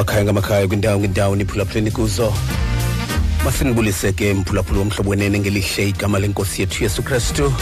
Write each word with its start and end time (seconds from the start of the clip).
kumakhaya 0.00 0.24
ngamakhaya 0.24 0.68
kwindawo 0.68 1.00
ngendawo 1.00 1.36
niphulaphuleni 1.36 1.90
kuzo 1.90 2.32
masinibulise 3.44 4.12
ke 4.12 4.34
mphulaphula 4.34 4.78
womhlobo 4.80 5.10
wenene 5.10 5.38
ngelihle 5.38 5.88
igama 5.88 6.18
lenkosi 6.18 6.62
yethu 6.62 6.84
yesu 6.84 7.02
kristu. 7.02 7.52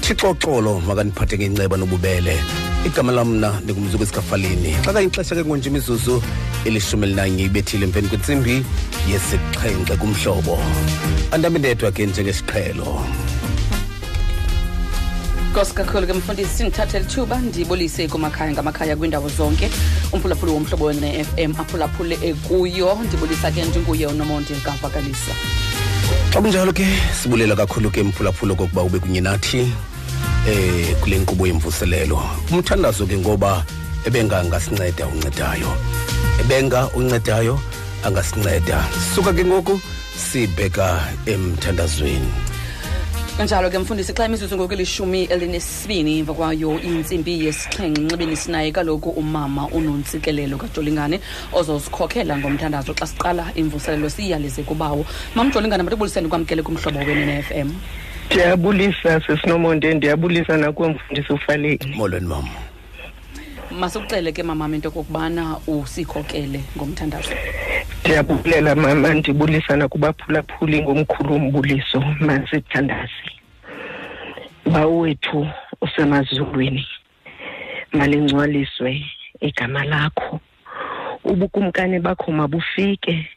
Thixo 0.00 0.34
xolo 0.34 0.80
makaniphathe 0.86 1.38
ngenceba 1.38 1.76
nobubele. 1.76 2.38
Igama 2.86 3.12
lam 3.12 3.28
mna 3.28 3.60
ndingumzuku 3.60 4.02
esikafaleni 4.02 4.76
xa 4.84 4.92
kayixesha 4.92 5.34
ke 5.34 5.44
ngonje 5.44 5.68
imizuzu 5.68 6.22
elishumi 6.64 7.06
elinanye 7.06 7.44
ibethile 7.44 7.84
emveni 7.86 8.08
kwentsimbi 8.08 8.64
yesixhenxe 9.10 9.96
kumhlobo. 9.96 10.58
Andami 11.32 11.58
ndedwa 11.58 11.90
ke 11.90 12.06
njengesiqhelo. 12.06 13.02
Nkosi 15.54 15.74
kakhulu 15.74 16.06
ke 16.06 16.12
mfundisi 16.12 16.56
sindithathe 16.56 16.98
lithuba 16.98 17.38
ndibulise 17.38 18.08
kumakhaya 18.08 18.52
ngamakhaya 18.52 18.96
kwiindawo 18.96 19.28
zonke. 19.28 19.70
Umphulaphuli 20.12 20.52
womhlobo 20.52 20.84
wene 20.84 21.24
FM 21.24 21.54
aphulaphule 21.60 22.18
ekuyo. 22.22 22.98
Ndibulisa 23.04 23.50
ke 23.50 23.64
ndinguye 23.64 24.06
unomonde 24.06 24.54
kavakalisa 24.54 25.32
xa 26.32 26.40
kunjalo 26.40 26.72
ke 26.72 26.86
sibulela 27.22 27.56
kakhulu 27.56 27.90
ke 27.90 28.02
mphulaphula 28.02 28.54
kokuba 28.54 28.82
ube 28.82 28.98
kunye 28.98 29.20
nathi 29.20 29.72
eh 30.48 30.96
kule 31.00 31.18
nkqubo 31.18 31.46
yemvuselelo. 31.46 32.18
Umthandazo 32.50 33.06
ke 33.06 33.16
ngoba 33.18 33.64
ebengangasinceda 34.04 35.06
uncedayo. 35.06 35.70
Ebenga 36.40 36.88
uncedayo 36.96 37.60
angasinceda. 38.02 38.84
Suka 39.14 39.32
ke 39.32 39.44
ngoku 39.44 39.80
sibheka 40.18 40.98
emthandazweni. 41.26 42.53
Kanjalo 43.36 43.70
ke 43.70 43.78
mfundisi 43.78 44.12
xa 44.14 44.26
imizuzu 44.26 44.56
ngoku 44.56 44.72
elishumi 44.74 45.24
elinesibini 45.24 46.18
emva 46.18 46.34
kwayo 46.34 46.80
intsimbi 46.80 47.44
yesixhenxe 47.46 48.00
nxibeni 48.02 48.36
sinaye 48.36 48.72
kaloku 48.72 49.10
umama 49.10 49.66
unontsikelelo 49.68 50.56
kajolingane 50.56 51.20
ozozikhokhela 51.52 52.38
ngomthandazo. 52.38 52.94
Xa 52.94 53.06
siqala 53.06 53.50
imvuselelo 53.56 54.08
siyalize 54.10 54.62
kubawo. 54.62 55.04
Mamjolingane 55.34 55.82
matibuliseni 55.82 56.28
kwamkele 56.28 56.62
kumhlobo 56.62 56.98
wenene 56.98 57.44
m. 57.50 57.74
Ndiyabulisa 58.30 59.20
sisinomonde 59.20 59.94
ndiyabulisa 59.94 60.56
nakumfundisi 60.56 61.32
ufaleni 61.32 61.96
molweni 61.96 62.26
mama 62.26 62.73
masikuxele 63.74 64.32
ke 64.32 64.42
mamam 64.42 64.74
into 64.74 64.88
okokubana 64.88 65.58
usikhokele 65.66 66.60
ngomthandazo. 66.76 67.34
Ndiyabulela 68.04 68.74
mama 68.74 69.14
ndibulisa 69.14 69.76
nakubaphulaphuli 69.76 70.82
ngomkhulu 70.82 71.34
umbuliso 71.34 72.00
masithandaze 72.20 73.30
bawethu 74.72 75.46
usemazulwini 75.80 76.86
malingcwaliswe 77.92 79.04
igama 79.40 79.84
lakho. 79.84 80.40
Ubukumkani 81.24 81.98
bakho 82.00 82.32
mabufike 82.32 83.28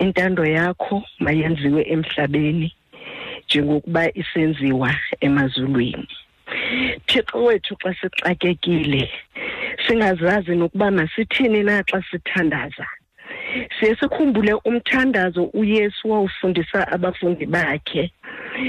intando 0.00 0.46
yakho 0.46 1.02
mayenziwe 1.18 1.82
emhlabeni 1.88 2.74
njengokuba 3.44 4.14
isenziwa 4.14 4.94
emazulwini. 5.20 6.08
Thixo 7.06 7.44
wethu 7.44 7.76
xa 7.82 7.94
sixakekile 8.00 9.10
singazazi 9.86 10.56
nokuba 10.56 10.90
masithini 10.90 11.62
na 11.62 11.82
xa 11.82 12.02
sithandaza. 12.10 12.86
Siye 13.78 13.96
sikhumbule 13.96 14.54
umthandazo 14.64 15.44
uyesu 15.44 16.10
wawufundisa 16.10 16.88
abafundi 16.88 17.46
bakhe 17.46 18.12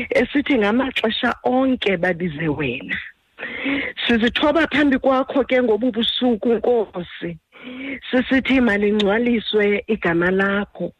esithi 0.09 0.57
ngamaxesha 0.57 1.35
onke 1.43 1.97
babize 1.97 2.47
wena. 2.47 2.97
Sizithoba 4.07 4.67
phambi 4.67 4.97
kwakho 4.97 5.43
ke 5.43 5.61
ngobu 5.63 5.91
busuku 5.91 6.53
nkosi. 6.53 7.37
Sisithi 8.11 8.61
malingcwaliswe 8.61 9.83
igama 9.87 10.31
lakho. 10.31 10.93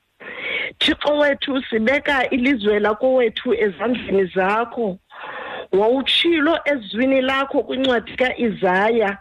Thixo 0.80 1.18
wethu 1.18 1.64
sibeka 1.70 2.30
ilizwe 2.30 2.80
lakowethu 2.80 3.54
ezandleni 3.54 4.26
zakho. 4.36 5.00
Wawutshilo 5.72 6.60
ezwini 6.66 7.22
lakho 7.22 7.64
kwincwadi 7.64 8.12
kaIsaya 8.12 9.18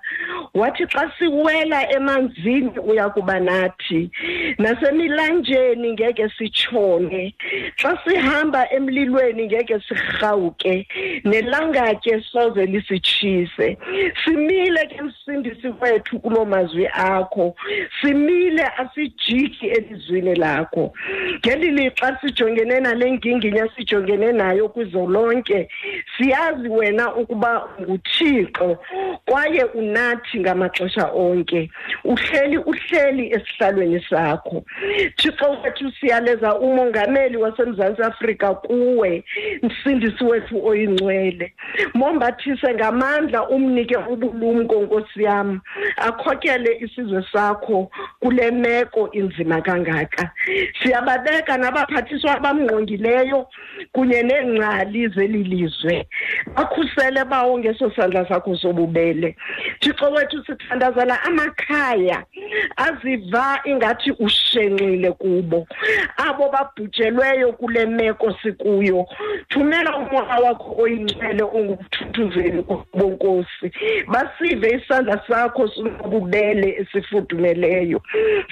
wathi 0.55 0.87
xa 0.87 1.12
siwela 1.19 1.93
emanzini 1.93 2.78
uya 2.78 3.09
kuba 3.11 3.41
nathi 3.41 4.11
nasemilanjeni 4.59 5.93
ngeke 5.93 6.28
sitshone. 6.39 7.34
Xa 7.77 7.99
sihamba 8.05 8.71
emlilweni 8.71 9.47
ngeke 9.47 9.81
sirhawuke. 9.89 10.87
Nelangatye 11.25 12.25
soze 12.33 12.66
lisitshise. 12.66 13.78
Simile 14.25 14.87
ke 14.87 15.03
msindisi 15.03 15.69
wethu 15.81 16.21
kuloo 16.21 16.44
mazwi 16.44 16.89
akho. 16.93 17.55
Simile 18.00 18.65
asijiki 18.65 19.66
elizwini 19.66 20.34
lakho. 20.34 20.93
Ngeli 21.39 21.71
lixa 21.71 22.19
sijongene 22.21 22.81
nale 22.81 23.12
nginginya 23.12 23.69
sijongene 23.77 24.33
nayo 24.33 24.69
kwizo 24.69 25.06
lonke 25.06 25.69
siyazi 26.41 26.69
wena 26.69 27.15
ukuba 27.15 27.69
nguthixo 27.81 28.78
kwaye 29.25 29.65
unathi 29.65 30.41
ngamaxesha 30.41 31.11
onke. 31.12 31.71
Uhleli 32.05 32.59
uhleli 32.59 33.33
esihlalweni 33.33 34.05
sakho. 34.11 34.65
Thixo 35.17 35.51
wethu 35.51 35.93
siyaleza 36.01 36.59
umongameli 36.59 37.37
wasemzantsi 37.37 38.03
afrika 38.03 38.55
kuwe 38.55 39.25
msindisi 39.62 40.25
wethu 40.25 40.67
oyingcwele. 40.67 41.53
Mombathise 41.95 42.75
ngamandla 42.75 43.49
umnike 43.49 43.97
ubulumko 43.97 44.83
nkosi 44.83 45.22
yam. 45.22 45.61
Akhokele 45.97 46.78
isizwe 46.81 47.25
sakho 47.33 47.91
kule 48.21 48.51
meko 48.51 49.11
inzima 49.12 49.61
kangaka. 49.61 50.31
Siyababeka 50.83 51.57
nabaphathiswa 51.57 52.37
abamngqongileyo 52.37 53.47
kunye 53.93 54.22
neengcali 54.22 55.09
zeli 55.09 55.45
lizwe 55.45 56.07
bakhusele 56.56 57.24
bawo 57.24 57.58
ngeso 57.58 57.91
sandla 57.96 58.28
sakho 58.28 58.56
sobubele. 58.56 59.36
Thixo 59.80 60.10
wethu 60.10 60.44
sithandazela 60.44 61.22
amakhaya 61.22 62.24
aziva 62.76 63.60
ingathi 63.64 64.10
ushenxile 64.18 65.12
kubo 65.12 65.66
abo 66.16 66.48
babhujelweyo 66.48 67.52
kule 67.52 67.86
meko 67.86 68.34
sikuyo. 68.42 69.06
Thumela 69.48 69.96
umoya 69.96 70.38
wakho 70.38 70.82
oyingcwele 70.82 71.42
onguthuthuzeli 71.42 72.64
bonkosi 72.94 73.72
basive 74.08 74.70
isandla 74.70 75.20
sakho 75.28 75.68
sinobubele 75.68 76.76
esifudumeleyo. 76.80 78.02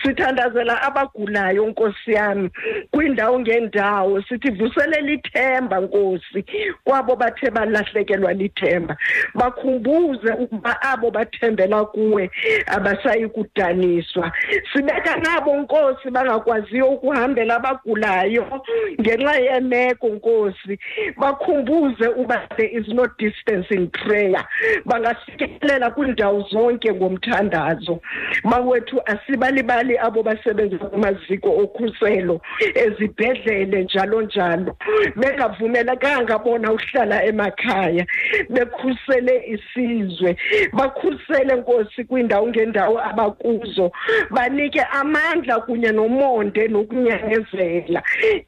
Sithandazela 0.02 0.82
abagulayo 0.82 1.66
nkosi 1.66 2.12
yami 2.12 2.50
kwiindawo 2.90 3.40
ngeendawo 3.40 4.22
sithi 4.22 4.50
vuselela 4.50 5.10
ithemba 5.10 5.80
nkosi. 5.80 6.44
Kwabo 6.84 7.16
bathe 7.16 7.50
balahlekelwa 7.68 8.32
lithemba. 8.32 8.96
Bakhumbuze 9.34 10.32
ukuba 10.32 10.82
abo 10.82 11.10
bathembela 11.10 11.84
kuwe 11.84 12.30
abasayi 12.66 13.28
kudaniswa. 13.28 14.32
Sibeka 14.72 15.16
nabo 15.16 15.56
nkosi 15.56 16.10
bangakwaziyo 16.10 16.86
ukuhambela 16.86 17.56
abagulayo 17.56 18.62
ngenxa 19.00 19.36
yemeko 19.36 20.08
nkosi. 20.08 20.78
Bakhumbuze 21.16 22.08
uba 22.08 22.48
there 22.56 22.70
is 22.78 22.88
no 22.88 23.06
distance 23.18 23.66
in 23.70 23.88
prayer. 23.88 24.44
Bangasikelela 24.84 25.90
kwiindawo 25.90 26.46
zonke 26.50 26.92
ngomthandazo. 26.92 28.00
Bawethu 28.44 29.00
asibalibali 29.06 29.98
abo 29.98 30.22
basebenza 30.22 30.78
kumaziko 30.78 31.50
okhuselo 31.50 32.40
ezibhedlele 32.74 33.82
njalo 33.82 34.22
njalo. 34.22 34.76
Bengavumelekanga 35.16 36.38
bona 36.38 36.72
uhlala 36.72 37.24
emakhaya 37.48 38.06
bekhusele 38.50 39.44
isizwe 39.46 40.36
bakhusele 40.72 41.54
nkosi 41.54 42.04
kwiindawo 42.04 42.48
ngeendawo 42.48 43.04
abakuzo 43.04 43.92
banike 44.30 44.80
amandla 44.80 45.60
kunye 45.60 45.92
nomonde 45.92 46.68
nokunyamezela. 46.68 48.02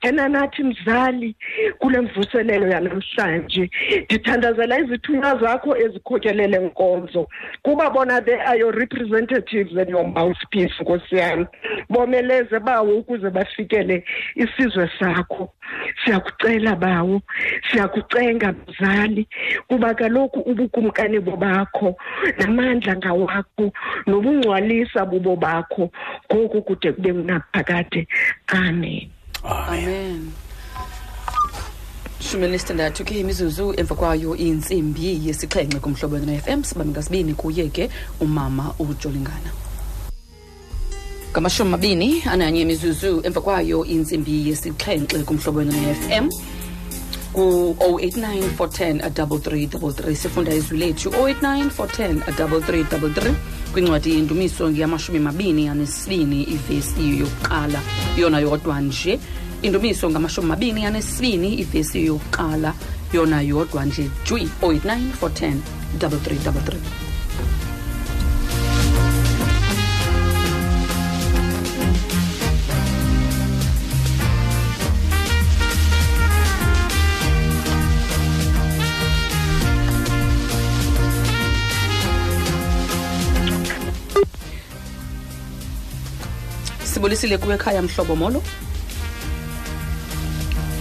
Yena 0.05 0.29
nathi 0.29 0.63
mzali 0.65 1.37
kule 1.79 2.01
mvuselelo 2.01 2.67
yanamhlanje 2.69 3.71
ndithandazela 4.05 4.79
izithunywa 4.79 5.39
zakho 5.39 5.77
ezikhokelele 5.77 6.59
nkonzo. 6.59 7.29
Kuba 7.63 7.91
bona 7.91 8.21
they 8.21 8.41
are 8.41 8.59
your 8.59 8.73
representatives 8.73 9.77
and 9.77 9.89
your 9.89 10.05
mouthpiece 10.05 10.75
nkosi 10.81 11.17
yami. 11.17 11.47
Bomeleze 11.89 12.59
bawo 12.59 12.99
ukuze 12.99 13.31
bafikele 13.31 14.05
isizwe 14.35 14.91
sakho. 14.99 15.53
Siyakucela 16.05 16.77
bawo 16.77 17.21
siyakucenga 17.71 18.53
mzali. 18.53 18.90
Kuba 19.69 19.95
kaloku 19.95 20.41
ubukumkani 20.41 21.21
bobakho 21.21 21.97
namandla 22.39 22.97
ngawakho 22.97 23.73
nobungcwalisa 24.07 25.07
bubo 25.07 25.37
bakho. 25.37 25.91
Ngoku 26.33 26.63
kude 26.63 26.93
kube 26.93 27.15
ngunaphakade 27.15 28.07
amen. 28.49 29.11
Amen. 29.45 30.33
Shumi 32.21 32.45
elinesithandathu 32.45 33.05
ke 33.05 33.21
imizuzu 33.21 33.75
emva 33.77 33.95
kwayo 33.95 34.37
intsimbi 34.37 35.27
yesixhenxe 35.27 35.81
kumhlobo 35.81 36.15
wena 36.17 36.39
FM 36.39 36.63
sibambe 36.63 36.93
ngasibini 36.93 37.35
kuye 37.35 37.69
ke 37.69 37.91
umama 38.21 38.75
ujolingana. 38.79 39.51
Ngamashumi 41.33 41.69
amabini 41.69 42.23
ananye 42.31 42.61
imizuzu 42.61 43.21
emva 43.25 43.41
kwayo 43.41 43.85
intsimbi 43.85 44.49
yesixhenxe 44.49 45.19
kumhlobo 45.25 45.65
ne-fm 45.65 46.29
ku-089 47.33 48.43
410 48.59 48.99
3333 49.11 50.15
sifunda 50.15 50.55
izwi 50.55 50.79
lethu 50.79 51.11
089 51.11 51.71
410 51.71 52.21
3333 52.21 53.35
kwincwadi 53.73 54.11
yendumiso 54.11 54.71
ngeyamashumi 54.71 55.19
mabini 55.19 55.69
anesibini 55.69 56.43
ivesi 56.43 57.19
yokuqala 57.19 57.81
yona 58.17 58.39
yodwa 58.39 58.81
nje. 58.81 59.21
Indumiso 59.63 60.11
ngamashumi 60.11 60.49
mabini 60.49 60.87
anesibini 60.87 61.55
ivesi 61.55 62.07
yokuqala 62.07 62.75
yona 63.13 63.41
yodwa 63.43 63.85
nje. 63.85 64.11
Jwi 64.27 64.49
089 64.63 64.99
410 65.23 65.55
3333 65.99 67.10
sibulisile 87.01 87.39
kuwe 87.39 87.55
ekhaya 87.55 87.83
mhlobo 87.83 88.17
molo? 88.17 88.43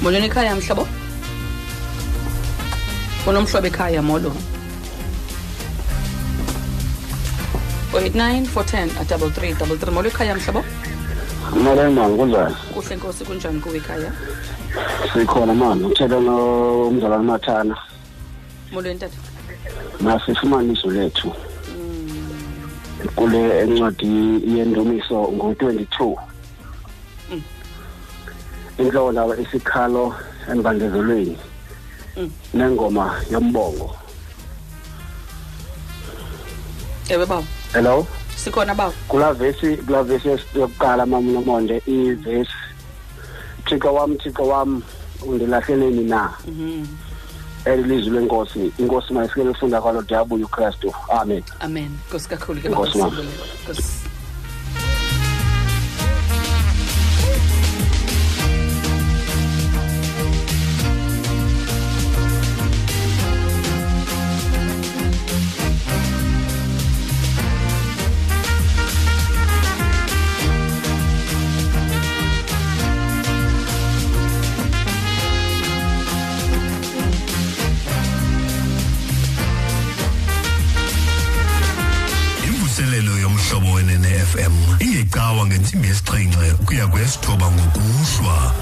Molweni 0.02 0.26
ekhaya 0.28 0.56
mhlobo? 0.56 0.86
Unomhlobo 3.28 3.68
ekhaya 3.68 4.02
molo? 4.02 4.32
089 7.94 8.48
410 8.54 9.08
double 9.10 9.30
three 9.32 9.54
double 9.54 9.78
three. 9.78 9.94
Molo 9.94 10.10
ekhaya 10.10 10.36
mhlobo? 10.36 10.62
Molweni 11.64 11.94
mama 11.96 12.18
kunjani? 12.18 12.56
kuhle 12.74 12.96
nkosi 12.96 13.24
kunjani 13.26 13.60
kuwe 13.62 13.78
ekhaya? 13.78 14.12
Sikhona 15.14 15.54
mama 15.54 15.88
uthetha 15.88 16.20
nomzalwane 16.20 17.24
Mathana. 17.24 17.76
molweni 18.74 19.00
tata. 19.00 19.18
Masifumane 20.02 20.74
izwi 20.74 20.92
lethu. 20.94 21.32
Kule 23.16 23.60
encwadi 23.62 24.08
yendumiso 24.58 25.32
ngo-22. 25.32 26.18
Mm. 27.32 27.42
Inhloko 28.78 29.12
lawa 29.12 29.38
isikhalo 29.40 30.16
embandezelweni. 30.52 31.38
Mm. 32.18 32.32
Nengoma 32.54 33.22
yombongo. 33.32 33.96
ewe 37.10 37.26
bawo 37.26 37.44
Hello? 37.74 38.08
sikhona 38.36 38.76
bawo 38.76 38.94
Kula 39.08 39.34
vesi 39.34 39.78
kula 39.78 40.04
vesi 40.04 40.28
yokuqala 40.56 41.06
mama 41.06 41.32
nomonde 41.32 41.82
ivesi 41.88 42.52
Thixo 43.66 43.94
wami 43.94 44.18
Thixo 44.18 44.48
wami 44.48 44.82
undilahleleni 45.26 46.04
na? 46.04 46.30
Mhm. 46.48 46.86
Elilizwi 47.66 48.12
lenkosi 48.20 48.72
inkosi 48.78 49.14
mayifike 49.14 49.44
lifunda 49.44 49.82
kwalo 49.82 50.02
diyabuya 50.02 50.46
ukristu 50.46 50.94
amen 51.10 51.44
amen 51.60 51.92
nkosi 52.10 52.30
kakhulu 52.30 52.62
ke 52.62 52.68
Enkosi, 52.68 52.98
baba, 52.98 53.10
mama. 53.12 53.22
sibulela. 53.22 53.54
Nkosi. 53.64 54.09
Ukuya 86.70 86.88
kwesithoba 86.88 87.52
ngokuhlwa 87.52 88.54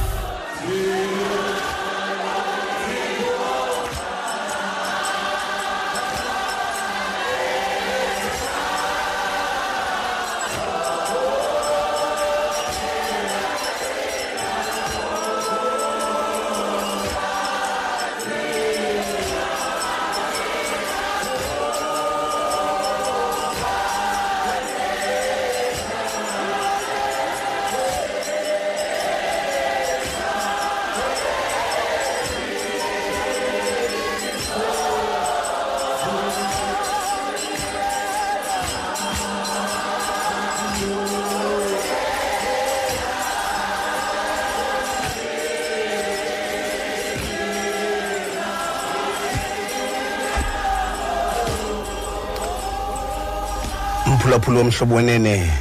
umphulaphula 54.48 54.60
womhlobo 54.60 54.96
wenene. 54.96 55.52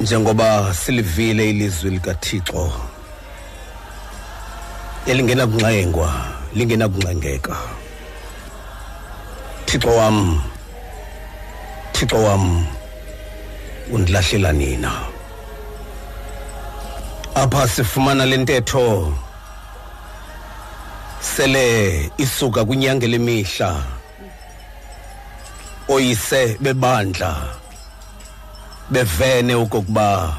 Njengoba 0.00 0.74
silivile 0.74 1.50
ilizwi 1.50 1.90
likathixo 1.90 2.72
elingenakunxengwa 5.06 6.12
lingenakunxengeka. 6.54 7.56
Thixo 9.66 9.96
wam 9.96 10.42
thixo 11.92 12.16
wam 12.16 12.66
undilahlela 13.92 14.52
nina. 14.52 14.92
Apha 17.34 17.68
sifumana 17.68 18.26
le 18.26 18.36
ntetho 18.36 19.12
sele 21.20 22.10
isuka 22.18 22.64
kwinyanga 22.64 23.06
lemihla 23.06 23.99
oyise 25.90 26.56
bebandla 26.60 27.30
bevene 28.90 29.54
okokuba 29.54 30.36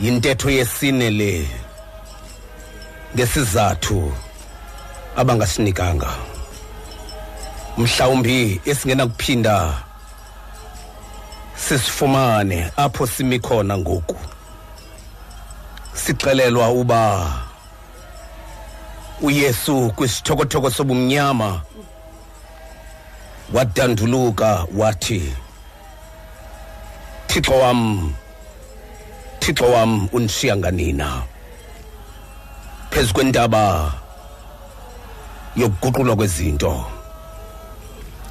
yintetho 0.00 0.50
yesine 0.50 1.10
le 1.10 1.48
ngesizathu 3.14 4.12
abangasinikanga. 5.16 6.10
Mhlawumbi 7.78 8.60
esingenakuphinda 8.64 9.82
sisifumane 11.56 12.70
apho 12.76 13.06
simi 13.06 13.38
khona 13.40 13.78
ngoku. 13.78 14.16
Sixelelwa 15.94 16.70
uba 16.70 17.32
uyesu 19.22 19.92
kwisithokothoko 19.96 20.70
sobumnyama 20.70 21.60
wadanduluka 23.52 24.66
wathi 24.76 25.32
thixo 27.26 27.58
wam 27.58 28.12
thixo 29.40 29.64
wam 29.72 30.08
undishiya 30.12 30.56
nganina. 30.56 31.22
Phezu 32.90 33.14
kwentaba 33.14 33.92
yokuguqulwa 35.56 36.16
kwezinto 36.16 36.84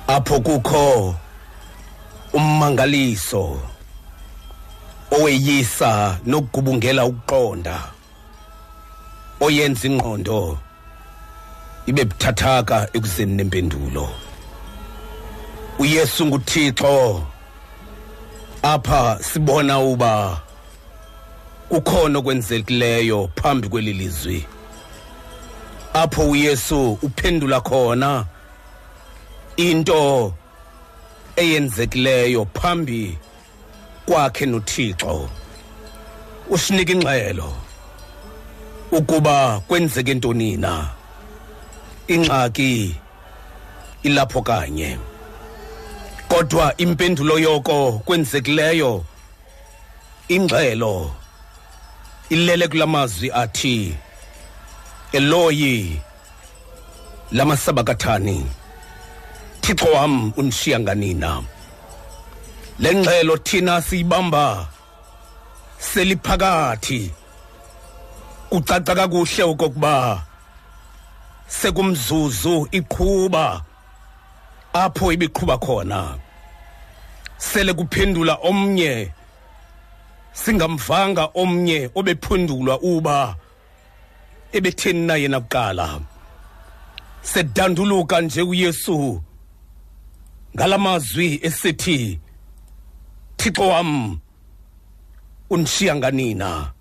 apho 0.07 0.39
kukho 0.39 1.15
ummangaliso 2.33 3.59
oweyisa 5.11 6.17
nokugubungela 6.25 7.05
ukuqonda 7.05 7.83
oyenza 9.39 9.87
ingqondo 9.87 10.57
ibe 11.85 12.05
buthathaka 12.05 12.87
ekuzeni 12.93 13.33
nempendulo. 13.33 14.24
Uyesu 15.79 16.25
nguthixo. 16.25 17.23
Apha 18.63 19.19
sibona 19.21 19.79
uba 19.79 20.41
kukhona 21.69 22.19
okwenzekileyo 22.19 23.29
phambi 23.35 23.69
kweli 23.69 23.93
lizwi 23.93 24.45
apho 25.93 26.29
uyesu 26.29 26.93
uphendula 27.01 27.61
khona 27.61 28.25
into 29.57 30.33
eyenzekileyo 31.35 32.45
phambi 32.53 33.17
kwakhe 34.05 34.45
noThixo. 34.45 35.29
Usinika 36.49 36.93
ingxelo 36.93 37.53
ukuba 38.91 39.59
kwenzeke 39.67 40.13
ntoni 40.13 40.57
na. 40.57 40.89
Ingxaki 42.07 42.95
ilapho 44.03 44.41
kanye. 44.41 44.97
Kodwa 46.27 46.77
impendulo 46.77 47.39
yoko 47.39 47.91
kwenzekileyo. 48.05 49.05
Ingxelo 50.27 51.11
ilele 52.29 52.67
kulamazwi 52.67 53.31
athi 53.31 53.95
eloyi 55.11 56.01
lamasabakathani 57.31 58.45
thixo 59.61 59.91
wam 59.91 60.33
undishiya 60.37 60.79
nganina. 60.79 61.43
Le 62.79 62.95
ngxelo 62.95 63.37
thina 63.37 63.81
siyibamba 63.81 64.67
seliphakathi. 65.77 67.11
Kucaca 68.49 68.95
kakuhle 68.95 69.43
okokuba 69.43 70.23
sekumzuzu 71.47 72.67
iqhuba. 72.71 73.61
Apho 74.75 75.11
ibiqhuba 75.11 75.57
khona. 75.57 76.19
Sele 77.37 77.73
kuphendula 77.73 78.35
omnye 78.49 79.11
singamvanga 80.33 81.23
omnye 81.41 81.89
obephendulwa 81.95 82.75
uba 82.81 83.35
ebetheni 84.51 85.07
na 85.07 85.15
yena 85.15 85.39
kuqala. 85.39 86.01
Sedanduluka 87.21 88.21
nje 88.21 88.41
uyesu 88.41 89.21
ngalamazwi 90.55 91.39
esithi 91.47 92.19
thixo 93.37 93.67
wam 93.67 94.19
undishiya 95.49 95.95
nganina. 95.95 96.71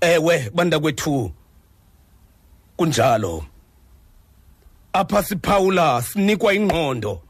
Ewe 0.00 0.50
banda 0.54 0.78
kwethu 0.80 1.32
kunjalo. 2.76 3.44
Apha 4.92 5.22
siphawula 5.22 6.02
sinikwa 6.02 6.54
ingqondo. 6.54 7.22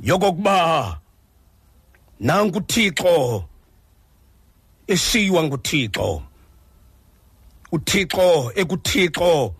Yokokuba 0.00 1.00
nangu 2.20 2.58
uthixo 2.58 3.44
eshiywa 4.86 5.42
nguthixo. 5.42 6.22
Uthixo 7.72 8.52
ekuthixo 8.54 9.54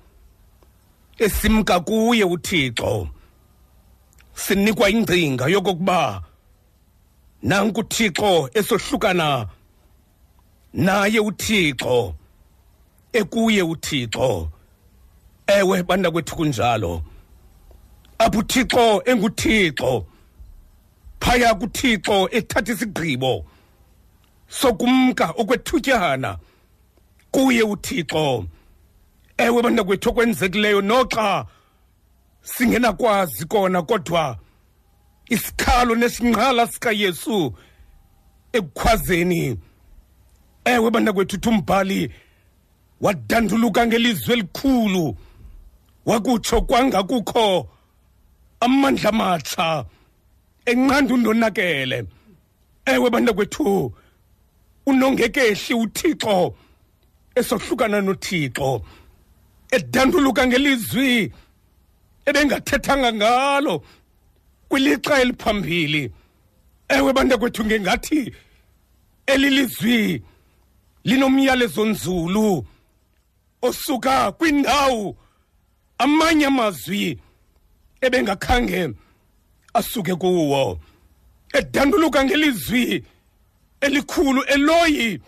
esimka 1.18 1.80
kuye 1.80 2.24
uthixo. 2.24 3.08
Sinikwa 4.34 4.90
ingcinga 4.90 5.46
yokokuba 5.46 6.22
nanku 7.42 7.80
uthixo 7.80 8.50
esohlukana 8.54 9.48
naye 10.72 11.20
uthixo 11.20 12.14
ekuye 13.12 13.62
uthixo. 13.62 14.50
Ewe 15.48 15.82
banda 15.82 16.10
kwethu 16.10 16.36
kunjalo. 16.36 17.02
Apho 18.18 18.38
uthixo 18.38 19.02
enguthixo. 19.04 20.06
Phaya 21.20 21.54
kuthixo 21.54 22.28
ethatha 22.30 22.72
isigqibo 22.72 23.44
sokumka 24.48 25.34
okwethutyana 25.36 26.38
kuye 27.30 27.62
uthixo. 27.62 28.44
Ewe 29.38 29.62
banda 29.62 29.84
kwethu 29.84 30.10
okwenzekileyo 30.10 30.80
noxa 30.80 31.46
singenakwazi 32.42 33.44
kona 33.46 33.82
kodwa 33.82 34.38
isikhalo 35.28 35.94
nesinqala 35.94 36.66
sikayesu 36.66 37.54
ekukhwazeni. 38.52 39.58
Ewe 40.64 40.90
banda 40.90 41.12
kwethu 41.12 41.36
uthi 41.36 41.48
umbhali 41.48 42.12
wadanduluka 43.00 43.86
ngelizwi 43.86 44.32
elikhulu. 44.32 45.16
Wakutsho 46.08 46.56
kwangakukho 46.68 47.68
amandla 48.64 49.10
matsha 49.12 49.84
enqanda 50.70 51.14
undonakele 51.14 51.98
ewe 52.92 53.10
banda 53.10 53.32
kwethu 53.32 53.92
unongekehli 54.86 55.74
uthixo 55.82 56.54
esohlukana 57.38 58.00
nothixo 58.00 58.70
edanduluka 59.76 60.42
ngelizwi 60.46 61.32
ebengathethanga 62.28 63.12
ngalo 63.12 63.74
kwilixa 64.68 65.20
eliphambili. 65.22 66.12
Ewe 66.88 67.12
banda 67.12 67.38
kwethu 67.38 67.64
ngengathi 67.64 68.34
elilizwi 69.26 70.22
linomyalezo 71.04 71.84
nzulu 71.84 72.66
osuka 73.62 74.32
kwindawo 74.32 75.16
amanye 75.98 76.46
amazwi 76.46 77.18
ebengakhange 78.00 78.90
asuke 79.74 80.14
kuwo 80.14 80.80
edanduluka 81.52 82.24
ngelizwi 82.24 83.04
elikhulu 83.80 84.42
eloyi 84.42 85.20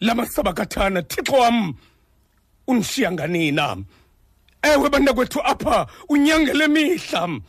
lamasabakathana 0.00 1.02
thixo 1.02 1.32
wam 1.32 1.74
undishiya 2.66 3.12
nganina. 3.12 3.76
Ewe 4.62 4.90
banda 4.90 5.12
kwethu 5.12 5.40
apha 5.44 5.86
unyangele 6.08 6.68
mihla. 6.68 7.40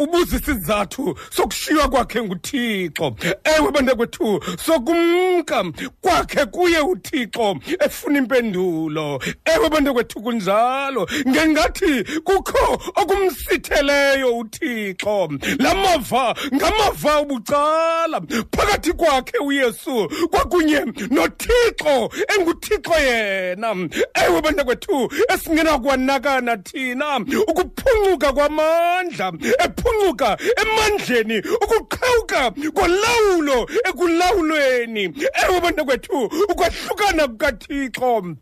Ubuza 0.00 0.36
isizathu 0.36 1.18
sokushiywa 1.30 1.88
kwakhe 1.88 2.22
nguthixo. 2.22 3.16
Ewe 3.44 3.70
banda 3.72 3.94
kwethu 3.94 4.40
sokumka 4.66 5.64
kwakhe 6.00 6.46
kuye 6.46 6.78
uthixo 6.80 7.56
efuna 7.80 8.18
impendulo. 8.18 9.20
Ewe 9.44 9.68
banda 9.68 9.92
kwethu 9.92 10.20
kunjalo. 10.22 11.08
Ngengathi 11.28 12.04
kukho 12.24 12.82
okumsitheleyo 12.96 14.38
uthixo. 14.38 15.28
La 15.58 15.74
mava 15.74 16.34
ngamava 16.54 17.20
ubucala. 17.20 18.20
Phakathi 18.56 18.92
kwakhe 18.92 19.38
uyesu 19.38 20.08
kwakunye 20.30 20.80
nothixo 21.10 22.10
enguthixo 22.34 22.94
yena. 23.00 23.88
Ewe 24.26 24.40
banda 24.42 24.64
kwethu 24.64 25.12
esingenakwanakana 25.34 26.56
thina 26.56 27.16
ukuphuncuka 27.48 28.32
kwamandla 28.32 29.32
ephuncuka 29.90 30.38
emandleni 30.62 31.38
ukuqhawuka 31.38 32.50
kolawulo 32.74 33.68
ekulawulweni. 33.88 35.04
Ewe 35.42 35.60
banta 35.60 35.84
kwethu 35.84 36.24
ukwahlukana 36.50 37.28
kukathixo. 37.28 38.36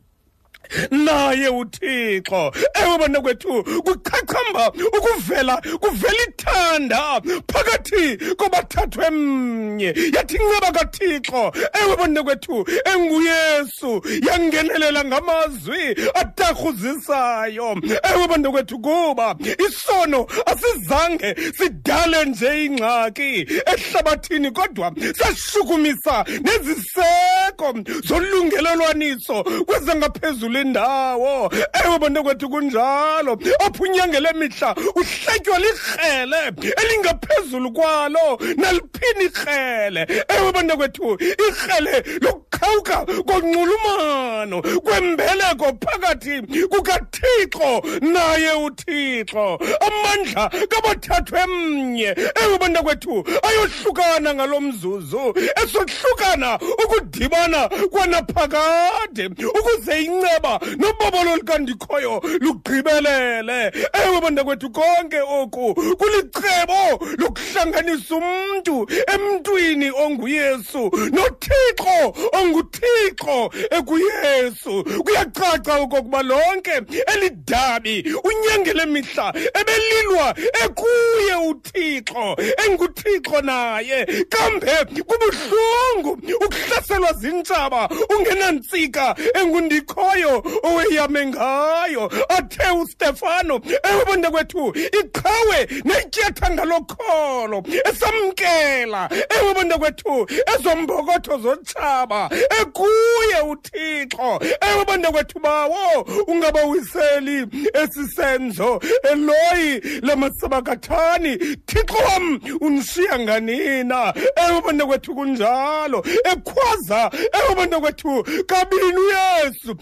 Naye 0.90 1.48
uthixo 1.48 2.52
ewe 2.74 2.98
bana 2.98 3.20
kwethu 3.20 3.64
kuchachamba 3.64 4.72
ukuvela 4.98 5.62
kuvela 5.80 6.22
ithanda 6.28 7.20
phakathi 7.52 8.34
kobathathwe 8.36 9.10
mnye 9.10 9.94
yathi 10.14 10.36
inceba 10.36 10.72
kathixo 10.72 11.52
ewe 11.82 11.96
bana 11.96 12.22
kwethu 12.22 12.66
enguyesu 12.94 14.02
yangenelela 14.26 15.04
ngamazwi 15.04 15.96
atarhuzisayo 16.14 17.76
ewe 18.14 18.28
bana 18.28 18.50
kwethu 18.50 18.78
kuba 18.78 19.36
isono 19.68 20.26
asizange 20.46 21.34
sidale 21.58 22.24
nje 22.24 22.64
ingxaki 22.64 23.46
ehlabathini 23.66 24.50
kodwa 24.50 24.92
sashukumisa 25.18 26.24
neziseko 26.42 27.74
zolungelelwaniso 28.04 29.44
kwezangaphezulu 29.44 30.57
indawo 30.60 31.52
ewe 31.84 31.98
bantu 31.98 32.22
kwethu 32.22 32.48
kunjalo. 32.48 33.32
Apho 33.66 33.82
unyangele 33.82 34.32
mihla 34.32 34.74
uhletywa 34.94 35.58
likrele 35.58 36.52
elingaphezulu 36.82 37.72
kwalo 37.72 38.38
naliphini 38.56 39.24
ikrele 39.24 40.24
ewe 40.28 40.52
bantu 40.52 40.76
kwethu 40.76 41.18
ikrele 41.48 42.04
lokuqhawuka 42.20 42.96
konxulumano 43.26 44.62
kwembeleko 44.62 45.66
phakathi 45.84 46.42
kukathixo 46.68 47.82
naye 48.00 48.52
uthixo. 48.52 49.58
Amandla 49.86 50.50
kabathathwe 50.68 51.46
mnye 51.46 52.16
ewe 52.44 52.58
bantu 52.58 52.82
kwethu 52.82 53.24
ayohlukana 53.42 54.34
ngalo 54.34 54.60
mzuzu 54.60 55.34
esohlukana 55.62 56.58
ukudibana 56.84 57.68
kwanaphakade 57.68 59.26
ukuze 59.26 60.02
inceba 60.02 60.47
nobobolo 60.76 61.36
likandikhoyo 61.36 62.22
lugqibelele. 62.40 63.72
Ewe 63.92 64.20
bantu 64.20 64.44
kwethu 64.44 64.70
konke 64.70 65.20
oku 65.20 65.74
kulicebo 65.74 66.80
lokuhlanganisa 67.18 68.14
umntu 68.16 68.88
emntwini 69.14 69.90
onguyesu 69.90 70.90
nothixo 71.12 72.14
unguthixo 72.40 73.50
ekuyesu. 73.70 74.84
Kuyacaca 75.04 75.72
okokuba 75.82 76.22
lonke 76.22 76.82
elidabi 77.14 78.14
unyangele 78.24 78.86
mihla 78.86 79.34
ebelilwa 79.60 80.34
ekuye 80.64 81.34
uthixo 81.50 82.36
enguthixo 82.66 83.40
naye. 83.42 84.06
Kambe 84.28 85.02
kubuhlungu 85.06 86.18
ukuhlaselwa 86.44 87.12
zintshaba 87.12 87.88
ungenantsika 88.18 89.16
engundikhoyo 89.34 90.37
oweyame 90.62 91.26
ngayo 91.26 92.10
athe 92.28 92.70
ustefano 92.82 93.60
ewebonda 93.90 94.30
kwethu 94.30 94.74
iqhawe 95.00 95.68
netyetha 95.84 96.50
ngalokholo 96.50 97.62
esamkela 97.90 99.08
ewebonda 99.40 99.78
kwethu 99.78 100.26
ezombokotho 100.54 101.38
zotshaba 101.38 102.30
ekuye 102.60 103.40
uthixo 103.50 104.40
ewebonda 104.60 105.10
kwethu 105.10 105.38
bawo 105.40 106.02
ungabawiseli 106.26 107.46
esisenzo 107.82 108.80
eloyi 109.12 109.80
lamasabakathani 110.02 111.36
thixo 111.66 111.96
wam 112.08 112.40
unishiya 112.60 113.18
nganina 113.18 114.14
ewebonda 114.48 114.86
kwethu 114.86 115.14
kunjalo 115.14 116.04
ekhwaza 116.32 117.10
ewebonda 117.32 117.80
kwethu 117.80 118.24
kabini 118.46 118.96
uyesu 118.96 119.74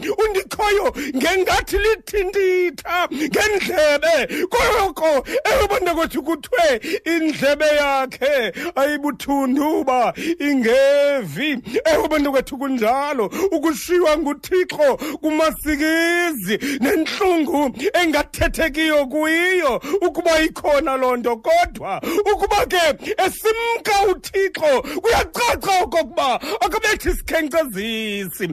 undikhoyo 0.46 0.92
ngengathi 1.16 1.78
lithinditha 1.78 3.08
ngendlebe. 3.12 4.46
Koko 4.48 5.26
ewebonda 5.44 5.94
kwethu 5.94 6.22
kuthiwe 6.22 6.80
indlebe 7.04 7.66
yakhe 7.66 8.52
ayibuthunduba 8.76 10.14
ingevi. 10.40 11.58
Ewebonda 11.84 12.30
kwethu 12.30 12.58
kunjalo 12.58 13.30
ukushiywa 13.52 14.18
nguthixo 14.18 14.96
kumasikizi 15.20 16.78
nentlungu 16.80 17.74
engathethekiyo 17.92 19.06
kuyiyo 19.06 19.82
ukuba 20.00 20.40
ikhona 20.40 20.96
loo 20.96 21.16
nto. 21.16 21.36
Kodwa 21.36 22.02
ukuba 22.32 22.66
ke 22.66 23.14
esimka 23.26 24.06
uthixo 24.10 24.82
kuyacaca 25.02 25.82
okokuba 25.82 26.40
akabethi 26.60 27.10
sikhenkcezisi 27.10 28.48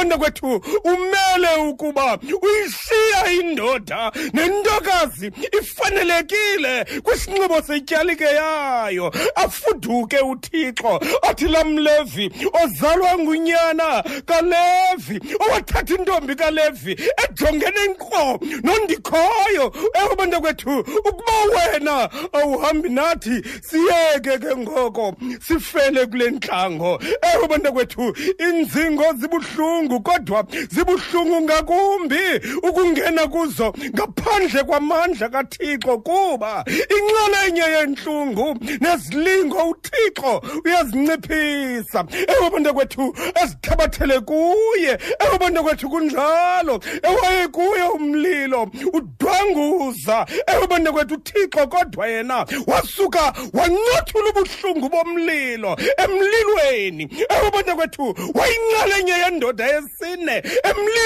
bantu 0.00 0.18
kwethu 0.18 0.60
umele 1.36 1.70
ukuba 1.70 2.18
uyishiya 2.42 3.32
indoda 3.40 4.12
nentokazi 4.32 5.32
ifanelekile 5.60 6.84
kwisinxibo 7.02 7.62
setyalike 7.62 8.24
yayo. 8.24 9.12
Afuduke 9.34 10.18
uthixo 10.18 11.00
athi 11.22 11.48
lamlevi 11.48 12.30
ozalwa 12.64 13.18
ngunyana 13.18 14.04
kalevi 14.26 15.20
owathatha 15.40 15.94
intombi 15.94 16.34
kalevi 16.34 16.92
ejongene 17.24 17.86
nkqo 17.90 18.40
nondikhoyo. 18.62 19.72
Ewe 19.94 20.16
bantu 20.16 20.40
kwethu 20.40 20.78
ukuba 20.78 21.32
wena 21.54 22.10
awuhambi 22.32 22.88
nathi 22.88 23.42
siyeke 23.62 24.38
ke 24.38 24.56
ngoko 24.56 25.14
sifele 25.46 26.06
kule 26.06 26.30
ntlango. 26.30 27.00
Ewe 27.34 27.48
bantu 27.48 27.72
kwethu 27.72 28.16
inzingo 28.48 29.04
zibuhlungu 29.16 30.00
kodwa 30.00 30.44
zibuhlungu 30.70 31.19
ngakumbi 31.26 32.40
ukungena 32.62 33.26
kuzo 33.26 33.74
ngaphandle 33.94 34.62
kwamandla 34.64 35.28
kathixo 35.28 35.98
kuba 35.98 36.64
inxalenye 36.68 37.60
yentlungu 37.60 38.56
nezilingo 38.80 39.62
uthixo 39.70 40.42
uyazinciphisa. 40.64 42.04
Ewe 42.28 42.50
bantu 42.50 42.74
kwethu 42.74 43.14
ezithabathele 43.42 44.20
kuye 44.20 44.98
ewe 45.18 45.38
bantu 45.40 45.62
kwethu 45.62 45.90
kunjalo. 45.90 46.80
Ewaye 47.02 47.48
kuye 47.48 47.82
umlilo 47.82 48.70
udwanguza. 48.92 50.26
Ewe 50.46 50.66
bantu 50.66 50.92
kwethu 50.92 51.14
uthixo 51.14 51.66
kodwa 51.66 52.06
yena 52.08 52.46
wasuka 52.66 53.32
wancothula 53.52 54.30
ubuhlungu 54.30 54.88
bomlilo 54.88 55.76
emlilweni. 55.96 57.08
Ewe 57.28 57.50
bantu 57.50 57.76
kwethu 57.76 58.14
wayinxalenye 58.34 59.12
yendoda 59.12 59.66
yesine 59.66 60.42
emlilweni 60.64 60.99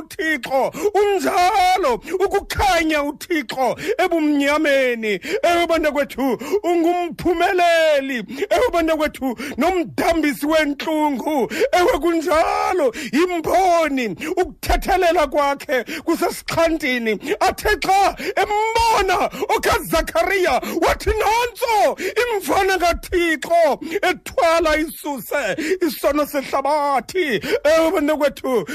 uthixo 0.00 0.72
unjalo 0.94 1.94
ukukhanya 1.94 3.02
uthixo 3.02 3.76
ebumnyameni 3.98 5.20
ewe 5.42 5.66
bantu 5.66 5.92
kwethu 5.92 6.38
ungumphumeleli 6.62 8.24
ewe 8.50 8.68
bantu 8.72 8.96
kwethu 8.96 9.38
nomdambisi 9.56 10.46
wentlungu 10.46 11.52
ewe 11.72 11.98
kunjalo 11.98 12.94
yimboni 13.12 14.16
ukuthethelela 14.36 15.26
kwakhe 15.26 15.84
kusesixhantini 15.84 17.12
athe 17.40 17.76
xa 17.76 18.16
embona 18.36 19.30
okazakariya 19.48 20.60
wathi 20.82 21.10
nantso 21.10 21.96
imvana 22.22 22.78
kathixo 22.78 23.80
ethwala 24.02 24.76
isuse 24.76 25.56
isono 25.86 26.26
sehlabathi 26.26 27.40
ewe 27.64 27.90
bantu 27.90 28.16
kwethu 28.16 28.66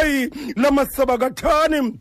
eloyi 0.00 0.30
lamasabakathani 0.56 1.98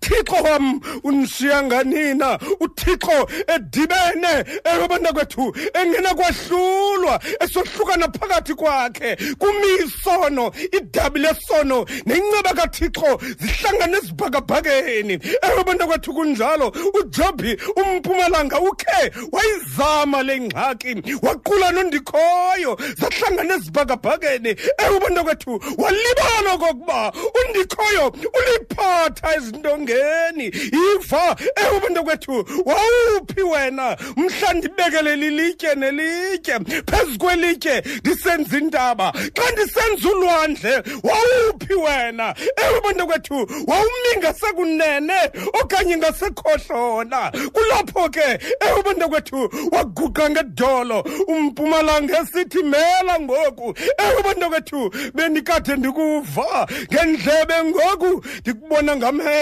thixo 0.00 0.42
wam 0.42 0.80
unishiya 1.04 1.62
nganina. 1.62 2.38
Uthixo 2.60 3.28
edibene 3.46 4.44
eyobantu 4.64 5.14
kwethu 5.14 5.56
engena 5.74 6.14
kwahlulwa 6.14 7.20
esohlukana 7.40 8.08
phakathi 8.08 8.54
kwakhe. 8.54 9.16
Kumisono 9.38 10.52
idabi 10.72 11.20
lesono 11.20 11.86
nenceba 12.06 12.54
kathixo 12.54 13.20
zihlangane 13.40 13.96
ezibhakabhakeni. 13.98 15.18
Eyobantu 15.42 15.86
kwethu 15.86 16.14
kunjalo 16.14 16.72
ujobhi 16.94 17.56
umpumalanga 17.76 18.60
ukhe 18.60 19.12
wayizama 19.32 20.22
le 20.22 20.40
ngxaki 20.40 21.02
waqula 21.22 21.72
nondikhoyo 21.72 22.78
zahlangane 22.98 23.54
ezibhakabhakeni. 23.54 24.56
Eyobantu 24.78 25.24
kwethu 25.24 25.60
walibala 25.78 26.52
okokuba 26.54 27.12
undikhoyo 27.38 28.06
uliphatha 28.08 29.36
ezintongeni. 29.46 30.44
Yiva 30.72 31.36
ewe 31.56 31.80
bantu 31.80 32.04
kwethu 32.04 32.44
wawuphi 32.64 33.42
wena? 33.42 33.96
Mhla 34.16 34.52
ndibekele 34.52 35.16
lilitye 35.16 35.74
nelitye 35.74 36.58
phezu 36.86 37.18
kwelitye 37.18 37.82
ndisenza 38.04 38.58
intaba 38.58 39.12
xa 39.12 39.52
ndisenza 39.52 40.08
ulwandle 40.08 40.82
wawuphi 41.02 41.74
wena? 41.74 42.34
Ewe 42.56 42.80
bantu 42.80 43.06
kwethu 43.06 43.34
wawumi 43.66 44.12
ngasekunene 44.18 45.30
okanye 45.62 45.96
ngasekhohlola. 45.96 47.32
Kulapho 47.52 48.08
ke 48.08 48.38
ewe 48.60 48.82
bantu 48.84 49.08
kwethu 49.08 49.50
waguqa 49.72 50.30
ngedolo. 50.30 51.00
Umpumalanga 51.28 52.18
esithi 52.20 52.62
mela 52.62 53.20
ngoku. 53.20 53.74
Ewe 53.98 54.22
bantu 54.22 54.48
kwethu 54.50 54.90
bendikade 55.14 55.76
ndikuva 55.76 56.66
ngendlebe 56.92 57.64
ngoku 57.64 58.24
ndikubona 58.40 58.96
ngamehlo 58.96 59.35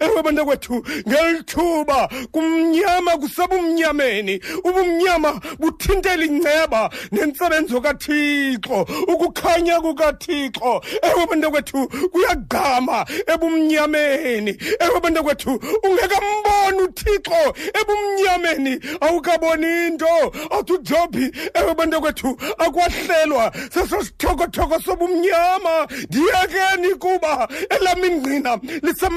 ewe 0.00 0.22
bantu 0.22 0.46
kwethu 0.46 0.84
ngelithuba 1.08 2.08
kumnyama 2.32 3.16
kusebumnyameni 3.16 4.40
ubumnyama 4.64 5.40
buthintela 5.58 6.24
inceba 6.24 6.90
nentsebenzo 7.12 7.80
kathixo 7.80 8.86
ukukhanya 9.08 9.80
kukathixo. 9.80 10.82
Ewe 11.02 11.26
bantu 11.26 11.50
kwethu 11.50 11.88
kuyagqama 12.12 13.06
ebumnyameni. 13.26 14.58
Ewe 14.80 15.00
bantu 15.00 15.24
kwethu 15.24 15.60
ungekamboni 15.84 16.82
uthixo 16.82 17.54
ebumnyameni. 17.80 18.80
Awukaboni 19.00 19.86
into 19.86 20.32
athi 20.50 20.72
ujobhi 20.72 21.32
ewe 21.54 21.74
bantu 21.74 22.00
kwethu 22.00 22.36
akwahlelwa 22.58 23.52
seso 23.70 24.04
sithokothoko 24.04 24.80
sobumnyama. 24.80 25.86
Ndiyekeni 26.08 26.94
kuba 26.94 27.48
elami 27.70 28.06
ingqina 28.06 28.60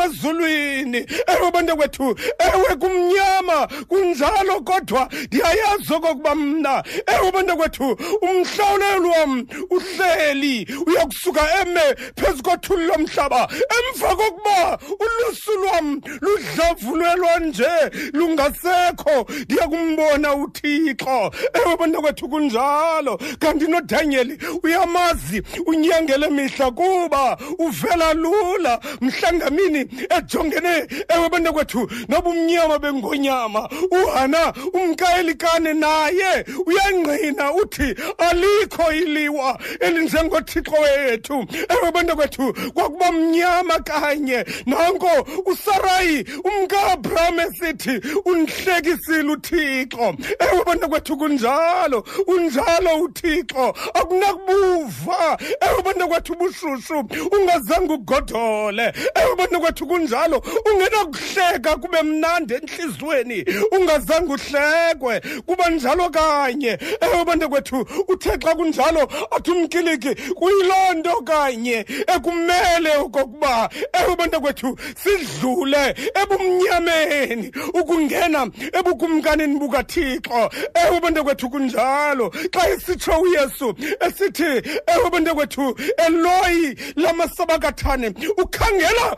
lisemazulwini 0.07 1.05
ewe 1.27 1.51
bantu 1.51 1.77
kwethu 1.77 2.15
ewe 2.39 2.75
kumnyama 2.75 3.67
kunjalo 3.87 4.61
kodwa 4.61 5.09
ndiyayazi 5.27 5.93
okokuba 5.93 6.35
mna 6.35 6.83
ewe 7.07 7.31
bantu 7.31 7.57
kwethu 7.57 7.97
umhlawuleli 8.21 9.09
wam 9.09 9.47
uhleli 9.69 10.67
uyakusuka 10.87 11.41
eme 11.61 11.95
phezu 12.15 12.43
kothuli 12.43 12.85
lomhlaba 12.85 13.47
emva 13.79 14.15
kokuba 14.15 14.79
ulusu 14.99 15.51
lwam 15.61 16.01
ludlavulelwa 16.21 17.39
nje 17.39 17.69
lungasekho 18.13 19.25
ndiyakumbona 19.43 20.35
uthixo. 20.35 21.31
Ewe 21.53 21.77
bantu 21.77 22.01
kwethu 22.01 22.29
kunjalo. 22.29 23.19
Kanti 23.39 23.67
nodanyeli 23.67 24.37
uyamazi 24.63 25.41
unyangele 25.65 26.29
mihla 26.29 26.71
kuba 26.71 27.37
uvela 27.59 28.13
lula. 28.13 28.79
Mhlangamini 29.01 29.85
ejongene 30.17 30.87
ewe 31.09 31.29
bantakwethu 31.29 31.89
nobumnyama 32.07 32.79
bengonyama. 32.79 33.69
Uhana 33.91 34.53
umkaelikane 34.73 35.73
naye. 35.73 36.45
Uyangqina 36.65 37.53
uthi 37.53 37.95
alikho 38.17 38.91
iliwa 38.93 39.59
elinjengothixo 39.79 40.75
wethu. 40.81 41.45
Ewe 41.69 41.91
bantakwethu 41.91 42.53
kwakuba 42.73 43.11
mnyama 43.11 43.79
kanye. 43.79 44.45
Nanko 44.65 45.27
usarayi 45.45 46.25
umka-abraham 46.43 47.39
esithi 47.39 48.01
undihlekisile 48.25 49.31
uthixo. 49.31 50.15
Ewe 50.39 50.63
bantakwethu 50.65 51.17
kunjalo 51.17 52.05
unjalo 52.27 53.01
uthixo. 53.01 53.73
Akunakubuva. 53.93 55.37
Ewe 55.61 55.81
bantakwethu 55.83 56.33
ubushushu 56.33 56.99
ungazange 57.31 57.93
ugodole. 57.93 58.93
Ewe 59.15 59.35
bantakwethu 59.79 59.85
kunjalo 59.87 60.43
ungenakuhleka 60.65 61.75
kube 61.75 62.01
mnandi 62.01 62.53
entliziyweni 62.53 63.45
ungazange 63.71 64.33
uhlekwe 64.33 65.21
kuba 65.45 65.69
njalo 65.69 66.09
kanye. 66.09 66.77
Ewe 67.01 67.25
bantakwethu 67.25 67.85
uthe 68.07 68.37
xa 68.37 68.55
kunjalo 68.55 69.07
athi 69.31 69.51
umkiliki 69.51 70.15
kuyiloo 70.33 70.93
nto 70.93 71.21
kanye 71.21 71.85
ekumele 72.07 72.97
okokuba 72.97 73.69
ewe 73.93 74.15
bantakwethu 74.15 74.77
sidlule 75.03 75.95
ebumnyameni 76.21 77.51
ukungena 77.73 78.49
ebukumkanini 78.73 79.59
bukathixo. 79.59 80.49
Ewe 80.73 80.99
bantakwethu 80.99 81.49
kunjalo. 81.49 82.31
Xa 82.51 82.69
esitsho 82.69 83.21
uyesu 83.21 83.75
esithi 83.99 84.61
ewe 84.87 85.09
bantakwethu 85.11 85.75
eloyi 85.97 86.75
lamasabakathane 86.95 88.13
ukhangela 88.37 89.15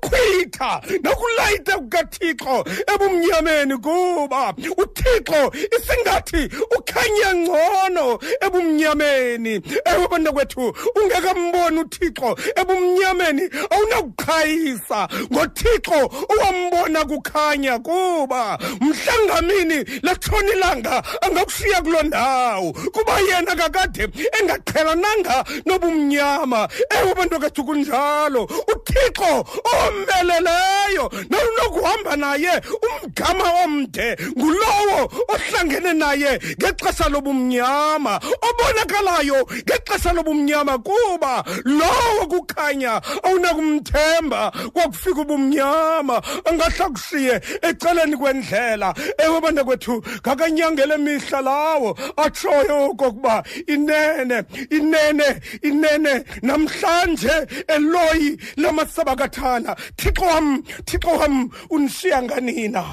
ukuqhwitha 0.00 0.80
nokulayita 1.02 1.78
kukathixo 1.78 2.64
ebumnyameni 2.92 3.76
kuba. 3.78 4.54
Uthixo 4.76 5.52
isingathi 5.76 6.48
ukhanya 6.76 7.34
ngcono 7.34 8.18
ebumnyameni. 8.40 9.62
Ewe 9.84 10.08
bantakwethu 10.08 10.74
ungekamboni 10.96 11.80
uthixo 11.80 12.36
ebumnyameni 12.56 13.50
awunakuqhayisa 13.70 15.08
ngothixo 15.32 16.10
owambona 16.28 17.04
kukhanya 17.04 17.78
kuba. 17.78 18.58
Mhlangamini 18.80 19.84
latshona 20.02 20.52
ilanga 20.52 21.02
angakushiya 21.20 21.82
kuloo 21.82 22.02
ndawo 22.02 22.72
kuba 22.72 23.20
yena 23.20 23.56
kakade 23.56 24.08
engaqhelananga 24.40 25.44
nobumnyama. 25.66 26.68
Ewe 26.90 27.14
bantakwethu 27.14 27.64
kunjalo. 27.64 28.44
Uthixo 28.44 29.44
omeleleyo 29.90 31.04
nolunokuhamba 31.30 32.16
naye 32.16 32.60
umgama 32.86 33.44
omde 33.64 34.16
ngulowo 34.38 34.98
ohlangene 35.28 35.92
naye 35.92 36.40
ngexesha 36.58 37.08
lobumnyama 37.08 38.20
obonakalayo 38.48 39.46
ngexesha 39.66 40.12
lobumnyama 40.12 40.78
kuba 40.78 41.44
lowo 41.64 42.26
kukhanya 42.32 43.00
awunakumthemba 43.22 44.52
kwakufika 44.72 45.20
ubumnyama 45.20 46.22
angahla 46.44 46.88
kushiye 46.88 47.40
ecaleni 47.62 48.16
kwendlela 48.16 48.94
ewe 49.18 49.40
bantakwethu 49.40 50.02
ngakanyangele 50.20 50.96
mihla 50.96 51.40
lawo 51.40 51.98
atshoyo 52.16 52.90
okokuba 52.90 53.42
inene 53.66 54.44
inene 54.70 55.40
inene 55.62 56.24
namhlanje 56.42 57.32
eloyi 57.66 58.38
lamasabakathana 58.56 59.76
thixo 59.96 60.22
wam 60.26 60.62
thixo 60.84 61.10
wam 61.20 61.50
unishiya 61.70 62.22
nganina 62.22 62.84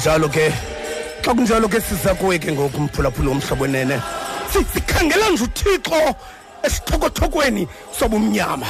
kunjalo 0.00 0.28
ke? 0.32 0.48
Xa 1.22 1.34
kunjalo 1.34 1.68
ke 1.68 1.80
siza 1.80 2.14
kuwe 2.14 2.38
ke 2.38 2.52
ngoku 2.52 2.80
mphulaphula 2.80 3.30
womhlobo 3.30 3.64
wenene. 3.64 4.00
Si- 4.52 4.64
sikhangela 4.72 5.28
nje 5.30 5.44
uthixo 5.44 6.14
esithokothokweni 6.62 7.68
sobumnyama. 7.98 8.66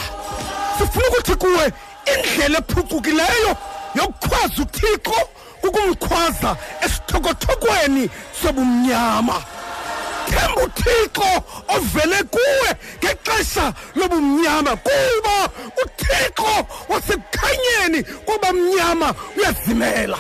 Sifuna 0.79 1.07
ukuthi 1.09 1.35
kuwe 1.37 1.73
indlela 2.13 2.59
ephucukileyo 2.59 3.57
yokukhwaza 3.95 4.63
uthixo 4.63 5.21
kukumkhwaza 5.61 6.57
esithokothokweni 6.85 8.11
sobumnyama. 8.43 9.43
Themba 10.27 10.63
uthixo 10.63 11.31
ovele 11.69 12.23
kuwe 12.25 12.71
ngexesha 13.05 13.73
lobumnyama 13.95 14.77
kuba 14.77 15.49
uthixo 15.85 16.67
wasekukhanyeni 16.89 18.03
kwabamnyama 18.27 19.15
uyazimela. 19.37 20.19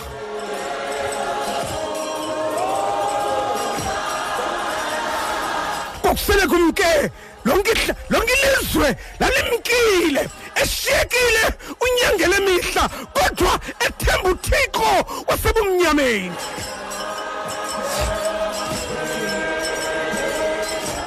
Kwakusele 6.10 6.46
kumke 6.46 7.10
lonke 7.44 7.94
lonke 8.10 8.32
ilizwe 8.32 8.96
lalimkile 9.20 10.28
eshiyekile 10.62 11.44
unyangele 11.80 12.38
mihla 12.46 12.88
kodwa 12.88 13.60
ethemba 13.80 14.30
uthixo 14.30 14.90
wasebumnyameni. 15.28 16.32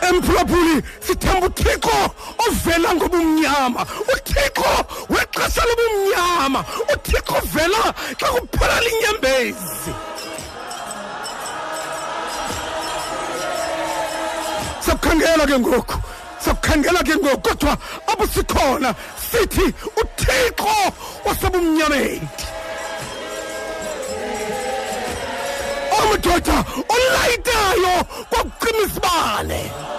Emphulaphuli 0.10 0.84
sithemba 1.08 1.48
uthixo 1.48 1.98
ovela 2.48 2.96
ngobumnyama. 2.96 3.86
Uthixo 4.14 4.86
wexesha 5.10 5.64
lobumnyama. 5.68 6.66
Uthixo 6.94 7.34
ovela 7.38 7.94
xa 8.20 8.28
kuphela 8.28 8.80
linyembezi. 8.82 9.92
Sakukhangela 15.14 15.46
ke 15.46 15.60
ngoku 15.60 15.96
sakukhangela 16.40 17.04
ke 17.04 17.16
ngoku 17.16 17.42
kodwa 17.42 17.78
apho 18.08 18.28
sikhona 18.28 18.96
sithi 19.18 19.74
uthixo 20.02 20.76
wasebumnyameni 21.26 22.28
omadoda 25.98 26.66
olayitayo 26.90 27.94
kwakucima 28.30 28.82
isibane. 28.86 29.93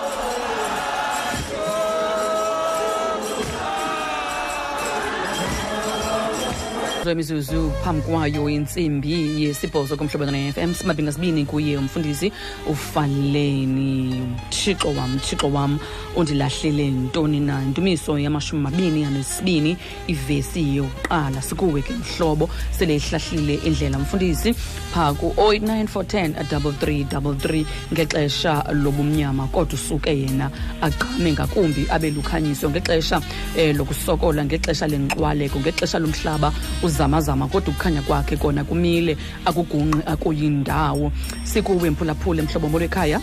Imizuzu 7.12 7.72
phambi 7.84 8.02
kwayo 8.02 8.48
intsimbi 8.48 9.42
yesibhozo 9.42 9.96
kumhlobo 9.96 10.30
ne-fm 10.30 10.74
simabini 10.74 11.08
ngasibini 11.08 11.44
kuye 11.44 11.76
umfundisi 11.76 12.32
ufaleni 12.66 14.22
thixo 14.50 14.88
wam 14.88 15.18
thixo 15.18 15.48
wam 15.52 15.78
undilahlele 16.16 16.90
ntoni 16.90 17.40
na? 17.40 17.60
Ntumiso 17.60 18.18
yamashumi 18.18 18.62
mabini 18.62 19.04
anesibini 19.04 19.76
ivesi 20.06 20.76
yokuqala 20.76 21.42
sikuwe 21.42 21.82
ke 21.82 21.92
mhlobo 21.92 22.50
sele 22.70 22.96
ihlahlile 22.96 23.54
indlela 23.54 23.98
mfundisi. 23.98 24.54
Phaa 24.94 25.14
ku-089 25.14 26.34
410 26.44 27.64
ngexesha 27.92 28.64
lobumnyama 28.72 29.46
kodwa 29.46 29.74
usuke 29.74 30.18
yena 30.18 30.50
agqame 30.82 31.32
ngakumbi 31.32 31.86
abe 31.90 32.10
lukhanyiso 32.10 32.70
ngexesha 32.70 33.16
um 33.18 33.76
lokusokola 33.76 34.44
ngexesha 34.44 34.86
lenkxwaleko 34.86 35.60
ngexesha 35.60 35.98
lomhlaba 35.98 36.52
uzamazama 36.94 37.48
kodwa 37.48 37.70
ukukhanya 37.74 38.02
kwakhe 38.02 38.36
kona 38.36 38.64
kumile 38.64 39.16
akugunqi 39.44 40.02
akuyindawo. 40.06 41.12
Sikuwe 41.42 41.90
mphulaphule 41.90 42.42
mhlobo 42.42 42.68
molo 42.68 42.84
ekhaya? 42.84 43.20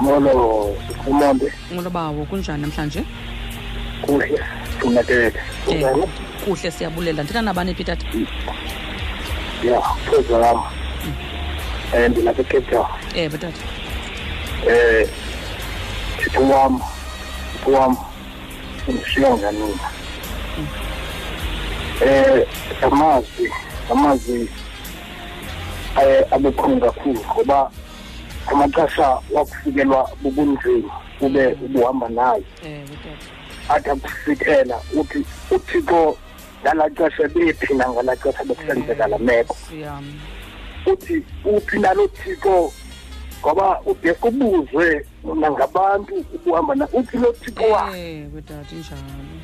Molo 0.00 0.76
sikhulumambe 0.88 1.52
nqolobawo 1.72 2.24
kunjani 2.28 2.62
namhlanje? 2.62 3.04
Kuhle 4.02 4.40
tumetele 4.80 5.32
Eh, 5.70 5.84
kuhle 6.44 6.70
siyabulela. 6.70 7.22
Ndithetha 7.22 7.42
nabani 7.42 7.74
tata? 7.74 8.06
Ya 9.64 9.80
phezu 9.80 10.38
lam 10.38 10.56
um 11.94 12.08
ndilapha 12.10 12.42
ecape 12.42 12.70
town 12.70 12.86
eh 13.14 13.30
tata 13.30 13.48
um 14.66 15.08
thitho 16.18 16.40
wam 16.48 16.80
thitho 17.52 17.70
wam 17.72 17.96
nganina 19.38 19.88
amazwi 22.82 23.52
amazwi 23.90 24.48
aye 25.96 26.26
abekhulu 26.30 26.80
kakhulu 26.80 27.20
ngoba 27.32 27.70
amaxesha 28.46 29.18
wakufikelwa 29.32 30.10
bubunzima 30.22 30.92
ube 31.20 31.46
ubuhamba 31.64 32.08
naye. 32.08 32.42
Ewe 32.64 32.96
tata 33.02 33.38
athi 33.74 33.90
akusithela 33.90 34.80
uthi 34.96 35.24
uthixo 35.50 36.16
ngalaa 36.62 36.90
xesha 36.90 37.28
bephi 37.28 37.74
nangalaa 37.74 38.16
xesha 38.16 38.44
bekusenzeka 38.44 39.06
la 39.06 39.18
meko? 39.18 39.56
uthi 40.86 41.24
uphi 41.44 41.78
nalo 41.78 42.08
thixo? 42.08 42.72
Ngoba 43.40 43.80
ude 43.86 44.16
ubuzwe 44.22 45.06
nangabantu 45.24 46.14
ubuhamba 46.34 46.74
na 46.74 46.88
uthi 46.92 47.18
lo 47.18 47.32
thixo 47.32 47.62
wakhe 47.62 48.26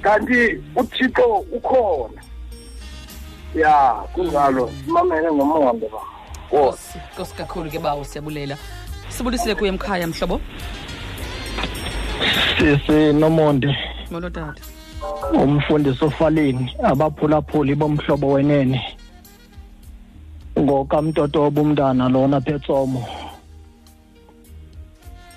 kanti 0.02 0.62
uthixo 0.76 1.26
ukhona 1.52 2.22
ya 3.54 3.94
kunjalo. 4.12 4.70
Mamele 4.86 5.32
ngomonde 5.32 5.88
ba. 5.88 5.98
Oh, 6.52 6.70
Nkosi- 6.70 6.98
nkosi 7.14 7.34
kakhulu 7.34 7.70
ke 7.70 7.78
bawo 7.78 8.04
siyabulela. 8.04 8.56
Sibulisile 9.08 9.54
kuye 9.54 9.72
mkhaya 9.72 10.06
mhlobo? 10.06 10.40
Sisi 12.58 13.12
nomonde. 13.12 13.76
Molo 14.10 14.30
tata 14.30 14.62
umfundisi 15.34 16.04
ofaleni 16.04 16.74
abaphulaphuli 16.82 17.74
bomhlobo 17.74 18.28
wenene. 18.32 18.80
Ngokamtotoba 20.58 21.60
umntana 21.60 22.08
lona 22.08 22.40
phetsomo 22.40 23.04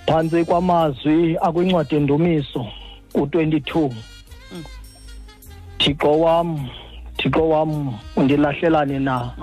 phantsi 0.07 0.45
kwamazwi 0.45 1.37
akwincwadi 1.41 1.95
endumiso 1.95 2.65
u-22 3.15 3.91
thixo 5.79 6.19
wam 6.19 6.69
thixo 7.17 7.49
wam 7.49 7.99
undilahlelani 8.15 8.99
na? 8.99 9.33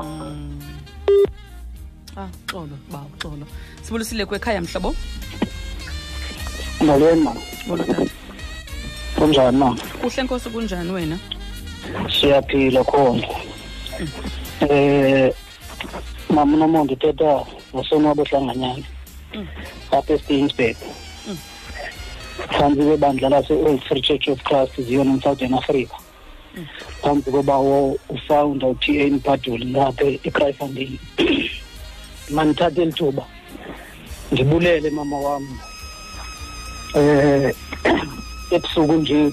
Ah 2.16 2.28
xolo 2.46 2.76
bawo 2.92 3.10
xolo 3.18 3.46
sibulisile 3.82 4.26
kwekhaya 4.26 4.60
mhlobo 4.60 4.94
molweni 6.80 7.22
mama 7.22 7.40
molo 7.66 7.84
tata. 7.84 8.10
Kunjani 9.16 9.58
mama 9.58 9.80
kuhle 10.00 10.22
nkosi 10.22 10.50
kunjani 10.50 10.90
wena? 10.90 11.18
Siyaphila 12.20 12.84
khona. 12.84 13.26
Eh 14.60 15.32
mama 16.30 16.56
nomonde 16.56 16.96
teta 16.96 17.44
ngosonwabo 17.74 18.22
ohlanganyana 18.22 18.84
apha 19.92 20.14
eStinsburg 20.14 20.76
phantsi 22.50 22.82
kwebandla 22.82 23.28
lase-old 23.28 23.82
free 23.82 24.02
church 24.02 24.28
of 24.28 24.42
christ 24.44 24.80
zion 24.80 25.08
in 25.08 25.20
southern 25.20 25.54
africa. 25.54 25.96
Phantsi 27.02 27.30
kobawo 27.30 27.98
ufounder 28.08 28.68
u-t 28.68 29.02
a 29.02 29.10
mpaduli 29.10 29.64
lapha 29.64 30.04
ekrayfandini 30.04 30.98
mandithathe 32.34 32.82
eli 32.82 32.92
thuba 32.92 33.24
ndibulele 34.32 34.90
mama 34.90 35.18
wam 35.18 35.58
eh 36.96 37.54
ebusuku 38.54 38.92
nje 38.92 39.32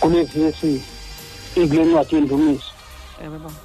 kule 0.00 0.22
vesi 0.22 0.82
ikule 1.56 1.84
ncwadi 1.84 2.14
yendumiso. 2.14 2.72
Ewe 3.24 3.38
bawo 3.38 3.60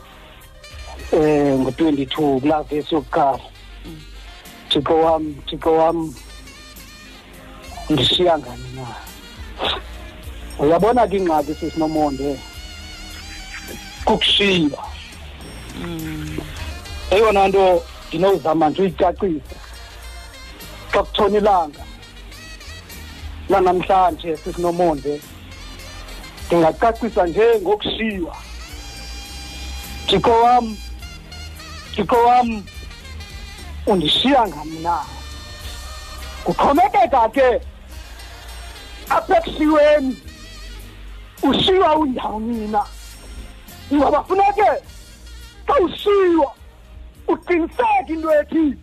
eh 1.12 1.60
ngo-22 1.60 2.40
kulaa 2.42 2.64
vesi 2.64 2.96
yokuqala. 2.96 3.40
Thixo 4.70 4.96
wam 5.00 5.36
thixo 5.48 5.76
wam 5.76 6.16
ndishiya 7.90 8.40
ngani 8.40 8.70
na? 8.76 8.86
Uyabona 10.60 11.08
ke 11.08 11.18
ingxaki 11.18 11.54
sisinomonde 11.56 12.40
kukushiywa. 14.06 14.84
Eyona 17.12 17.48
nto 17.48 17.84
ndinozama 18.08 18.70
nje 18.70 18.82
uyicacisa. 18.82 19.56
Xa 20.92 21.04
kutshona 21.04 21.38
ilanga 21.38 21.84
lanamhlanje 23.50 24.38
sisinomonde 24.38 25.22
ndingacacisa 26.48 27.28
nje 27.28 27.60
ngokushiywa. 27.62 28.36
Thixo 30.08 30.32
wam 30.44 30.78
thixo 31.96 32.16
wam 32.16 32.64
undishiya 33.86 34.48
ngamna 34.48 34.98
kuxhomekeka 36.44 37.30
ke 37.30 37.62
apha 39.10 39.38
ekushiyweni. 39.38 40.18
Ushiywa 41.44 41.96
undawoni 41.96 42.68
na 42.68 42.86
ngoba 43.94 44.24
funeke 44.24 44.70
xa 45.68 45.76
ushiywa 45.80 46.52
uqiniseke 47.28 48.14
into 48.14 48.30
ethi 48.40 48.78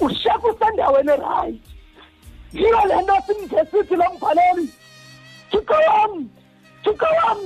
ushiyeka 0.00 0.48
usendaweni 0.48 1.12
erayithi 1.12 1.70
yiyo 2.52 2.80
le 2.88 2.96
nto 3.02 3.16
simde 3.26 3.58
sithi 3.70 3.96
lo 3.96 4.04
mbhaleli 4.14 4.66
thixo 5.50 5.78
wam 5.88 6.28
thixo 6.82 7.08
wam 7.18 7.40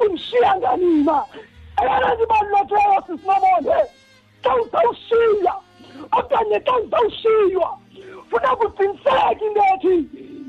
undishiya 0.00 0.56
nganina 0.56 1.16
eyona 1.80 2.08
nto 2.14 2.22
ibalulekileyo 2.24 3.00
sisinomonde 3.06 3.78
xa 4.42 4.52
uzawushiya 4.62 5.54
okanye 6.18 6.58
xa 6.66 6.74
uzawushiywa 6.82 7.70
funeka 8.30 8.64
uqiniseke 8.66 9.44
into 9.46 9.62
ethi 9.74 9.96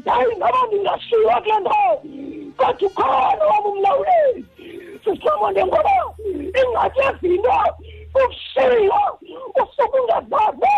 yayi 0.06 0.36
noba 0.40 0.62
ndingashiywa 0.68 1.42
kule 1.42 1.60
ndawo 1.60 1.96
kodwa 2.62 2.88
ukhona 2.88 3.46
wam 3.46 3.66
umlawuleli. 3.66 4.46
Sisinomonde 5.04 5.66
ngoba 5.66 5.92
ingathi 6.62 7.00
ezinto 7.10 7.54
kukushiywa 8.14 9.02
usuke 9.62 9.98
ungazazi. 10.00 10.74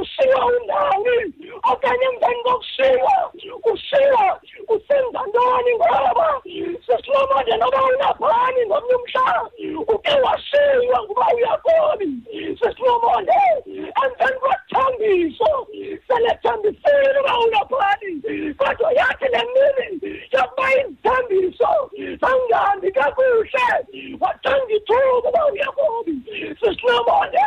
Ushiywa 0.00 0.46
undani 0.46 1.32
okanye 1.72 2.04
emveni 2.04 2.42
kokushiywa 2.44 3.14
ushiywa 3.72 4.40
usenza 4.68 5.20
ntoni 5.28 5.70
ngoba? 5.76 6.28
Sisilomonde 6.86 7.56
noba 7.56 7.80
unaphani 7.84 8.60
ngomnye 8.66 8.94
umhlaba 8.94 9.50
uke 9.94 10.14
washiywa 10.24 11.02
nguba 11.04 11.26
uyakobi. 11.34 12.08
Sisilomonde 12.60 13.40
emveni 13.66 14.38
kwethambiso 14.42 15.50
selethambisile 16.08 17.20
uba 17.20 17.38
unaphani. 17.38 18.10
Kodwa 18.58 18.92
yathi 18.92 19.24
le 19.32 19.42
mini 19.54 20.22
yokuba 20.32 20.74
izithambiso 20.74 21.70
zangambi 22.20 22.92
kakuhle 22.92 23.66
wathanga 24.20 24.74
ithuba 24.76 25.28
uba 25.28 25.46
uyakobi. 25.52 26.12
Sisilomonde 26.60 27.44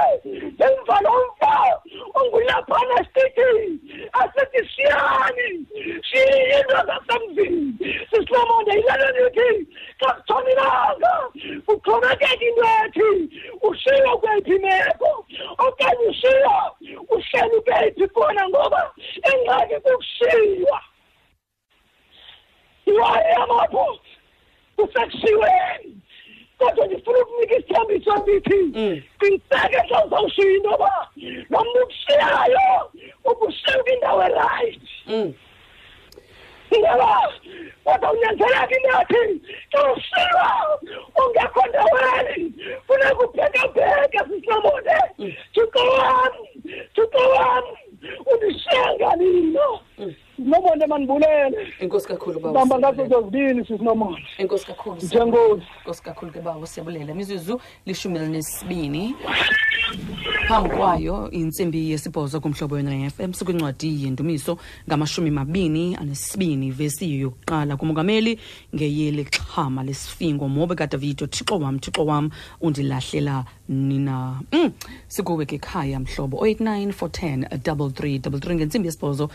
emva 0.65 0.97
lomfa 1.03 1.53
ongulaphana 2.37 2.97
sithi 3.13 3.79
asithi 4.13 4.69
shiyani 4.69 5.47
shiyinto 6.09 6.77
zasemzini 6.87 7.77
sisilomonde 8.09 8.71
yilalelo 8.77 9.27
ethi 9.27 9.49
xa 9.99 10.09
kutshona 10.13 10.51
ilanga 10.51 11.13
kuxhomekeka 11.65 12.45
into 12.47 12.63
ethi 12.81 13.09
ushiywa 13.67 14.13
kweyiphi 14.21 14.55
imeko 14.55 15.11
okanye 15.65 16.05
ushiywa 16.11 16.57
uhleli 17.13 17.55
ukeyiphi 17.59 18.07
khona 18.13 18.43
ngoba 18.49 18.81
ingxaki 19.29 19.75
kukushiywa 19.83 20.79
iwaye 22.85 23.33
amapho 23.41 23.85
kusekushiyweni 24.75 25.86
kodwa 26.57 26.85
ndifuna 26.85 27.19
ukunika 27.19 27.55
isithembiso 27.55 28.17
ndithi 28.17 28.59
qiniseke 29.19 29.79
xa 29.89 30.05
uzawushiya 30.05 30.47
into 30.55 30.69
yoba 30.69 30.91
lo 31.49 31.59
mntu 31.63 31.79
ukushiyayo 31.83 32.67
ubushiya 33.29 33.83
kwindawo 33.83 34.21
erayithi 34.23 35.35
ngoba 36.77 37.31
kodwa 37.83 38.11
unyanzeleka 38.11 38.75
inyathi 38.77 39.23
xa 39.71 39.79
ushiywa 39.93 40.47
ungekho 41.21 41.61
ndaweni 41.69 42.53
funeka 42.87 43.21
ubhekabheke 43.25 44.19
sisilamonde 44.27 44.97
thixo 45.53 45.83
wam 45.97 46.33
thixo 46.95 47.23
wam 47.35 47.63
undishiya 48.31 48.93
nganino 48.95 49.79
sinomonde 50.35 50.87
mandibulele. 50.87 51.73
Inkosi 51.81 52.07
kakhulu 52.07 52.39
bawo 52.39 52.53
bamba 52.53 52.77
siyabulela. 52.77 53.09
zozibini 53.09 53.65
sisinomonde 53.65 54.21
inkosi 54.37 54.65
kakhulu 54.65 54.95
Njengozi. 55.01 55.63
inkosi 55.79 56.03
kakhulu 56.03 56.31
ke 56.31 56.39
bawo 56.41 56.65
siyabulela 56.65 57.11
imizuzu 57.11 57.61
lishumi 57.85 58.19
elinesibini. 58.19 59.15
Phambi 60.47 60.69
kwayo 60.69 61.31
intsimbi 61.31 61.91
yesibhozo 61.91 62.39
kumhlobo 62.39 62.75
wena-fm 62.75 63.33
sikwincwadi 63.33 64.03
yendumiso 64.03 64.57
ngamashumi 64.87 65.31
mabini 65.31 65.95
anesibini 65.95 66.71
vesi 66.71 67.19
yokuqala 67.19 67.77
kumongameli 67.77 68.39
ngeyeli 68.75 69.25
xhama 69.25 69.83
lesifingo. 69.83 70.47
Mobe 70.47 70.75
kadavido 70.75 71.27
thixo 71.27 71.57
wam 71.59 71.79
thixo 71.79 72.05
wam 72.05 72.29
undilahlela 72.61 73.45
nina. 73.69 74.41
Mm. 74.51 74.71
sikuwe 75.07 75.45
ke 75.45 75.57
khaya 75.57 75.99
mhlobo. 75.99 76.37
089 76.37 76.91
410 76.91 77.47
3333 77.47 78.55
ngentsimbi 78.55 78.87
yesibhozo 78.87 79.29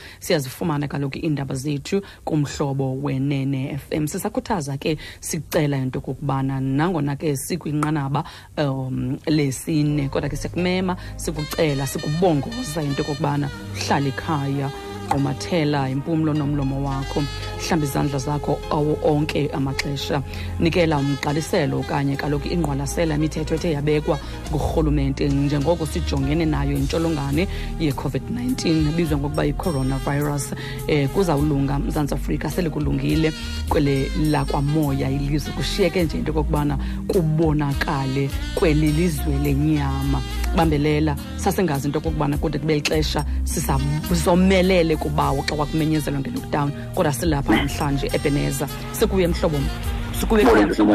siyazifumana 0.53 0.89
kaloku 0.89 1.19
iindaba 1.19 1.55
zethu 1.55 2.03
kumhlobo 2.25 2.97
wenene 3.03 3.79
fm 3.79 4.07
sisakhuthaza 4.07 4.77
ke 4.77 4.99
sicela 5.21 5.77
into 5.77 5.99
okokubana 5.99 6.61
nangona 6.61 7.17
ke 7.17 7.37
sikwinqanaba 7.37 8.25
um 8.59 9.19
lesine 9.27 10.09
kodwa 10.09 10.29
ke 10.29 10.37
siyakumema 10.37 10.97
sikucela 11.17 11.87
sikubongoza 11.87 12.83
into 12.83 13.03
okokubana 13.03 13.49
hlala 13.75 14.09
ekhaya 14.09 14.71
umathela 15.17 15.91
impumlo 15.91 16.35
nomlomo 16.35 16.85
wakho. 16.85 17.23
Mhlawumbi 17.63 17.87
izandla 17.87 18.19
zakho 18.19 18.59
awo 18.71 18.99
onke 19.05 19.51
amaxesha. 19.53 20.23
Nikela 20.61 20.99
umgqaliselo 20.99 21.81
okanye 21.81 22.17
kaloku 22.17 22.49
ingqwalasela 22.49 23.15
imithetho 23.15 23.55
ethe 23.55 23.73
yabekwa 23.73 24.19
ngurhulumente 24.51 25.29
njengoko 25.29 25.87
sijongene 25.87 26.45
nayo 26.45 26.73
intsholongwane 26.73 27.49
ye-covid-19 27.81 28.89
ebizwa 28.89 29.19
ngokuba 29.19 29.45
yi-coronavirus. 29.45 30.55
Eh 30.87 31.09
kuzawulunga 31.09 31.79
mzantsi 31.79 32.15
afrika 32.15 32.51
selikulungile 32.51 33.33
kwele 33.69 34.11
lakwamoya 34.31 35.11
ilizwe. 35.11 35.53
Kushiyeke 35.53 36.03
nje 36.05 36.19
into 36.19 36.33
yokokubana 36.33 36.79
kubonakale 37.09 38.31
kweli 38.55 38.93
lizwe 38.93 39.39
lenyama. 39.43 40.23
Bambelela 40.57 41.17
sasingazi 41.37 41.87
into 41.87 41.99
yokokubana 41.99 42.39
kude 42.39 42.59
kube 42.59 42.77
ixesha 42.77 43.25
sisomelele 44.09 44.97
kubawo 45.03 45.43
xa 45.43 45.57
kwakumenyezelwa 45.57 46.21
nge-lockdown 46.21 46.71
kodwa 46.95 47.13
silapha 47.13 47.57
namhlanje 47.57 48.07
ebeneza. 48.15 48.67
Sikuye 48.93 49.27
mhlobo 49.29 49.59
sikuye 50.23 50.45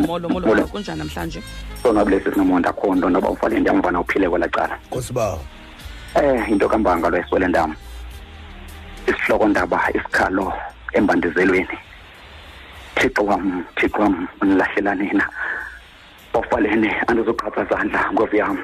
Molo, 0.08 0.30
molo, 0.30 0.67
kunjani 0.67 1.00
namhlanje? 1.00 1.43
Sonwabulesi 1.84 2.32
sinomonda 2.32 2.72
khondo 2.74 3.10
noba 3.10 3.30
ufale 3.30 3.60
ndiyamva 3.60 3.91
na 3.91 4.00
uphile 4.00 4.30
kwela 4.30 4.48
cala. 4.48 4.80
Nkosibawo 4.88 5.39
eh 6.15 6.50
into 6.50 6.70
kambanga 6.70 7.10
lo 7.10 7.17
eswele 7.17 7.48
ndam. 7.48 7.76
Isihloko 9.08 9.48
ndaba 9.48 9.89
isikhalo 9.89 10.54
embandizelweni 10.93 11.78
thixo 12.96 13.24
wam 13.26 13.63
thixo 13.76 14.02
wam 14.02 14.28
unilahlela 14.41 14.96
nina. 14.96 15.30
Bafalene 16.34 16.89
andizoqhatha 17.08 17.65
zandla 17.70 18.12
ngovi 18.13 18.38
yam. 18.38 18.58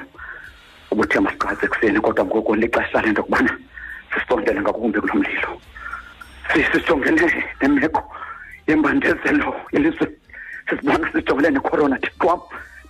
Ubuthe 0.90 1.20
masiqathe 1.20 1.66
ekuseni 1.66 2.00
kodwa 2.00 2.24
ngoku 2.24 2.54
lixesha 2.54 3.02
lento 3.02 3.20
yokubana 3.20 3.58
sisondele 4.14 4.60
ngakumbi 4.60 5.00
kulo 5.00 5.14
mlilo 5.14 5.60
Si- 6.52 6.66
sijongene 6.72 7.44
nemeko 7.60 8.02
yembandezelo 8.66 9.54
yelizwe 9.72 10.06
sisibona 10.68 11.12
sijongene 11.12 11.50
necorona 11.50 11.98
thixo 11.98 12.26
wam 12.26 12.40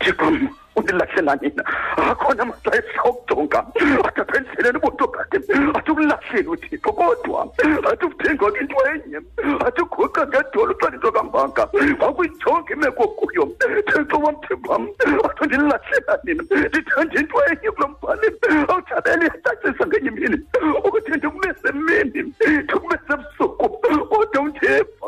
thixo 0.01 0.25
wam 0.25 0.49
undilahlela 0.77 1.37
nina 1.41 1.63
akhona 1.97 2.43
amaxesha 2.43 3.03
okujonga 3.05 3.59
athi 4.07 4.21
aphendiseleni 4.21 4.79
ubuntu 4.79 5.09
kade 5.09 5.39
athi 5.75 5.91
ukulahleli 5.91 6.49
uthixo 6.49 6.93
kodwa 6.93 7.47
athi 7.91 8.05
ukudinga 8.07 8.47
into 8.61 8.77
enye 8.91 9.19
athi 9.67 9.83
uguqa 9.83 10.27
ngedolo 10.27 10.75
xa 10.81 10.89
into 10.95 11.13
kambanga 11.13 11.63
wakuyijonga 12.01 12.73
imeko 12.75 13.09
kuyo 13.09 13.45
thixo 13.87 14.17
wam 14.19 14.37
thixo 14.43 14.69
wam 14.71 14.89
athi 15.27 15.43
undilahlela 15.43 16.19
nina 16.25 16.43
ndithanda 16.43 17.21
into 17.21 17.37
enye 17.51 17.71
kulo 17.71 17.89
mbhali 17.89 18.29
awuthabele 18.69 19.25
yacacisa 19.31 19.87
ngenye 19.87 20.09
imini 20.09 20.39
ndikumese 22.05 23.03
mini 23.09 23.25
busuku 23.39 23.69
kodwa 24.09 24.43
undeva 24.43 25.07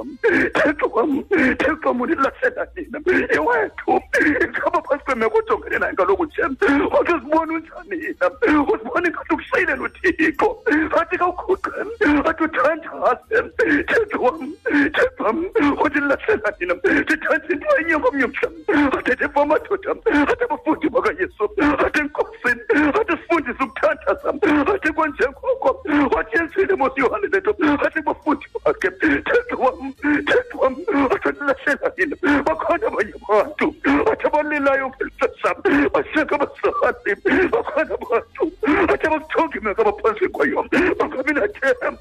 thixo 0.54 0.86
wam 0.94 1.24
thixo 1.58 1.88
wam 1.88 2.00
undilahlela 2.00 2.66
nina. 2.76 2.98
Iwethu 3.34 4.00
ikhaba 4.42 4.82
phantsi 4.82 5.04
kwemeko 5.04 5.38
ojongene 5.38 5.78
nayo 5.78 5.94
kaloku 5.96 6.24
nje. 6.24 6.42
Wathi 6.42 7.12
uzibona 7.12 7.52
unjani 7.52 8.04
yina 8.04 8.30
uzibona 8.72 9.08
ingathi 9.08 9.34
ukushayile 9.34 9.74
nothixo. 9.76 10.58
Athi 11.00 11.18
kawukhuqe 11.18 11.70
athi 12.24 12.42
uthandaze. 12.44 13.36
Thixo 13.88 14.18
wam 14.22 14.52
thixo 14.64 15.24
wam 15.24 15.38
undilahlela 15.84 16.52
nina. 16.60 16.74
Ndithanda 16.74 17.48
into 17.50 17.68
enye 17.80 17.98
ngomnye 17.98 18.26
mhla 18.26 18.48
athethe 18.98 19.24
ndiva 19.24 19.42
amadoda 19.42 19.90
athi 20.30 20.44
abafundi 20.44 20.88
bakayesu. 20.88 21.44
Athi 21.86 22.00
nkosini 22.02 22.60
wathi 26.74 27.00
yenzile 27.00 27.06
moyohane 27.06 27.26
le 27.26 27.40
nto 27.40 27.54
athi 27.86 28.00
bafundi 28.02 28.46
bakhe 28.64 28.90
thixo 28.90 29.56
wam 29.58 29.92
thixo 30.02 30.58
wam 30.58 30.74
athi 31.10 31.28
andilahlela 31.28 31.92
nina 31.96 32.42
bakhona 32.42 32.86
abanye 32.86 33.12
abantu 33.22 33.74
athi 34.12 34.26
abalilayo 34.26 34.88
ngeli 34.88 35.10
xesha 35.18 35.54
bashiyeka 35.92 36.34
abazali 36.34 37.48
bakhona 37.52 37.94
abantu 37.94 38.42
athi 38.92 39.06
abakujonga 39.06 39.58
imeko 39.58 39.80
abaphantsi 39.82 40.28
kwayo 40.28 40.64
bangabi 40.98 41.32
nathemba 41.32 41.96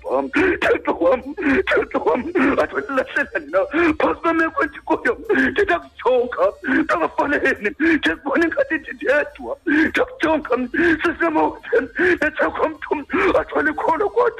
thixo 0.62 0.94
wam 1.02 1.22
thixo 1.70 2.00
wam 2.06 2.22
athi 2.62 2.76
andilahlela 2.76 3.40
nina 3.40 3.60
phantsi 4.00 4.22
kwemeko 4.22 4.64
endikuyo 4.64 5.18
ndidakujonga 5.52 6.44
ndakafaneni 6.84 7.70
ndizibona 7.80 8.46
ingathi 8.46 8.76
ndindedwa 8.78 9.58
ndakujonga 9.66 10.54
sisemawuteni 11.02 11.88
nethakho 12.22 12.70
mntu 12.70 12.96
athi 13.40 13.54
walikhona 13.56 14.06
kodwa 14.06 14.35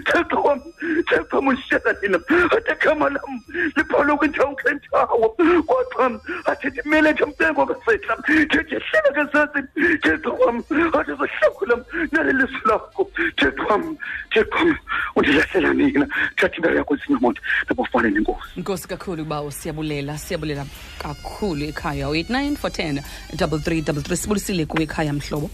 thixo 0.00 0.42
wam 0.42 0.60
thixo 1.08 1.36
wam 1.36 1.48
undishela 1.48 1.92
nina. 2.02 2.18
Athi 2.56 2.72
igama 2.72 3.10
lam 3.10 3.40
libhalwe 3.76 4.16
kwindawo 4.16 4.52
ngendawo 4.52 5.28
kodwa 5.66 6.20
athi 6.46 6.66
ndimele 6.66 7.12
ndimpengo 7.12 7.66
kasehla 7.66 8.16
ndidihlela 8.16 9.10
ngesasi 9.12 9.60
thixo 10.02 10.30
wam 10.34 10.58
athi 10.94 11.12
zohlakulam 11.18 11.84
nale 12.12 12.32
lizwi 12.32 12.60
lakho. 12.64 13.10
Thixo 13.36 13.62
wam 13.68 13.96
thixo 14.30 14.64
wam 14.64 14.76
undilahlela 15.16 15.74
nina. 15.74 16.06
Thatha 16.36 16.56
indawo 16.56 16.74
yakho 16.76 16.96
zinyamonto 16.96 17.42
nabafane 17.68 18.10
nenkosi. 18.10 18.60
Nkosi 18.60 18.88
kakhulu 18.88 19.24
bawo 19.24 19.50
siyabulela 19.50 20.18
siyabulela 20.18 20.66
kakhulu 20.98 21.64
ekhaya. 21.64 22.06
089 22.06 22.56
410 22.56 23.02
3333 23.36 24.16
sibulisile 24.16 24.66
kuwe 24.66 24.82
ekhaya 24.82 25.12
mhlobo. 25.12 25.50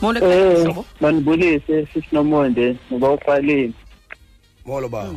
Molo 0.00 0.18
ekhaya 0.20 0.68
Eh, 0.68 0.84
manibulise 1.00 1.86
sisinomonde 1.92 2.76
ngoba 2.92 3.10
ufaleni. 3.12 3.74
molo 4.66 4.88
ba 4.88 5.10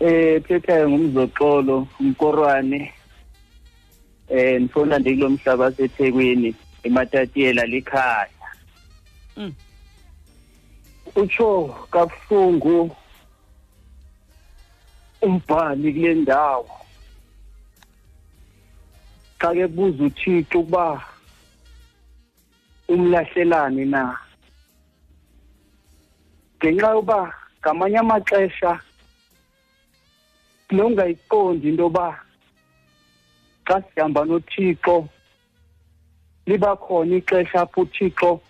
Eh, 0.00 0.42
phethayo 0.44 0.90
ngumzoxolo, 0.90 1.88
umkorwane. 2.00 2.92
Eh, 4.28 4.60
nifona 4.60 4.98
ndikulo 4.98 5.30
mhlaba 5.30 5.72
seThekwini, 5.72 6.54
eMatatiyela 6.82 7.64
likhaya. 7.66 8.28
Mm. 9.36 9.52
Utsho 11.16 11.74
kabuhlungu 11.90 12.90
umbhali 15.22 15.92
kule 15.92 16.14
ndawo. 16.14 16.68
Xa 19.40 19.54
ke 19.54 19.66
buza 19.66 20.04
uThixo 20.04 20.60
ukuba 20.60 21.00
umlahlelani 22.88 23.84
na? 23.84 24.18
Ngenxa 26.58 26.90
yoba 26.90 27.34
ngamanye 27.60 27.98
amaxesha 27.98 28.72
nongayiqondi 30.70 31.68
into 31.68 31.82
yoba 31.82 32.06
xa 33.66 33.76
sihamba 33.82 34.20
nothixo 34.24 35.08
liba 36.46 36.76
khona 36.76 37.16
ixesha 37.16 37.60
apho 37.62 37.80
uthixo 37.80 38.40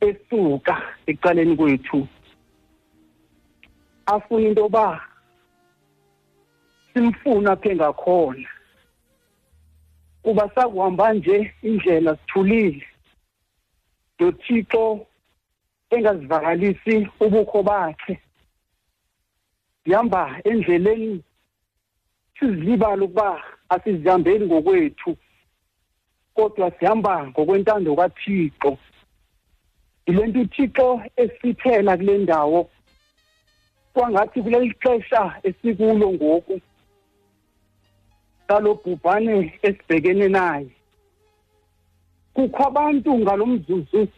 esuka 0.00 0.74
ecaleni 1.06 1.56
kwethu 1.56 2.08
afuna 4.06 4.46
into 4.48 4.62
yoba 4.62 5.00
simfune 6.92 7.48
apho 7.50 7.68
engakhona. 7.70 8.48
Kuba 10.26 10.50
sakuhamba 10.54 11.12
nje 11.12 11.54
indlela 11.62 12.16
sithulile 12.16 12.86
nothixo 14.18 15.06
engazivakalisi 15.90 17.08
ubukho 17.20 17.62
bakhe. 17.62 18.20
Sihamba 19.84 20.40
endleleni 20.44 21.22
sizilibala 22.38 23.04
ukuba 23.04 23.42
asizihambeli 23.68 24.46
ngokwethu 24.46 25.16
kodwa 26.34 26.70
sihamba 26.70 27.26
ngokwentando 27.26 27.96
kathixo. 27.96 28.78
Yile 30.06 30.26
nto 30.26 30.40
uthixo 30.40 31.02
esithela 31.16 31.96
kule 31.96 32.18
ndawo 32.18 32.70
kwangathi 33.94 34.42
kuleli 34.42 34.74
xesha 34.82 35.22
esikulo 35.42 36.12
ngoku. 36.12 36.60
Ngalo 38.46 38.74
bhubhane 38.74 39.58
esibhekene 39.62 40.28
naye. 40.28 40.70
Kukho 42.34 42.62
abantu 42.66 43.18
ngalomzuzu 43.18 44.08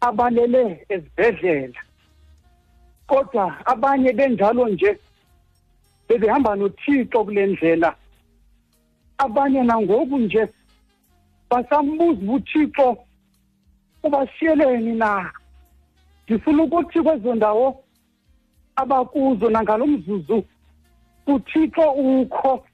abalele 0.00 0.86
ezibhedlela. 0.88 1.80
Kodwa 3.06 3.66
abanye 3.66 4.12
benjalo 4.12 4.68
nje 4.68 4.98
bebehamba 6.08 6.56
nothixo 6.56 7.24
kule 7.24 7.46
ndlela. 7.46 7.94
Abanye 9.18 9.62
nangoku 9.62 10.18
nje 10.18 10.48
basambuza 11.50 12.32
uthixo 12.32 12.96
ubashiyeleni 14.02 14.94
na? 14.94 15.32
Ngifuna 16.24 16.62
ukuthi 16.62 17.02
kwezo 17.02 17.34
ndawo 17.34 17.84
abakuzo 18.76 19.50
nangalo 19.50 19.86
mzuzu 19.86 20.44
uthixo 21.26 21.90
ukho. 21.90 22.64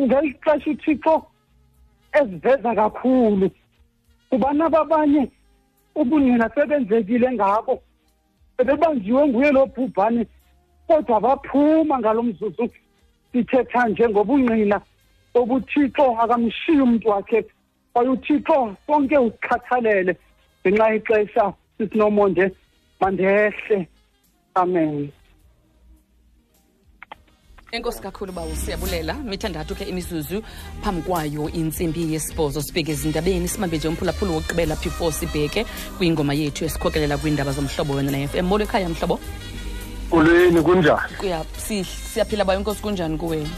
Ngeli 0.00 0.34
xesha 0.44 0.70
uthixo 0.70 1.26
eziveza 2.12 2.74
kakhulu. 2.74 3.50
Kubana 4.30 4.68
babanye 4.68 5.28
ubunina 5.94 6.50
sebenzekile 6.54 7.32
ngabo. 7.32 7.82
Bebebanjiwe 8.58 9.28
nguye 9.28 9.50
lo 9.52 9.66
bhubhane 9.66 10.26
kodwa 10.86 11.20
baphuma 11.20 11.98
ngalo 11.98 12.22
mzuzu. 12.22 12.68
Sithetha 13.32 13.88
nje 13.88 14.08
ngobungqina 14.08 14.80
obuthixo 15.34 16.04
akamshiyi 16.22 16.80
umntu 16.80 17.08
wakhe. 17.08 17.44
Kwaye 17.92 18.08
uthixo 18.08 18.76
sonke 18.86 19.18
usikhathalele 19.18 20.16
ngenxa 20.66 20.94
ixesha 20.94 21.52
sisinomonde 21.78 22.52
mandehle 23.00 23.88
amen. 24.54 25.12
Enkosi 27.76 28.02
kakhulu 28.02 28.32
bawo 28.32 28.54
siyabulela. 28.56 29.14
Mithandathu 29.14 29.74
ke 29.74 29.84
imizuzu 29.84 30.42
phambi 30.82 31.02
kwayo 31.02 31.48
intsimbi 31.50 32.12
yesibhozo. 32.12 32.62
Sibheke 32.62 32.92
ezindabeni 32.92 33.48
simambe 33.48 33.76
nje 33.76 33.88
umphulaphula 33.88 34.32
wokugqibela 34.32 34.76
before 34.76 35.12
sibheke 35.12 35.66
kwingoma 35.98 36.34
yethu 36.34 36.64
esikhokelela 36.64 37.18
kwiindaba 37.18 37.52
zomhlobo 37.52 37.94
wena 37.94 38.10
na-fm 38.10 38.46
molo 38.46 38.64
ekhaya 38.64 38.88
mhlobo? 38.88 39.20
Ulweni 40.12 40.62
kunjani? 40.62 41.42
Siyaphila 42.12 42.44
bayo 42.44 42.58
enkosi 42.58 42.82
kunjani 42.82 43.18
kuwena? 43.18 43.50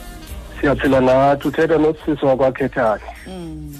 Siyaphila 0.60 1.00
nathi 1.00 1.48
uthetha 1.48 1.78
nosisi 1.78 2.24
wakwakhethane. 2.24 3.02
Um 3.26 3.74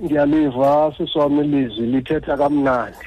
ndiyaliva 0.00 0.94
sisi 0.96 1.18
ilizwi 1.18 1.86
lithetha 1.86 2.36
kamnandi. 2.36 3.06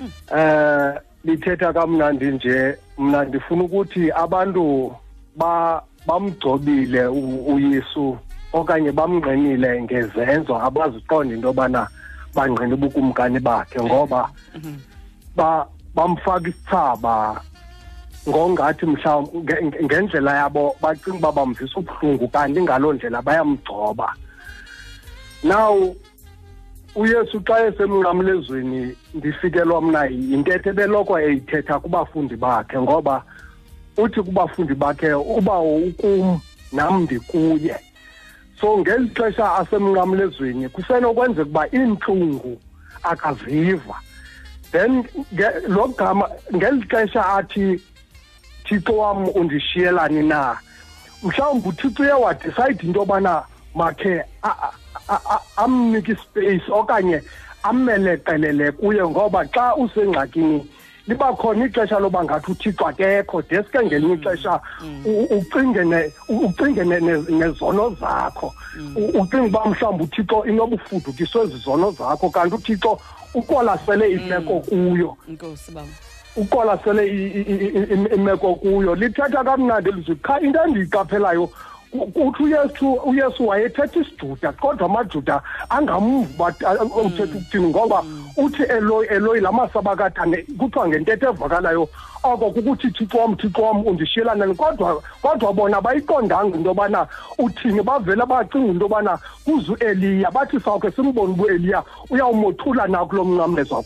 Um 0.00 0.92
lithetha 1.24 1.72
kamnandi 1.72 2.24
nje 2.24 2.78
mna 3.02 3.24
ndifuna 3.24 3.64
ukuthi 3.64 4.10
abantu 4.12 4.94
ba 5.36 5.82
bamgcobile 6.06 7.06
uyesu 7.52 8.18
okanye 8.52 8.92
bamnqenile 8.92 9.82
ngezenzo 9.82 10.54
abaziqonda 10.56 11.34
into 11.34 11.48
yobana 11.48 11.88
bangqina 12.34 12.74
ubukumkani 12.74 13.40
bakhe 13.40 13.80
ngoba 13.82 14.30
ba 15.36 15.66
bamfaka 15.94 16.48
isithaba 16.48 17.40
ngongathi 18.28 18.86
mhlawumbi 18.86 19.38
nge- 19.38 19.62
nge- 19.66 19.84
ngendlela 19.84 20.32
yabo 20.36 20.76
bacinga 20.82 21.18
uba 21.18 21.32
bamvisa 21.32 21.80
ubuhlungu 21.80 22.28
kanti 22.28 22.62
ngaloo 22.62 22.92
ndlela 22.92 23.22
bayamgcoba. 23.22 24.14
Now 25.42 25.94
uyesu 26.94 27.40
xa 27.40 27.66
esemnqamlezweni 27.66 28.96
ndifikelwa 29.14 29.82
mna 29.82 30.04
yintetho 30.04 30.70
ebeloko 30.70 31.20
eyithetha 31.20 31.78
kubafundi 31.78 32.36
bakhe 32.36 32.80
ngoba 32.80 33.22
uthi 33.96 34.22
kubafundi 34.22 34.74
bakhe 34.74 35.14
uba 35.14 35.60
ukum 35.60 36.40
nam 36.72 37.02
ndikuye. 37.02 37.76
So 38.60 38.78
ngeli 38.78 39.08
xesha 39.08 39.54
asemnqamlezweni 39.54 40.68
kusenokwenzeka 40.68 41.50
uba 41.50 41.66
iintlungu 41.72 42.60
akaziva. 43.02 43.96
Then 44.72 45.04
lo 45.68 45.88
gama 45.88 46.28
ngeli 46.54 46.86
xesha 46.86 47.26
athi 47.36 47.80
thixo 48.64 48.92
wam 48.92 49.28
undishiyelani 49.28 50.22
na? 50.28 50.58
Mhlawumbi 51.22 51.68
uthixo 51.68 52.02
uye 52.02 52.12
wadicide 52.12 52.82
into 52.82 53.00
yobana 53.00 53.44
makhe 53.74 54.24
amnike 55.56 56.12
ispace 56.12 56.70
okanye 56.72 57.22
ammeleqelele 57.62 58.72
kuye 58.72 59.02
ngoba 59.04 59.44
xa 59.54 59.74
usengxakini 59.76 60.66
liba 61.08 61.32
khona 61.36 61.66
ixesha 61.66 61.98
loba 61.98 62.24
ngathi 62.24 62.52
uthixo 62.52 62.86
akekho. 62.86 63.42
Deske 63.42 63.78
ngelinye 63.84 64.14
ixesha 64.14 64.60
u- 65.04 65.26
ucinge 65.38 65.84
ne- 65.84 66.12
u- 66.28 66.46
ucinge 66.46 66.84
ne- 66.84 67.00
ne- 67.00 67.24
nezono 67.30 67.90
zakho. 68.00 68.52
U- 68.96 69.20
ucinge 69.20 69.46
uba 69.48 69.64
mhlawumbi 69.66 70.04
uthixo 70.04 70.44
inobufudukiswe 70.46 71.46
zizono 71.46 71.90
zakho 71.90 72.30
kanti 72.30 72.54
uthixo 72.54 72.98
ukolasele 73.34 74.10
imeko 74.12 74.60
kuyo. 74.60 75.16
Inkosi 75.28 75.72
bawo 75.72 75.88
uqwalasele 76.36 77.06
i- 77.06 77.32
i- 77.40 77.46
i- 77.52 77.94
i- 77.94 78.14
imeko 78.14 78.54
kuyo. 78.54 78.94
Lithetha 78.94 79.44
kamnandi 79.44 79.90
elizwi 79.90 80.16
qha 80.22 80.40
into 80.40 80.58
endiyiqaphelayo 80.64 81.46
ku- 81.46 81.54
kuthi 81.92 82.42
uyesu 82.42 82.92
uyesu 82.92 83.48
wayethetha 83.48 84.00
isijuda 84.00 84.52
kodwa 84.52 84.86
amajuda 84.86 85.42
angamvu 85.68 86.26
uthetha 87.04 87.38
ukuthini? 87.38 87.66
Ngoba 87.66 88.04
uthi 88.36 88.62
eloyi 88.62 89.08
eloyi 89.08 89.40
la 89.40 89.52
masabakathane 89.52 90.36
kuthiwa 90.58 90.88
ngentetho 90.88 91.28
evakalayo 91.28 91.88
oko 92.22 92.50
kukuthi 92.50 92.90
thixom 92.90 93.36
thixom 93.36 93.82
thixo 93.82 93.90
undishiyelana 93.90 94.54
kodwa 94.54 95.02
kodwa 95.22 95.52
bona 95.52 95.80
bayiqondanga 95.80 96.56
into 96.56 96.68
yobana 96.68 97.06
uthini 97.38 97.82
bavele 97.82 98.26
bacinga 98.26 98.72
into 98.72 98.84
yobana 98.84 99.18
kuze 99.44 99.72
ueliya 99.72 100.30
bathi 100.30 100.60
sawukhe 100.60 100.90
simbone 100.90 101.32
ubueliya 101.32 101.82
uyawumothula 102.10 102.86
na 102.86 103.04
kulo 103.04 103.24
mnqamlezwa 103.24 103.84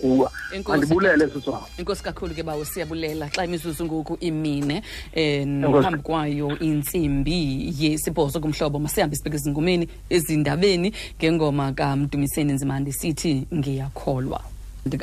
Enkosi. 0.53 0.73
andibulele 0.73 1.29
siswam 1.29 1.63
inkosi 1.79 2.03
kakhulu 2.03 2.35
ke 2.35 2.43
bawo 2.43 2.65
siyabulela. 2.65 3.29
Xa 3.29 3.45
imizuzu 3.45 3.85
ngoku 3.85 4.17
imine 4.21 4.83
um 5.17 5.83
phambi 5.83 6.03
kwayo 6.03 6.59
intsimbi 6.59 7.75
yesibhozo 7.79 8.41
kumhlobo 8.41 8.79
masihambe 8.79 9.17
sibheke 9.17 9.37
ezingumeni 9.37 9.89
ezindabeni 10.11 10.93
ngengoma 11.19 11.73
kamdumiseni 11.73 12.53
nzimandi 12.53 12.93
sithi 12.93 13.47
ngiyakholwa 13.55 14.36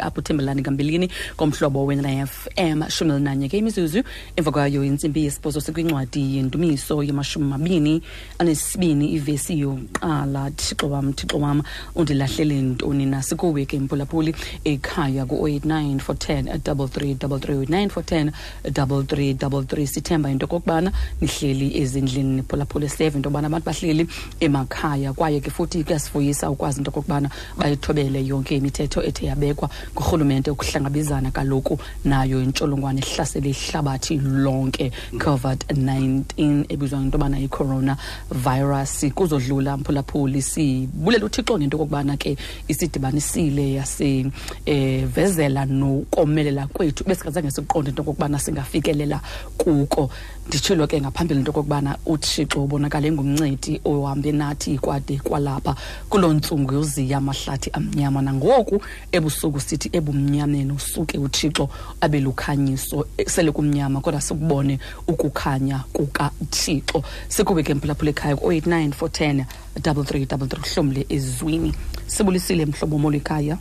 apho 0.02 0.20
uthembelani 0.20 0.62
ngambelini 0.62 1.10
komhlobo 1.38 1.86
wena-fm 1.86 2.90
shumi 2.90 3.12
elinanye 3.12 3.50
ke 3.50 3.58
imizuzu 3.58 4.04
emva 4.36 4.52
kwayo 4.52 4.84
intsimbi 4.84 5.26
yesibhozo 5.26 5.62
sikwincwadi 5.62 6.38
yendumiso 6.38 7.04
yamashumi 7.04 7.46
mabini 7.46 8.02
anesibini 8.40 9.14
ivesi 9.14 9.60
yokuqala. 9.60 10.52
Thixo 10.52 10.90
wam 10.90 11.14
thixo 11.14 11.40
wam 11.40 11.64
undilahlele 11.96 12.62
ntoni 12.62 13.06
na? 13.06 13.22
Sikuwe 13.22 13.66
ke 13.66 13.80
mphulaphuli 13.80 14.36
ekhaya 14.64 15.26
ku-089 15.26 16.00
410 16.00 16.58
3333 16.58 17.66
089 17.66 17.88
410 17.88 18.32
3333 18.64 19.88
sithemba 19.88 20.30
into 20.32 20.46
okokubana 20.46 20.92
nihleli 21.22 21.78
ezindlini 21.78 22.36
niphulaphule 22.36 22.90
seve 22.90 23.16
into 23.16 23.30
yobana 23.30 23.48
abantu 23.48 23.66
bahleli 23.66 24.08
emakhaya. 24.40 25.14
Kwaye 25.14 25.40
ke 25.40 25.52
futhi 25.52 25.84
kuyasifuyisa 25.84 26.50
ukwazi 26.50 26.78
into 26.78 26.90
okokubana 26.92 27.30
bayithobele 27.58 28.26
yonke 28.26 28.58
imithetho 28.58 29.04
ethe 29.04 29.26
yabekwa 29.26 29.70
ngurhulumente 29.94 30.52
ukuhlangabezana 30.52 31.32
kaloku 31.32 31.80
nayo 32.06 32.42
intsholongwane 32.44 33.02
ehlasele 33.02 33.50
ihlabathi 33.50 34.18
lonke 34.18 34.92
covid-19 35.18 36.66
ebizwa 36.70 37.00
ngento 37.00 37.18
yobana 37.18 37.38
yi-corona 37.38 37.98
virus 38.32 39.06
kuzodlula 39.16 39.78
mphulaphuli 39.78 40.42
sibulela 40.42 41.26
uthixo 41.26 41.58
ngento 41.58 41.78
okokubana 41.78 42.18
ke 42.18 42.38
isidibanisile 42.68 43.74
yasevezela 43.74 45.66
nokomelela 45.66 46.68
kwethu. 46.68 47.04
Besingazange 47.04 47.52
sikuqonde 47.52 47.90
into 47.90 48.02
okokubana 48.02 48.40
singafikelela 48.40 49.22
kuko. 49.58 50.10
Nditshilo 50.48 50.88
ke 50.88 51.02
ngaphambili 51.02 51.40
into 51.40 51.52
okokubana 51.52 51.98
uthixo 52.06 52.64
ubonakala 52.64 53.08
engumncedi 53.08 53.82
ohambe 53.86 54.32
nathi 54.32 54.78
kwade 54.78 55.18
kwalapha 55.18 55.76
kuloo 56.10 56.34
ntsungu 56.34 56.74
yoziya 56.74 57.18
amahlathi 57.18 57.70
amnyama. 57.74 58.22
Nangoku 58.22 58.82
ebusuku 59.12 59.60
sithi 59.60 59.90
ebumnyameni 59.94 60.72
usuke 60.72 61.18
uthixo 61.18 61.70
abe 62.02 62.20
lukhanyiso 62.20 63.08
sele 63.28 63.52
kumnyama 63.52 64.02
kodwa 64.02 64.22
sikubone 64.22 64.80
ukukhanya 65.08 65.84
kukathixo. 65.94 67.04
Sikube 67.28 67.64
ke 67.64 67.74
mphulaphula 67.74 68.12
ekhaya 68.12 68.36
ku-089 68.36 68.90
410 68.90 69.46
3333 69.80 70.60
uhlomle 70.60 71.06
ezwini. 71.10 71.74
Sibulisile 72.08 72.66
mhlobo 72.66 72.98
molo 72.98 73.18
ekhaya. 73.18 73.58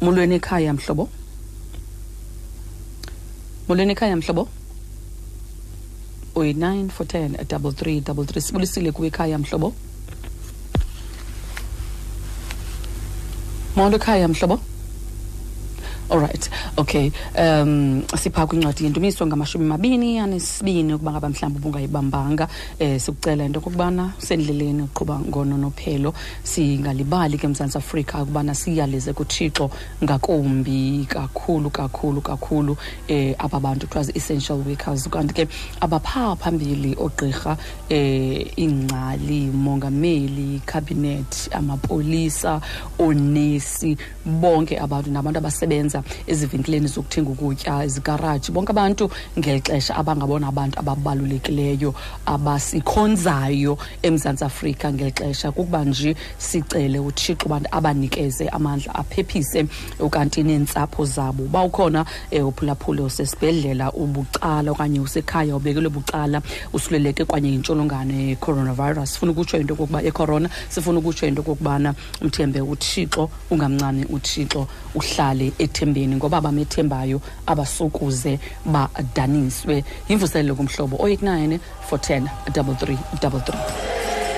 Molweni 0.00 0.34
ekhaya 0.34 0.72
mhlobo? 0.72 1.08
Molweni 3.70 3.92
ekhaya 3.92 4.16
mhlobo? 4.16 4.48
089 6.34 6.90
410 6.98 7.44
3333 7.44 8.40
sibulisile 8.40 8.92
kuwe 8.92 9.08
ekhaya 9.08 9.38
mhlobo? 9.38 9.68
Molo 13.76 13.96
ekhaya 13.96 14.28
mhlobo? 14.28 14.60
Alright 16.10 16.50
okay. 16.76 17.10
Um 17.38 18.02
sipha 18.16 18.46
kwincwadi 18.46 18.84
yendumiso 18.84 19.26
ngamashumi 19.26 19.64
mabini 19.64 20.18
anesibini 20.18 20.94
ukuba 20.94 21.12
ngaba 21.12 21.28
mhlawumbi 21.28 21.58
ubungayibambanga 21.58 22.48
eh 22.78 23.00
sikucela 23.00 23.44
into 23.44 23.58
okubana 23.58 24.12
sendleleni 24.18 24.82
uqhuba 24.82 25.18
ngononophelo 25.18 26.14
singalibali 26.42 27.38
ke 27.38 27.48
mzantsi 27.48 27.78
afrika 27.78 28.22
ukubana 28.22 28.54
siyaleze 28.54 29.12
kuthixo 29.12 29.70
ngakumbi 30.04 31.06
kakhulu 31.08 31.70
kakhulu 31.70 32.20
kakhulu 32.20 32.76
eh 33.08 33.34
aba 33.38 33.60
bantu. 33.60 33.86
Kuthiwa 33.86 34.04
zi-essential 34.04 34.58
workers. 34.66 35.08
Kanti 35.08 35.34
ke 35.34 35.48
abaphaa 35.80 36.36
phambili 36.36 36.94
ogqirha 36.98 37.56
eh 37.88 38.46
ingcali 38.56 39.50
mongameli 39.52 40.60
cabinet 40.66 41.48
amapolisa 41.52 42.60
onesi 42.98 43.96
bonke 44.24 44.78
abantu 44.78 45.10
nabantu 45.10 45.38
abasebenza 45.38 45.99
ezivenkileni 46.26 46.86
zokuthenga 46.86 47.30
ukutya 47.30 47.84
ezigaraji 47.84 48.52
bonke 48.52 48.70
abantu 48.70 49.10
ngeli 49.38 49.60
xesha 49.60 49.96
abangabona 49.96 50.48
abantu 50.48 50.78
ababalulekileyo 50.78 51.94
abasikhonzayo 52.26 53.78
emzantsi 54.02 54.44
afrika 54.44 54.92
ngeli 54.92 55.12
xesha 55.12 55.52
kukuba 55.52 55.84
nje 55.84 56.16
sicele 56.38 56.98
uthixo 56.98 57.46
abantu 57.46 57.68
abanikeze 57.72 58.48
amandla 58.48 58.94
aphephise 58.94 59.66
ukanti 59.98 60.42
neentsapho 60.42 61.04
zabo. 61.04 61.44
Uba 61.44 61.62
ukhona 61.64 62.04
um 62.32 62.46
uphulaphule 62.48 63.02
usesibhedlela 63.02 63.92
ubucala 63.92 64.70
okanye 64.70 65.00
usekhaya 65.00 65.56
ubekelwe 65.56 65.90
bucala 65.90 66.42
usuleleke 66.72 67.24
kwanye 67.24 67.50
yintsholongwane 67.50 68.36
coronavirus 68.36 69.12
sifuna 69.12 69.32
ukutsho 69.32 69.58
into 69.58 69.74
okokuba 69.74 70.02
ecorona 70.02 70.48
sifuna 70.68 70.98
ukutsho 70.98 71.26
into 71.26 71.40
okokubana 71.40 71.94
umthembe 72.20 72.60
uthixo 72.60 73.30
ungamncami 73.50 74.04
uthixo 74.04 74.66
uhlale 74.94 75.52
ethembeni 75.90 76.16
ngoba 76.16 76.40
bamethembayo 76.40 77.20
abasokuze 77.46 78.38
badaniswe. 78.64 79.84
Yimvuselelo 80.08 80.54
kumhlobo 80.54 80.96
089 80.96 81.58
410 81.90 82.28
33 82.50 82.96
33 83.18 84.29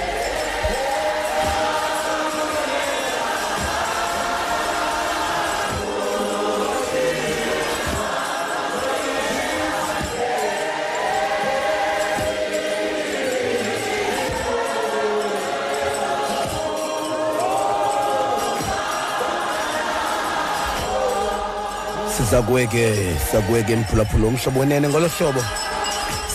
siza 22.33 22.43
kuweke 22.43 23.16
sakuweke 23.33 23.76
mphulaphula 23.76 24.26
umhlobo 24.26 24.61
wenene 24.61 24.89
ngolo 24.89 25.09
hlobo. 25.09 25.45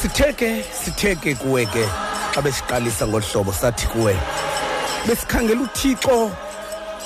Sitheke 0.02 0.64
sitheke 0.84 1.36
kuwe 1.36 1.66
ke 1.66 1.90
xa 2.36 2.42
besiqalisa 2.42 3.08
ngolu 3.08 3.26
hlobo 3.26 3.54
sathi 3.54 3.88
kuwe. 3.88 4.18
Besikhangela 5.08 5.62
uthixo 5.62 6.32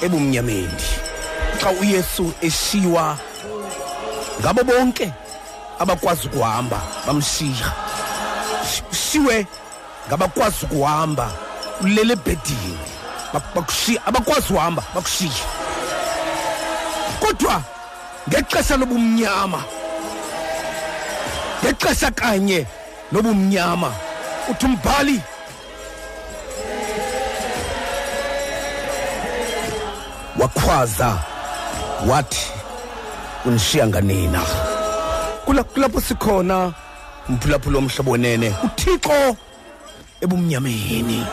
ebumnyameni 0.02 0.84
xa 1.62 1.72
uyesu 1.72 2.34
eshiwa 2.42 3.18
ngabo 4.42 4.64
bonke 4.64 5.14
abakwazi 5.80 6.28
ukuhamba 6.28 6.82
bamshiya. 7.08 7.72
Ushiwe 8.92 9.48
ngabakwazi 10.08 10.66
ukuhamba 10.66 11.32
ulele 11.82 12.14
ebhedini 12.14 12.80
abakwazi 14.06 14.54
uhamba 14.54 14.84
bakushiya. 14.96 15.46
Kodwa 17.20 17.64
ngexesha 18.30 18.78
lobumnyama. 18.78 19.60
Ngexesha 21.64 22.12
kanye 22.12 22.66
lobumnyama. 23.12 23.90
Uthi 24.50 24.66
umbhali. 24.66 25.18
Wakhwaza 30.40 31.18
wathi 32.08 32.48
unishiya 33.46 33.88
nganina. 33.88 34.42
Kula- 35.46 35.64
kulapho 35.64 36.02
sikhona 36.02 36.74
mphulaphula 37.30 37.78
omhlobo 37.78 38.12
wenene 38.12 38.54
uthixo 38.64 39.36
ebumnyameni. 40.22 41.26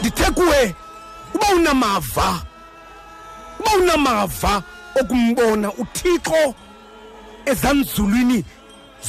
Ndithe 0.00 0.30
kuwe 0.30 0.74
uba 1.34 1.46
unamava. 1.56 2.40
Uba 3.62 3.76
unamava 3.76 4.62
okumbona 5.00 5.72
uthixo 5.72 6.54
ezanzulwini 7.46 8.44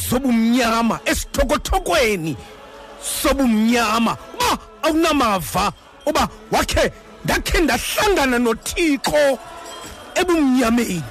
zobumnyama 0.08 1.00
esithokotokweni 1.04 2.36
sobumnyama. 3.00 4.16
Uba 4.34 4.58
awunamava 4.82 5.72
uba 6.06 6.28
wakhe 6.50 6.92
ndakhe 7.24 7.60
ndahlangana 7.60 8.38
nothixo 8.38 9.38
ebumnyameni. 10.14 11.02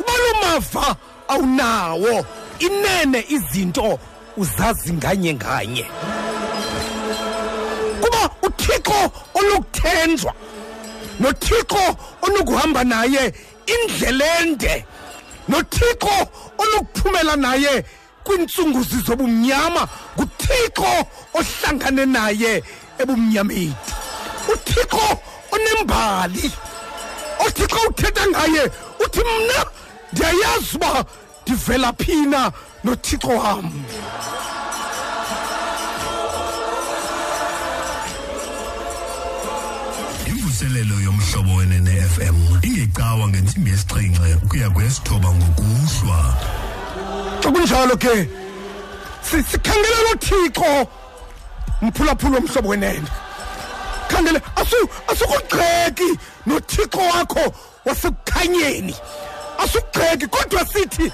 Uba 0.00 0.12
lo 0.22 0.32
mava 0.42 0.96
awunawo 1.28 2.26
inene 2.58 3.24
izinto 3.28 3.98
uzazi 4.36 4.92
nganye 4.92 5.34
nganye. 5.34 5.86
Kuba 8.00 8.30
uthixo 8.42 9.12
onokuthenjwa 9.34 10.34
nothixo 11.20 11.96
onokuhamba 12.22 12.84
naye 12.84 13.32
indlela 13.66 14.40
ende 14.40 14.84
nothixo 15.48 16.14
onokuphumela 16.58 17.36
naye 17.36 17.84
kwiintsunguzi 18.24 18.96
zobumnyama. 19.06 19.88
nguthixo 20.16 20.90
ohlangane 21.34 22.04
naye 22.06 22.62
ebumnyameni. 22.98 23.74
uthixo 24.52 25.18
onembali. 25.52 26.52
othi 27.44 27.64
xa 27.72 27.80
uthetha 27.88 28.26
ngaye 28.26 28.62
uthi 29.04 29.20
mna 29.20 29.58
ndiyayazi 30.12 30.76
uba 30.76 31.04
ndivela 31.42 31.92
phina 31.92 32.52
nothixo 32.84 33.28
wam. 33.28 33.72
Imvuselelo 40.62 41.00
yomhlobo 41.00 41.54
wenene 41.56 41.90
fm 42.02 42.34
ingecawa 42.62 43.28
ngentsimbi 43.28 43.70
yesixhenxe 43.70 44.34
ukuya 44.44 44.70
kwesithoba 44.70 45.28
ngokuhlwa. 45.32 46.34
Xa 47.42 47.50
kunjalo 47.52 47.96
ke 47.96 48.28
si- 49.22 49.42
sikhangele 49.42 50.02
lo 50.02 50.14
thixo 50.18 50.88
mphulaphula 51.82 52.38
omhlobo 52.38 52.68
wenene 52.68 53.08
khangele 54.08 54.40
asu- 54.56 54.88
asukugqeki 55.08 56.18
nothixo 56.46 56.98
wakho 56.98 57.54
wasekukhanyeni 57.84 58.94
asugqeki 59.58 60.26
kodwa 60.26 60.66
sithi 60.66 61.12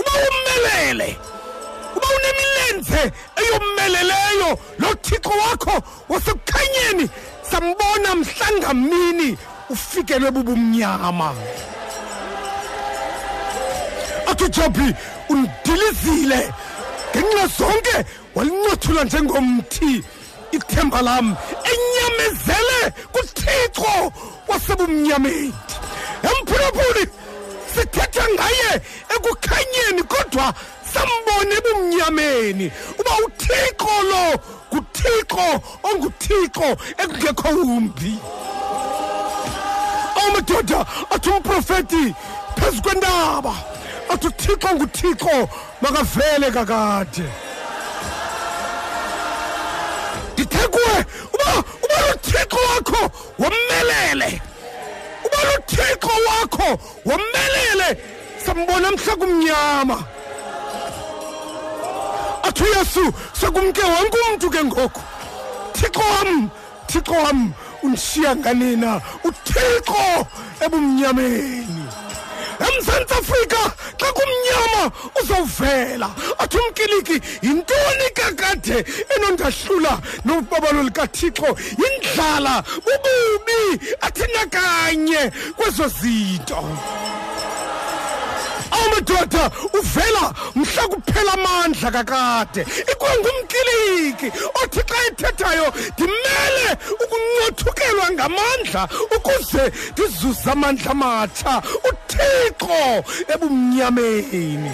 uba 0.00 0.10
ummelele 0.28 1.16
uba 1.96 2.06
unemilenze 2.16 3.12
eyommeleleyo 3.36 4.58
lo 4.78 4.94
thixo 5.02 5.30
wakho 5.30 5.82
wasekukhanyeni 6.08 7.10
sambona 7.50 8.14
mhla 8.14 8.48
ngamini 8.58 9.38
ufikelwe 9.70 10.30
bubumnyama 10.30 11.34
athi 14.26 14.44
uJobi 14.44 14.94
undilizile. 15.28 16.52
Ngenxa 17.16 17.46
zonke 17.58 18.04
walincothula 18.34 19.04
njengomthi. 19.04 20.04
Ithemba 20.52 21.02
lam 21.02 21.36
enyamezele 21.72 22.92
kuthixo 23.12 24.12
wasebumnyameni. 24.48 25.54
Emphulaphuli 26.22 27.06
sithetha 27.74 28.24
ngaye 28.34 28.80
ekukhanyeni 29.14 30.02
kodwa 30.02 30.54
sambona 30.92 31.54
ebumnyameni 31.58 32.72
uba 32.98 33.12
uthixo 33.26 33.94
lo 34.10 34.40
nguthixo 34.76 35.62
onguthixo 35.82 36.68
ekungekho 36.98 37.48
umbi. 37.48 38.18
Amadoda 40.26 40.86
athi 41.10 41.30
umprofeti 41.30 42.14
phezu 42.56 42.82
kwentaba 42.82 43.54
athi 44.10 44.26
uthixo 44.26 44.68
nguthixo 44.74 45.48
makavele 45.80 46.50
kakade. 46.50 47.26
Ndithe 50.32 50.68
kuwe 50.68 51.04
uba 51.34 51.64
uba 51.84 51.98
luthixo 52.08 52.58
wakho 52.68 53.10
womelele 53.38 54.40
uba 55.26 55.38
luthixo 55.48 56.12
wakho 56.28 56.78
womelele 57.04 57.88
sambona 58.46 58.90
mhla 58.90 59.16
kumnyama. 59.16 60.04
Athi 62.46 62.62
uyesu 62.62 63.12
sekumke 63.32 63.82
wonke 63.82 64.18
umntu 64.30 64.50
ke 64.50 64.64
ngoku. 64.64 65.02
Thixo 65.72 66.00
wam 66.00 66.50
thixo 66.88 67.12
wam 67.12 67.52
undishiya 67.82 68.36
nganina 68.36 69.00
uthixo 69.24 70.26
ebumnyameni. 70.64 71.84
Emzantsi 72.66 73.14
afrika 73.14 73.62
xa 73.98 74.08
kumnyama 74.16 74.82
uzawuvela. 75.20 76.08
Athi 76.38 76.56
umkiliki 76.58 77.20
yintoni 77.42 78.08
kakade 78.14 78.84
enondahlula 79.16 80.00
nobabalo 80.24 80.82
likathixo? 80.82 81.48
Yindlala 81.80 82.64
bububi 82.84 83.60
athina 84.00 84.46
kanye 84.50 85.30
kwezo 85.56 85.88
zinto. 85.88 86.62
Amadoda 88.84 89.50
uvela 89.78 90.34
mhla 90.54 90.82
kuphela 90.88 91.32
amandla 91.32 91.90
kakade. 91.90 92.62
Ikwangumkiliki 92.92 94.28
othi 94.62 94.80
xa 94.88 94.98
ethethayo 95.08 95.66
ndimele 95.92 96.70
ukuncothukelwa 97.02 98.10
ngamandla 98.10 98.88
ukuze 99.16 99.72
ndizuze 99.92 100.50
amandla 100.50 100.90
amatsha 100.90 101.62
uthixo 101.88 103.04
ebumnyameni. 103.34 104.72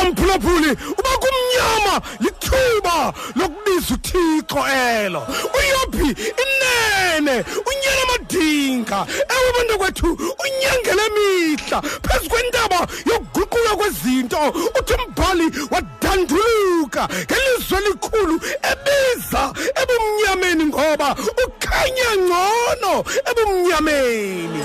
Amphulaphuli 0.00 0.70
uba 0.70 1.12
kumnyama 1.22 1.94
lithuba 2.20 3.12
lokubiza 3.36 3.94
uthixo 3.94 4.60
elo. 4.68 5.22
Uyophi? 5.58 6.08
Inene 6.42 7.44
unyana 7.68 8.04
madinga 8.10 9.06
ewe 9.34 9.48
bantu 9.56 9.78
kwethu 9.78 10.08
unyangele 10.44 11.06
mihla. 11.14 11.82
Phezu 11.82 12.28
kwentaba 12.30 12.86
yokuguquka 13.10 13.76
kwezinto 13.76 14.38
uthi 14.78 14.94
umbhali 14.94 15.46
wadanduluka 15.70 17.08
ngelizwe 17.08 17.78
elikhulu 17.78 18.40
ebiza 18.70 19.42
ebumnyameni 19.80 20.64
ngoba 20.64 21.16
ukhanya 21.44 22.08
ngcono 22.16 23.04
ebumnyameni. 23.30 24.62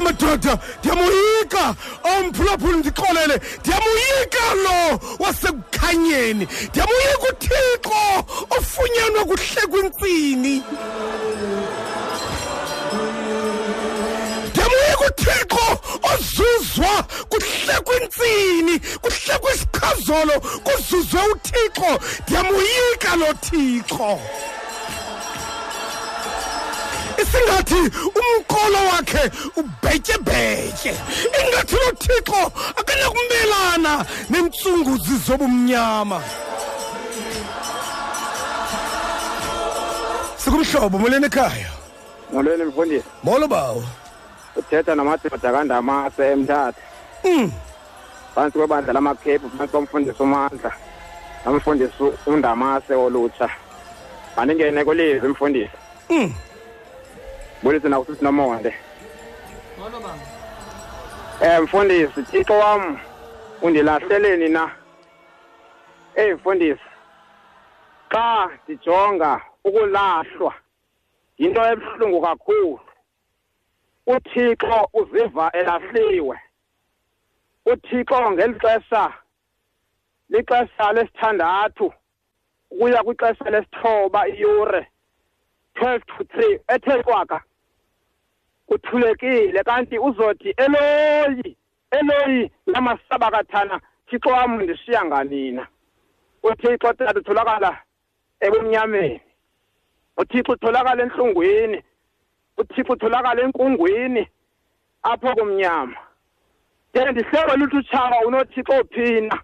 Madoda 0.00 0.58
ndiyamoyika 0.78 1.74
awumphulaphula 2.04 2.76
ndixolele 2.76 3.40
ndiyamoyika 3.60 4.44
lo 4.64 5.00
wasekukhanyeni. 5.18 6.48
Ndiyamoyika 6.68 7.26
uthixo 7.30 8.24
ofunyanwa 8.58 9.24
kuhle 9.24 9.62
kwintsini 9.70 10.62
ndiyamoyika 14.50 15.04
uthixo 15.08 15.80
ozuzwa 16.12 17.02
kuhle 17.28 17.74
kwintsini 17.84 18.78
kuhle 19.02 19.38
kwisikhazolo 19.40 20.40
kuzuzwe 20.40 21.20
uthixo. 21.32 21.90
Ndiyamoyika 22.22 23.16
lo 23.16 23.26
thixo. 23.34 24.18
Isingathi 27.22 27.80
umqolo 28.20 28.80
wakhe 28.90 29.24
ubhetyebhetye 29.56 30.92
ingathi 31.40 31.76
lo 31.82 31.90
thixo 32.02 32.42
akanakumelana 32.80 33.92
nentsunguzi 34.30 35.16
zobumnyama. 35.26 36.20
Sikumhlobo 40.36 40.98
molweni 40.98 41.26
ekhaya? 41.26 41.70
Molweni 42.32 42.64
mfundisi. 42.64 43.08
Molo 43.22 43.48
bawo. 43.48 43.84
Uthetha 44.56 44.94
namadoda 44.94 45.52
kandamase 45.52 46.32
emthatha. 46.32 46.82
Mm, 47.24 47.52
phantsi 48.34 48.58
kwebandla 48.58 48.92
lamakhephu 48.92 49.50
phantsi 49.50 49.72
komfundisi 49.72 50.22
umandla 50.22 50.72
nomfundisi 51.44 51.92
undamase 52.26 52.94
olutsha. 52.94 53.48
Mandingene 54.36 54.84
kwelizi 54.84 55.28
mfundisi. 55.28 55.76
Mm. 56.10 56.34
Bulise 57.62 57.88
nakusisi 57.88 58.24
nomonde 58.24 58.74
um 61.42 61.62
mfundisi 61.64 62.22
thixo 62.22 62.58
wam 62.58 62.98
undilahleleni 63.62 64.48
na? 64.48 64.70
Eyi 66.14 66.34
mfundisi 66.34 66.90
xa 68.12 68.50
ndijonga 68.64 69.40
ukulahlwa 69.64 70.54
yinto 71.38 71.66
ebuhlungu 71.72 72.20
kakhulu. 72.20 72.80
Uthixo 74.06 74.88
uziva 74.92 75.50
elahliwe. 75.52 76.40
Uthixo 77.66 78.30
ngeli 78.30 78.54
xesha 78.54 79.12
lixesha 80.28 80.92
lesithandathu 80.92 81.92
ukuya 82.70 83.02
kwixesha 83.02 83.50
lesithoba 83.50 84.28
iyure 84.28 84.86
12 85.74 86.00
to 86.06 86.24
3 86.24 86.60
ethe 86.68 87.02
kwaka 87.02 87.42
kuthulekile 88.70 89.62
kanti 89.64 89.98
uzothi 89.98 90.54
eloyi 90.56 91.56
eloyi 91.90 92.50
lamasabakathana 92.66 93.80
thixo 94.06 94.28
wam 94.28 94.62
ndishiya 94.62 95.04
nganina. 95.04 95.66
Uthixo 96.42 96.92
tata 96.92 97.20
utholakala 97.20 97.78
ebumnyameni 98.40 99.20
uthixo 100.16 100.52
utholakala 100.52 101.02
entlungwini 101.02 101.82
uthixo 102.58 102.92
utholakala 102.92 103.42
enkungwini 103.42 104.28
apho 105.02 105.34
kumnyama. 105.34 105.96
De 106.94 107.04
ndihlelwe 107.10 107.56
luthutshawa 107.56 108.26
unothixo 108.26 108.84
phina 108.84 109.42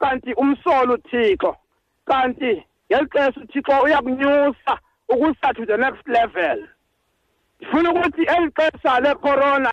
kanti 0.00 0.34
umsolo 0.34 0.94
uthixo 0.94 1.56
kanti 2.04 2.64
ngeli 2.90 3.06
xesha 3.12 3.40
uthixo 3.40 3.82
uyakunyusa 3.82 4.78
ukusa 5.08 5.54
to 5.54 5.66
the 5.66 5.76
next 5.76 6.08
level. 6.08 6.68
Ndifuna 7.62 7.90
ukuthi 7.90 8.22
eli 8.22 8.50
xesha 8.50 9.00
lecorona 9.00 9.72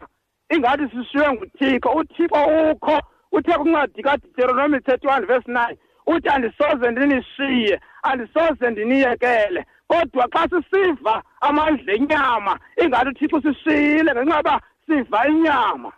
ingathi 0.50 0.90
sishiywe 0.90 1.34
nguthixo. 1.34 1.90
Uthixo 1.90 2.72
ukho 2.72 3.02
uthe 3.32 3.54
kuncwadi 3.54 4.04
kadeuteronomy 4.04 4.80
thirty 4.80 5.08
one 5.08 5.26
verse 5.26 5.48
nine 5.48 5.78
uthi 6.08 6.30
andisoze 6.30 6.92
ndinishiye 6.92 7.80
andisoze 8.04 8.70
ndiniyekele 8.70 9.66
kodwa 9.88 10.28
xa 10.34 10.50
sisiva 10.50 11.24
amandla 11.42 11.94
enyama 11.94 12.60
ingathi 12.84 13.10
uthixo 13.10 13.38
usishiyile 13.38 14.12
ngenxa 14.14 14.36
yoba 14.38 14.62
siva 14.86 15.28
inyama. 15.28 15.92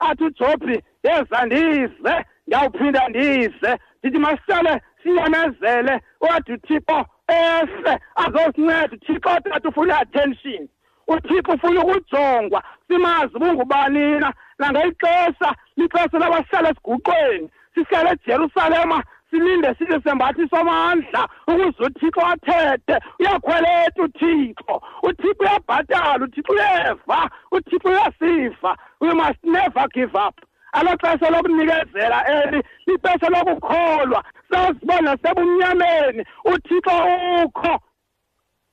Athi 0.00 0.24
ujobhi 0.24 0.82
yeza 1.02 1.44
ndize 1.46 2.14
ndiyawuphinda 2.46 3.08
ndize. 3.08 3.78
Ndithi 3.98 4.18
masihlale 4.18 4.80
siyamezele. 5.02 6.00
Wathi 6.20 6.52
uthixo 6.52 7.04
ehle 7.28 7.98
azosinceda 8.16 8.96
uthixo 8.96 9.40
tata 9.40 9.68
ufuna 9.68 9.94
i-attention. 9.94 10.68
Uthixo 11.08 11.52
ufuna 11.52 11.80
ukujongwa. 11.84 12.62
Simazi 12.88 13.36
ubungubanina 13.36 14.32
nangexesha 14.58 15.54
lixesha 15.76 16.18
labahlala 16.18 16.70
esiguqweni. 16.70 17.50
Sihlale 17.74 18.10
ejerusalema 18.10 19.04
silinde 19.30 19.74
sithi 19.74 20.00
sembathi 20.04 20.48
somandla 20.48 21.28
ukuze 21.46 21.82
uthixo 21.84 22.20
athethe. 22.26 22.98
Uyakhweletha 23.20 24.02
uthixo. 24.02 24.82
Uthixo 25.02 25.42
uyabhatala 25.42 26.24
uthixo 26.24 26.52
uyeva 26.52 27.30
uthixo 27.52 27.88
uyasiva 27.88 28.76
we 29.00 29.14
must 29.14 29.44
never 29.44 29.88
give 29.94 30.14
up. 30.14 30.34
Alo 30.72 30.90
xesha 30.96 31.30
lokunikezela 31.30 32.24
eli 32.28 32.62
lixesha 32.86 33.28
lokukholwa. 33.28 34.24
Sazibona 34.50 35.16
sebumnyameni. 35.22 36.24
Uthixo 36.44 36.96
ukho. 37.44 37.80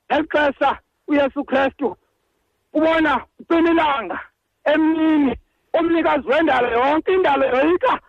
Eli 0.10 0.28
xesha 0.28 0.78
uyesu 1.08 1.44
kristu 1.44 1.98
ubona 2.76 3.12
ucima 3.40 3.70
ilanga 3.72 4.20
emini 4.74 5.34
umnikazi 5.80 6.28
wendalo 6.30 6.68
yonke 6.78 7.14
indalo 7.14 7.46
yoyika. 7.46 8.00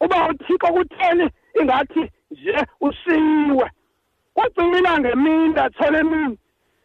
Uba 0.00 0.28
uthixo 0.28 0.66
kutheni 0.74 1.26
ingathi 1.60 2.02
nje 2.30 2.56
ushiyiwe 2.80 3.66
kwacima 4.34 4.78
ilanga 4.78 5.08
emini 5.10 5.48
ndatshona 5.48 5.98
emini. 5.98 6.38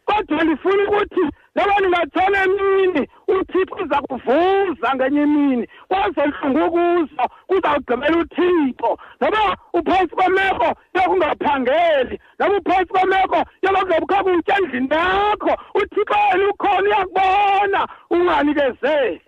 Kodwa 0.05 0.43
ndifuna 0.43 0.83
ukuthi 0.83 1.23
noba 1.55 1.79
ningatshona 1.79 2.43
emini 2.43 3.07
uthixo 3.27 3.75
uza 3.83 4.01
kuvuza 4.01 4.95
ngenye 4.95 5.21
imini. 5.21 5.67
Kwazo 5.87 6.25
ntlungu 6.25 6.71
kuzo 6.71 7.23
kuzawugqibela 7.47 8.17
uthixo. 8.17 8.97
Noba 9.21 9.57
uphantsi 9.73 10.15
kwemeko 10.15 10.67
yokungaphangeli 10.95 12.19
noba 12.39 12.57
uphantsi 12.57 12.93
kwemeko 12.93 13.37
yokungabukho 13.61 14.23
kutya 14.23 14.57
endlini 14.57 14.87
yakho 14.91 15.53
uthixo 15.75 16.15
wena 16.31 16.49
ukhona 16.49 16.87
uyakubona. 16.87 17.87
Unganikezeli. 18.09 19.21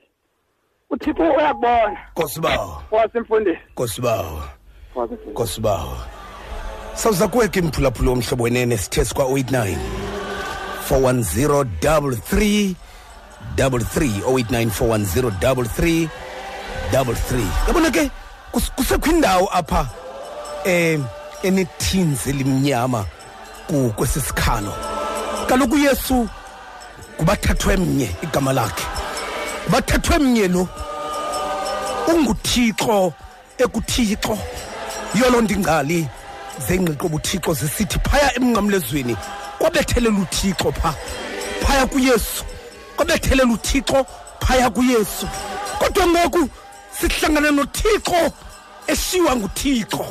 uthixo 0.90 1.24
uyakubona. 1.24 1.98
Nkosibawo 2.12 2.84
wasemfundisi 2.92 3.60
nkosibawo 3.72 4.44
wasemfundisi 4.96 5.32
nkosibawo 5.32 5.98
sawuza 6.94 7.28
kuweka 7.28 7.60
imphulaphula 7.60 8.10
womhlobo 8.10 8.44
wenene 8.44 8.78
sithe 8.78 9.06
sikwa 9.06 9.26
89 9.26 10.15
410 10.90 11.66
33 11.82 12.76
33 13.56 14.22
089 14.26 14.70
410 14.70 15.32
33 15.40 16.10
double 16.92 17.16
three 17.16 17.48
yabona 17.68 17.92
ke 17.92 18.10
kus- 18.54 18.72
kusekho 18.76 19.10
indawo 19.12 19.50
apha 19.54 19.88
eh 20.66 21.00
enethinzi 21.44 22.30
elimnyama 22.30 23.06
ku- 23.68 23.94
kwesisikhalo 23.96 24.74
kaloku 25.48 25.76
uyesu 25.76 26.28
ngubathathwe 27.16 27.78
mnye 27.78 28.10
igama 28.24 28.54
lakhe. 28.54 28.84
Bathathwe 29.70 30.18
mnye 30.20 30.48
lo 30.48 30.68
unguthixo 32.08 33.14
ekuthixo. 33.58 34.38
Yiyo 35.16 35.30
loo 35.30 35.42
nto 35.42 35.54
ingcali 35.54 36.08
zengqiqo 36.68 37.10
buthixo 37.10 37.54
zisithi 37.54 38.00
phaya 38.00 38.36
emnqamlezweni 38.36 39.16
kwabethelela 39.70 40.20
uthixo 40.20 40.72
pha 40.72 40.94
phaya 41.62 41.86
kuyesu. 41.88 42.44
Kwabethelela 42.96 43.54
uthixo 43.54 44.06
phaya 44.40 44.70
kuyesu. 44.70 45.28
Kodwa 45.80 46.08
ngoku 46.08 46.50
sihlangana 47.00 47.52
nothixo 47.52 48.32
eshiwa 48.88 49.36
nguthixo. 49.36 50.06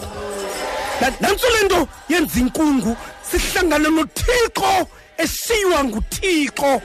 Na- 1.01 1.13
nantso 1.21 1.47
le 1.51 1.63
nto 1.67 1.89
yenza 2.09 2.41
inkungu 2.41 2.97
sihlangana 3.23 3.89
nothixo 3.89 4.89
esiywa 5.19 5.85
nguthixo. 5.85 6.83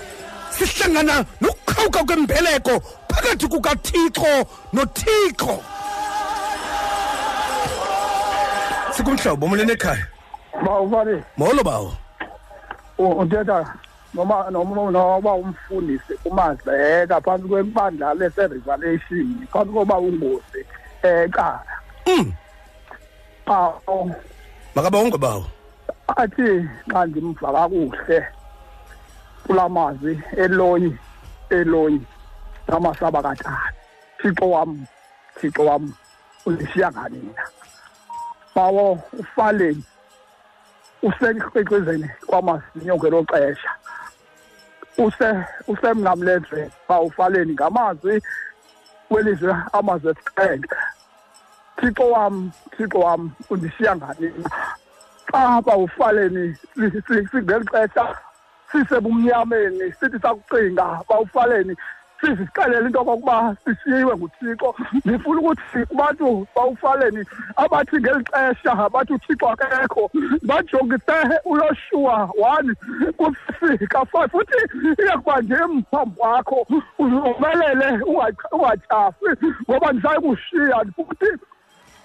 Sihlangana 0.58 1.26
nokuqhawuka 1.42 2.04
kwembeleko 2.04 2.82
phakathi 3.10 3.48
kukathixo 3.48 4.46
nothixo. 4.74 5.64
Sikumhlobo 8.96 9.48
molweni 9.48 9.72
ekhaya? 9.72 10.06
Bawufane 10.66 11.24
molo 11.38 11.64
bawo 11.64 11.94
uthetha 13.00 13.74
noma 14.14 14.50
noma 14.52 14.92
noba 14.92 15.34
umfundisi 15.34 16.14
umazeka 16.26 17.22
phantsi 17.22 17.48
kwebandla 17.48 18.14
lese-revelation 18.14 19.48
phantsi 19.52 19.74
koba 19.74 19.98
ungozi 19.98 20.62
eqala 21.04 21.62
Mm. 22.08 22.34
awo 23.48 24.12
makaba 24.76 24.98
wonke 24.98 25.18
bawo? 25.18 25.46
Athi 26.18 26.66
xa 26.92 27.06
ndimva 27.06 27.54
kakuhle 27.54 28.28
kulaa 29.46 29.70
mazwi 29.70 30.20
elonyi 30.38 30.98
elonyi 31.50 32.02
namasaba 32.68 33.22
katata 33.22 33.58
thixo 34.22 34.50
wam 34.50 34.86
thixo 35.42 35.66
wam 35.66 35.94
undishiya 36.46 36.92
nganina 36.92 37.44
bawo 38.56 39.00
ufaleni 39.20 39.84
useqhiqizeni 41.04 42.10
kwamazinyo 42.28 42.96
ngelo 42.98 43.24
xesha 43.32 43.72
use 44.98 45.30
usemnqamlezweni 45.68 46.72
bawufaleni 46.88 47.54
ngamazwi 47.54 48.22
welizwe 49.10 49.56
amazwi 49.74 50.12
esixhenxe 50.12 50.78
thixo 51.78 52.06
wam 52.12 52.52
thixo 52.78 53.00
wam 53.00 53.32
undishiya 53.50 53.96
nganina 53.96 54.50
xa 55.32 55.62
bawufaleni 55.62 56.56
si- 56.76 57.02
si- 57.08 57.28
singeli 57.32 57.66
xesha 57.72 58.06
sisebumnyameni 58.72 59.94
sithi 60.00 60.20
sakucinga 60.20 60.86
bawufaleni 61.10 61.76
sizixelele 62.22 62.86
into 62.88 63.00
okokuba 63.02 63.56
sishiywe 63.66 64.16
nguthixo. 64.18 64.76
Ndifuna 65.06 65.40
ukuthi 65.42 65.86
kubantu 65.90 66.48
bawufaleni 66.56 67.26
abathi 67.56 67.96
ngeli 67.98 68.24
xesha 68.24 68.90
bathi 68.90 69.14
uthixo 69.14 69.50
akekho. 69.50 70.12
Bajongise 70.44 71.18
uyoshuwa 71.46 72.30
one 72.56 72.74
kufika 73.18 74.06
five 74.06 74.32
futhi 74.32 74.60
iyakuba 75.04 75.42
ndim 75.42 75.84
phambi 75.92 76.16
kwakho 76.16 76.68
uzomelele 77.00 78.04
unga- 78.06 78.50
ungatyhafi 78.52 79.26
ngoba 79.70 79.92
ndisaye 79.94 80.20
kushiya 80.20 80.86
futhi 80.96 81.32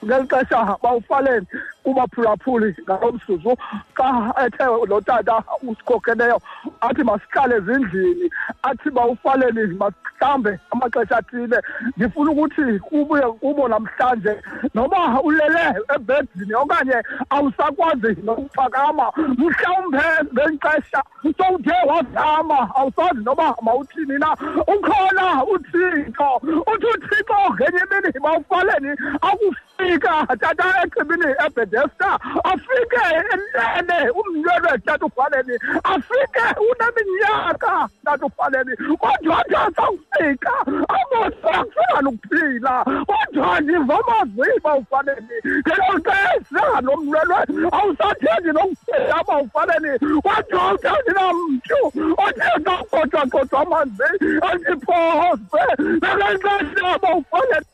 ngeli 0.05 0.27
xesha 0.29 0.77
bawufaleni. 0.83 1.47
Kubaphulaphuli 1.85 2.77
ngalo 2.83 3.13
mzuzu 3.13 3.53
xa 3.97 4.09
ethe 4.45 4.65
lo 4.89 5.01
tata 5.01 5.43
usikhokheleyo 5.63 6.41
athi 6.81 7.03
masihlale 7.05 7.57
ezindlini 7.57 8.31
athi 8.63 8.91
bawufaleni 8.91 9.75
masihlambe 9.81 10.61
amaxesha 10.73 11.17
athile 11.17 11.59
ndifuna 11.97 12.31
ukuthi 12.31 12.79
kubuye 12.79 13.23
kubo 13.23 13.69
namhlanje. 13.69 14.43
Noba 14.75 15.21
ulele 15.23 15.65
ebhedini 15.95 16.55
okanye 16.55 16.99
awusakwazi 17.31 18.17
nokuphakama 18.25 19.13
mhlawumbe 19.39 20.03
ngeli 20.33 20.59
xesha 20.59 21.03
sowuthe 21.39 21.75
wazama 21.87 22.71
awusazi 22.77 23.25
noba 23.25 23.55
mawuthini 23.63 24.19
na. 24.19 24.37
Ukhona 24.75 25.45
uthixo 25.45 26.29
uthi 26.73 26.87
uthixo 26.95 27.37
ngenye 27.55 27.81
imini 27.85 28.21
bawufaleni 28.25 28.91
akufika 29.29 30.27
tata 30.41 30.65
echibini 30.85 31.35
ebhedesta 31.75 32.19
afike 32.45 33.03
enene 33.33 34.11
umnywelwe 34.11 34.79
tata 34.87 35.07
ufaleni 35.07 35.59
afike 35.85 36.45
uneminyaka 36.71 37.89
tata 38.05 38.27
ufaleni 38.27 38.77
kodwa 38.77 39.39
athi 39.39 39.55
asawufika 39.55 40.53
amosakufika 40.67 42.03
nokuphila 42.03 42.85
kodwa 42.85 43.61
ndiva 43.61 43.99
amazwi 44.09 44.61
bawufaleni 44.65 45.37
ngelo 45.45 45.95
xesha 46.07 46.81
nomnywelwe 46.81 47.39
awusathendi 47.73 48.51
nokuphila 48.53 49.25
bawufaleni 49.29 49.99
kodwa 49.99 50.63
awuthendi 50.63 51.11
namntu 51.15 51.79
othetha 52.25 53.27
kodwa 53.31 53.61
amanzi 53.61 54.09
andiphose 54.49 55.63
ngelo 55.81 56.27
xesha 56.43 56.99
bawufaleni 57.03 57.74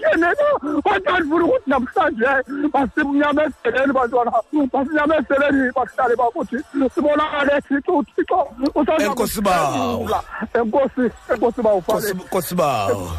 yenena 0.00 0.46
kodwa 0.84 1.20
ndifuna 1.20 1.44
ukuthi 1.44 1.70
namhlanje 1.70 2.26
basimnyamezeleni 2.72 3.92
bantwana 3.92 4.30
basinyamezeleni 4.72 5.72
bahlale 5.76 6.16
bakuthi 6.16 6.56
sibonakale 6.94 7.60
thixo 7.68 7.92
uthixo 7.98 8.48
Enkosi 9.00 9.40
bawo. 9.40 10.08
enkosi 10.54 11.10
enkosi 11.32 11.62
bawufale 11.62 12.12
Nkosi- 12.12 12.24
nkosi 12.26 12.54
bawo 12.54 13.10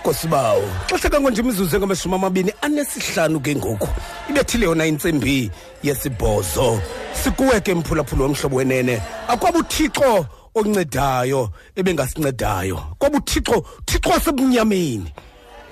nkosi 0.00 0.26
bawo 0.28 0.62
xesha 0.88 1.10
kangonje 1.10 1.40
imizuzu 1.42 1.76
engamashumi 1.76 2.14
amabini 2.14 2.52
anesihlanu 2.62 3.40
ke 3.40 3.54
ngoku. 3.56 3.88
Ibethile 4.30 4.66
yona 4.66 4.86
intsimbi 4.86 5.50
yesibhozo. 5.82 6.80
Sikuwe 7.12 7.60
ke 7.60 7.74
mphulaphula 7.74 8.22
womhlobo 8.22 8.56
wenene. 8.56 9.02
Akwabuthixo 9.28 10.26
oncedayo 10.54 11.50
ebengasincedayo 11.76 12.76
kwabuthixo 12.98 13.64
thixo 13.86 14.10
wasebumnyameni. 14.10 15.12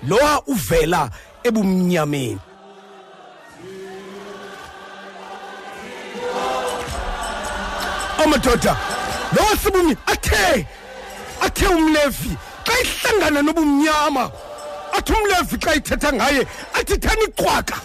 Lowa 0.07 0.43
uvela 0.47 1.11
ebumnyameni. 1.45 2.39
Amadoda 8.23 8.77
lowa 9.37 9.57
sebumny 9.57 9.97
athe 10.07 10.67
athe 11.41 11.67
umlevi 11.67 12.37
xa 12.67 12.75
ihlangana 12.83 13.43
nobumnyama 13.43 14.31
athi 14.97 15.13
umlevi 15.13 15.57
xa 15.59 15.75
ithetha 15.75 16.13
ngaye 16.13 16.43
athi 16.79 16.97
thani 16.99 17.27
qwaka 17.37 17.77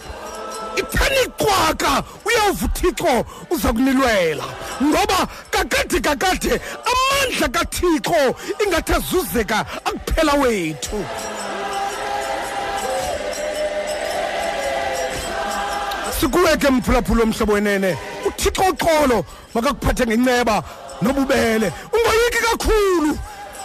ithani 0.76 1.28
qwaka 1.38 2.04
uyawuva 2.26 2.66
uthixo 2.66 3.26
uza 3.50 3.74
kunilwela. 3.74 4.44
Ngoba 4.84 5.28
kakade 5.52 6.00
kakade 6.00 6.62
amandla 6.92 7.48
kathixo 7.48 8.36
ingathi 8.66 8.94
azuzeka 8.94 9.66
akuphela 9.86 10.34
wethu. 10.34 11.06
Sikuwe 16.20 16.58
ke 16.58 16.70
mphulaphula 16.70 17.24
omhlobo 17.24 17.54
wenene. 17.54 17.98
Uthixo 18.26 18.64
uxolo 18.64 19.26
makakuphathe 19.54 20.06
ngenceba 20.06 20.64
nobubele. 21.02 21.72
Ungoyiki 21.94 22.40
kakhulu. 22.46 23.18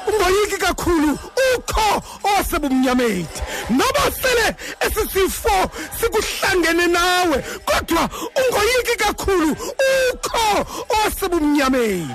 Ungoyiki 0.07 0.57
kakhulu 0.57 1.19
ukho 1.55 2.03
owasebumnyameni 2.25 3.27
noba 3.71 4.05
sele 4.21 4.57
esisifo 4.81 5.71
sikuhlangene 6.01 6.87
nawe 6.87 7.45
kodwa 7.65 8.09
ungoyiki 8.41 8.97
kakhulu 8.97 9.57
ukho 10.13 10.67
owasebumnyameni 10.91 12.15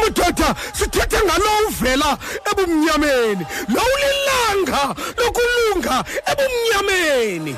amadoda 0.00 0.54
sithetha 0.72 1.20
ngalo 1.24 1.50
uvela 1.68 2.18
ebumnyameni. 2.50 3.46
Lo 3.68 3.82
ulilanga 3.94 4.94
lokulunga 5.18 6.04
ebumnyameni. 6.30 7.56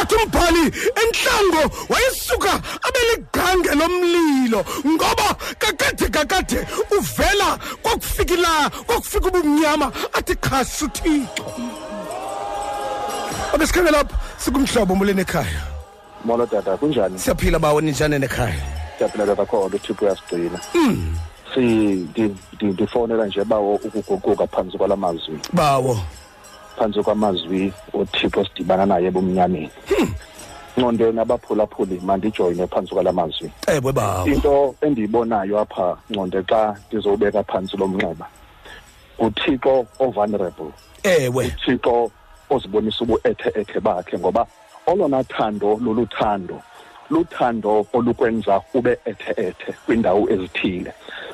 Athi 0.00 0.14
umbhali 0.14 0.64
entlango 1.02 1.62
wayesuka 1.88 2.52
abeligqange 2.86 3.70
lomlilo 3.74 4.64
ngoba 4.86 5.28
kakade 5.58 6.08
kakade 6.08 6.66
uvela 6.98 7.58
kwakufikila 7.82 8.70
kwakufika 8.86 9.26
ubumnyama 9.28 9.92
athi 10.12 10.34
khasi 10.36 10.84
uthixo. 10.84 11.44
Ake 13.54 13.66
sikhangela 13.66 14.00
apha 14.00 14.16
sikumhlobo 14.38 14.94
molweni 14.94 15.20
ekhaya. 15.20 15.62
Molo 16.24 16.46
tata 16.46 16.76
kunjani? 16.76 17.18
Siyaphila 17.18 17.58
bawo 17.58 17.80
ninjani 17.80 18.18
nekhaya 18.18 18.62
siyaphileka 18.98 19.36
kakhulu 19.36 19.76
uthixo 19.76 20.04
uyasigcina. 20.04 20.60
Si 21.54 21.60
ndi- 21.60 22.34
ndi- 22.56 22.72
ndifowunela 22.72 23.26
nje 23.26 23.44
bawo 23.44 23.74
ukuguquka 23.74 24.46
phantsi 24.46 24.78
kwala 24.78 24.96
mazwi. 24.96 25.38
Bawo. 25.52 25.98
Phantsi 26.76 27.02
kwamazwi 27.02 27.72
uthixo 27.92 28.44
sidibana 28.44 28.86
naye 28.86 29.06
ebumnyameni. 29.06 29.70
Ncondeni 30.76 31.20
abaphulaphuli 31.20 32.00
mandijoyine 32.00 32.66
phantsi 32.66 32.94
kwala 32.94 33.12
mazwi. 33.12 33.50
Cebwe 33.66 33.92
bawo. 33.92 34.26
Into 34.26 34.74
endiyibonayo 34.80 35.58
apha 35.60 35.96
nconde 36.10 36.42
xa 36.42 36.76
ndizowubeka 36.88 37.42
phantsi 37.44 37.76
lo 37.76 37.88
mnxeba 37.88 38.26
uthixo 39.18 39.86
o-vulnerable. 39.98 40.72
Ewe. 41.02 41.46
Uthixo 41.46 42.10
ozibonisa 42.50 43.04
ubu-ethe-ethe 43.04 43.80
bakhe 43.80 44.18
ngoba 44.18 44.46
olona 44.86 45.24
thando 45.24 45.78
loluthando 45.84 46.62
luthando 47.10 47.86
olukwenza 47.92 48.60
ube 48.74 48.98
ethe-ethe 49.04 49.72
kwiindawo 49.86 50.30
ezithile. 50.30 50.92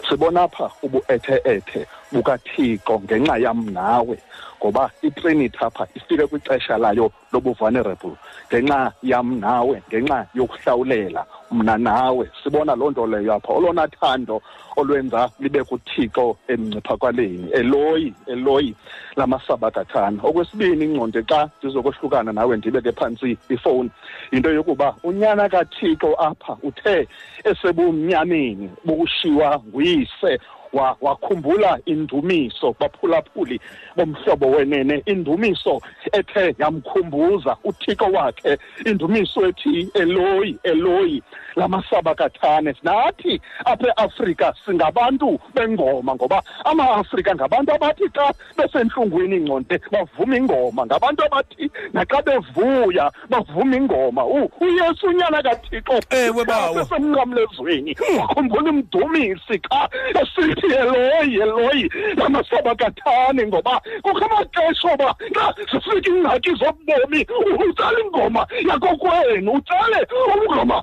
Sibona 0.09 0.43
apha 0.43 0.71
ubu-ethe-ethe 0.83 1.87
bukathixo 2.13 3.01
ngenxa 3.01 3.39
yam 3.39 3.71
nawe. 3.71 4.19
Ngoba 4.61 4.91
itrinity 5.03 5.59
apha 5.61 5.87
ifike 5.95 6.27
kwixesha 6.27 6.79
layo 6.79 7.13
lobu-vulnerable 7.33 8.17
ngenxa 8.53 8.93
yam 9.03 9.41
nawe 9.41 9.83
ngenxa 9.89 10.27
yokuhlawulela 10.35 11.27
mna 11.51 11.79
nawe 11.79 12.31
sibona 12.45 12.75
loo 12.77 12.91
nto 12.91 13.07
leyo 13.07 13.35
apha. 13.35 13.53
Olona 13.53 13.89
thando 13.89 14.43
olwenza 14.77 15.31
libe 15.41 15.65
kuthixo 15.65 16.37
emngciphakwaleni 16.49 17.51
eloyi 17.53 18.15
eloyi 18.27 18.75
lamasabakathana 19.17 20.23
okwesibini 20.23 20.85
ingconde 20.85 21.23
xa 21.23 21.51
ndizokohlukana 21.59 22.33
nawe 22.33 22.57
ndibeke 22.57 22.93
phantsi 22.93 23.39
ifowuni 23.49 23.91
yinto 24.33 24.51
yokuba 24.51 24.95
unyana 25.03 25.49
kathixo 25.49 26.15
apha 26.19 26.57
uthe 26.63 27.09
esebumnyameni 27.45 28.71
bokushiywa 28.85 29.63
nguyise 29.69 30.41
wa- 30.58 30.58
wakhumbula 30.73 31.79
indumiso 31.87 32.75
baphulaphuli 32.81 33.61
bomhlobo 33.97 34.51
wenene. 34.51 35.03
Indumiso 35.07 35.81
ethe 36.13 36.55
yamkhumbuza 36.59 37.57
uthixo 37.65 38.05
wakhe 38.05 38.59
indumiso 38.85 39.47
ethi 39.47 39.89
eloyi 39.95 40.59
eloyi. 40.63 41.23
Lamasabakathane 41.59 42.75
nathi 42.83 43.41
apha 43.65 43.89
eafrika 43.99 44.55
singabantu 44.65 45.39
bengoma 45.55 46.15
ngoba 46.15 46.43
ama-afrika 46.65 47.35
ngabantu 47.35 47.75
abathi 47.75 48.05
xa 48.15 48.33
besentlungwini 48.57 49.37
ingconde 49.37 49.81
bavuma 49.93 50.37
ingoma. 50.37 50.87
Ngabantu 50.87 51.25
abathi 51.27 51.71
naxa 51.93 52.23
bevuya 52.23 53.11
bavuma 53.31 53.77
ingoma. 53.77 54.23
Uyesu 54.61 55.07
unyana 55.07 55.43
kathixo 55.43 56.01
Ewe, 56.11 56.45
bawo. 56.45 56.85
semnqamlezweni 56.85 57.97
wakhumbula 58.19 58.71
umdumisi 58.71 59.57
xa 59.71 59.89
esithi 60.21 60.67
eloyi 60.81 61.35
eloyi 61.43 61.85
lamasabakathane 62.17 63.47
ngoba 63.47 63.81
kukho 64.03 64.25
amaxesha 64.25 64.93
oba 64.95 65.15
xa 65.35 65.55
zifika 65.71 66.11
iingxaki 66.11 66.53
zobomi 66.61 67.21
utsala 67.69 68.01
ingoma 68.01 68.47
yakokwenu 68.69 69.53
utsale 69.53 70.01
umngoma 70.35 70.83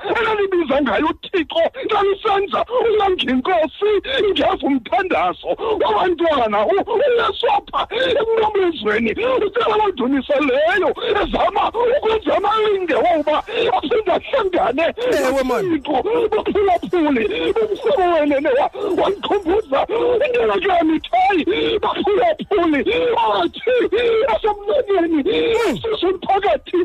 elalibiza 0.65 0.81
ngayo 0.81 1.07
uthixo 1.07 1.59
xa 1.91 2.01
lisenza 2.03 2.65
unganginkosi 2.89 3.91
ngeva 4.31 4.57
umthandazo 4.67 5.47
wabantwana 5.83 6.65
U- 6.65 6.85
uyesu 6.93 7.45
apha 7.57 7.87
emnqamlezweni 7.95 9.11
utsala 9.45 9.75
abadumiseleyo 9.75 10.89
ezama 11.21 11.63
ukwenza 11.69 12.37
amalinge 12.37 12.95
woba 12.95 13.37
aphinde 13.77 14.11
ahlangane 14.11 14.85
Ewe, 15.27 15.43
man. 15.43 15.65
Thixo 15.65 16.03
baphulaphuli 16.31 17.23
umhlobo 17.61 18.13
wenene 18.19 18.49
wa- 18.49 18.71
wandikhumbuza 19.03 19.79
indlela 20.25 20.53
kuyamithai 20.53 21.45
baphulaphuli 21.83 22.81
athi 23.33 23.75
asemneneni 24.33 25.23
sisumphakathi 25.81 26.77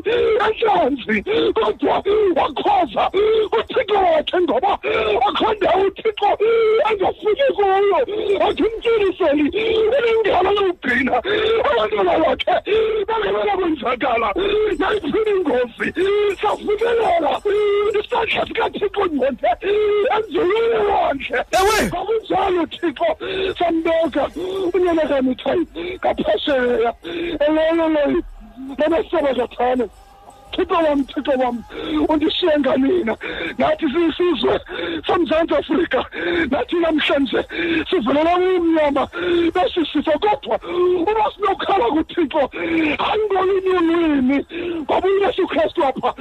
entlanzi 0.45 1.23
kodwa 1.53 2.03
wakhoza 2.35 3.03
uthixo 3.61 3.95
wakhe 3.95 4.37
ngoba 4.41 4.73
akho 5.27 5.53
ndawo 5.53 5.83
uthixo 5.87 6.29
angafiki 6.89 7.47
kuyo 7.55 7.97
athi 8.45 8.63
umtyiliseli 8.63 9.45
unengalo 9.97 10.51
yokugcina 10.51 11.15
abantwana 11.69 12.13
bakhe 12.23 12.55
bangebela 13.07 13.53
kwenzakala 13.57 14.29
nayiphini 14.79 15.31
ingozi 15.35 15.87
safikelela 16.41 17.33
isandla 17.99 18.45
sikathixo 18.47 19.05
ngconde 19.05 19.49
enzulwini 20.15 20.79
wakhe. 20.91 21.37
Ngokunjalo 21.87 22.65
thixo 22.73 23.09
sambeka 23.59 24.23
unyana 24.73 25.03
kamithai 25.09 25.67
ngaphesheya 25.99 26.93
eleleleyo 27.45 28.23
lamasabakathane 28.77 29.85
thixo 30.51 30.75
wam 30.75 31.03
thixo 31.05 31.31
wam. 31.37 31.63
Undishiye 32.09 32.59
nganina 32.59 33.17
nathi 33.57 33.85
siyisizwe 33.91 34.59
somzantsi 35.07 35.55
afrika. 35.55 36.05
Nathi 36.51 36.75
namhlanje 36.75 37.43
sivelela 37.89 38.35
umnyama 38.37 39.07
besisifo 39.53 40.11
kodwa 40.19 40.59
uba 41.01 41.31
sinokhala 41.35 41.85
kuthixo 41.85 42.49
hayi 42.97 43.21
ngolunye 43.25 43.69
ulwimi 43.69 44.45
ngoba 44.81 45.07
uyesu 45.07 45.47
kristu 45.47 45.83
apha 45.85 46.13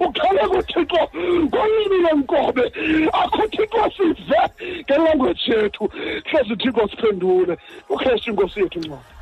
ukhale 0.00 0.48
kuthixo 0.48 1.00
ngolwimi 1.44 1.98
lenkobe 2.04 2.72
akho 3.12 3.42
thixo 3.48 3.90
sive 3.96 4.40
ngelangweji 4.84 5.50
yethu. 5.50 5.90
Hlezi 6.24 6.56
thixo 6.56 6.88
siphendule. 6.88 7.58
Ukristu 7.88 8.30
inkosi 8.30 8.60
yethu 8.60 8.78
ncwadi 8.78 9.16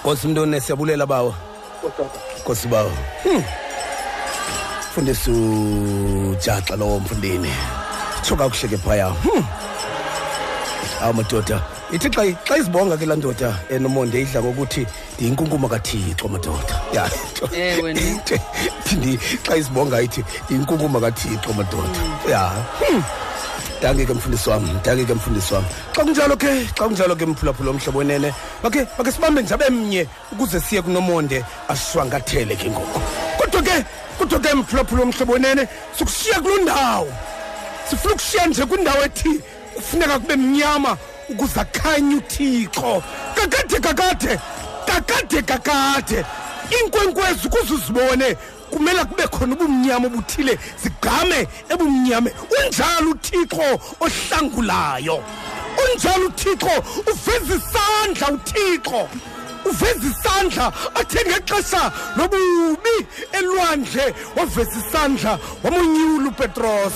nkosi 0.00 0.28
mntone 0.28 0.60
siyabulela 0.60 1.06
bawo. 1.06 1.34
Nkosi 2.40 2.68
bawo. 2.68 2.90
Hmm. 3.22 3.42
Mfundisi 4.98 5.30
ujaxa 5.30 6.76
lowo 6.76 7.00
mfundini. 7.00 7.52
Tsho 8.22 8.36
kakuhle 8.36 8.68
ke 8.68 8.76
phaya. 8.76 9.06
Hmm. 9.06 9.44
awu 11.02 11.14
madoda. 11.14 11.62
Ithi 11.92 12.10
xa 12.10 12.22
xa 12.44 12.56
izibonga 12.58 12.96
ke 12.96 13.06
laa 13.06 13.16
ndoda 13.16 13.54
enomonde 13.70 14.20
idla 14.20 14.42
ngokuthi 14.42 14.86
ndiyinkunkuma 15.14 15.68
kathixo 15.68 16.28
madoda. 16.28 16.74
Ya 16.92 17.10
xa 19.46 19.56
izibonga 19.56 20.02
ithi 20.02 20.24
ndiyinkunkuma 20.44 21.00
kathixo 21.00 21.52
madoda. 21.52 22.00
Ya 22.28 22.50
Hmm. 22.80 23.02
danke 23.82 24.06
ke 24.06 24.14
mfundisi 24.14 24.50
wam 24.50 24.80
danke 24.84 25.04
ke 25.04 25.14
mfundisi 25.14 25.54
wam 25.54 25.64
xa 25.94 26.04
kunjalo 26.04 26.36
ke 26.36 26.66
xa 26.74 26.84
kunjalo 26.88 27.14
ke 27.16 27.26
mphulaphula 27.26 27.70
omhlobo 27.70 27.98
wenene 27.98 28.34
bakhe 28.62 28.86
bakhe 28.98 29.12
sibambe 29.12 29.42
njabe 29.42 29.70
mnye 29.70 30.06
ukuze 30.32 30.60
siye 30.60 30.82
kunomonde 30.82 31.44
ashwangathele 31.68 32.56
ke 32.56 32.70
ngoku. 32.70 33.00
Kodwa 33.38 33.62
ke 33.62 33.84
kodwa 34.18 34.40
ke 34.40 34.54
mphulaphula 34.54 35.02
omhlobo 35.02 35.32
wenene 35.32 35.68
sikushiya 35.98 36.40
kuloo 36.40 36.58
ndawo. 36.62 37.12
Sifuna 37.90 38.14
ukushiya 38.14 38.46
nje 38.46 38.64
kwindawo 38.66 39.04
ethi 39.04 39.40
kufuneka 39.74 40.18
kube 40.18 40.36
mnyama 40.36 40.96
ukuze 41.28 41.60
akhanye 41.60 42.14
uthixo. 42.14 43.02
Kakade 43.34 43.80
kakade 43.80 44.40
kakade 44.86 45.42
kakade. 45.42 46.24
Iinkwenkwezi 46.70 47.46
ukuze 47.46 47.74
uzibone 47.74 48.36
kumele 48.70 49.04
kube 49.04 49.26
khona 49.28 49.54
ubumnyama 49.54 50.06
obuthile 50.06 50.58
zigqame 50.82 51.48
ebumnyame. 51.68 52.32
Unjalo 52.58 53.10
uthixo 53.10 53.80
ohlangulayo. 54.00 55.22
Unjalo 55.84 56.26
uthixo 56.26 56.70
uveza 57.06 57.54
isandla 57.54 58.28
uthixo. 58.30 59.08
Uveza 59.64 60.06
isandla 60.10 60.72
athe 60.94 61.20
ngexesha 61.28 61.92
lobubi 62.16 62.96
elwandle 63.32 64.14
waveza 64.36 64.78
isandla 64.78 65.38
wamonyula 65.62 66.28
upetros. 66.28 66.94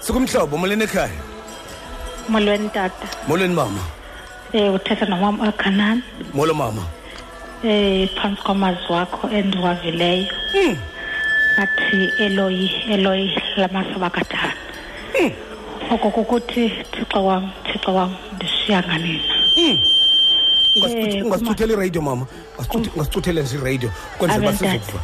Sukumhlobo 0.00 0.56
molweni 0.56 0.84
ekhaya? 0.84 1.20
Molweni 2.28 2.68
tata. 2.68 3.06
Molweni 3.28 3.54
mama. 3.54 3.82
Um 4.54 4.74
uthetha 4.74 5.06
nomam 5.06 5.40
akhanani 5.40 6.02
molo 6.34 6.54
mama. 6.54 6.82
Um 7.62 8.08
phantsi 8.16 8.42
kwamazwi 8.42 8.92
wakho 8.92 9.28
endiwavileyo. 9.28 10.26
Hmm. 10.52 10.76
athi 11.56 12.12
eloyi 12.24 12.70
eloyi 12.88 13.42
lamasabakathana 13.56 14.54
oko 15.90 16.10
kukuthi 16.10 16.68
thixo 16.92 17.24
wam 17.24 17.50
thixo 17.72 17.94
wam 17.94 18.14
ndishiya 18.34 18.82
nganina 18.82 19.22
Ungasicuthe- 20.76 21.16
Eh, 21.18 21.24
ungasicutheleli 21.26 21.72
iradio 21.82 22.02
mama. 22.02 22.26
Ungasicuthele 22.94 23.42
nje 23.42 23.56
iradio. 23.56 23.90
Kwenzela 24.18 24.42
uba 24.48 24.52
sizokuva 24.58 25.00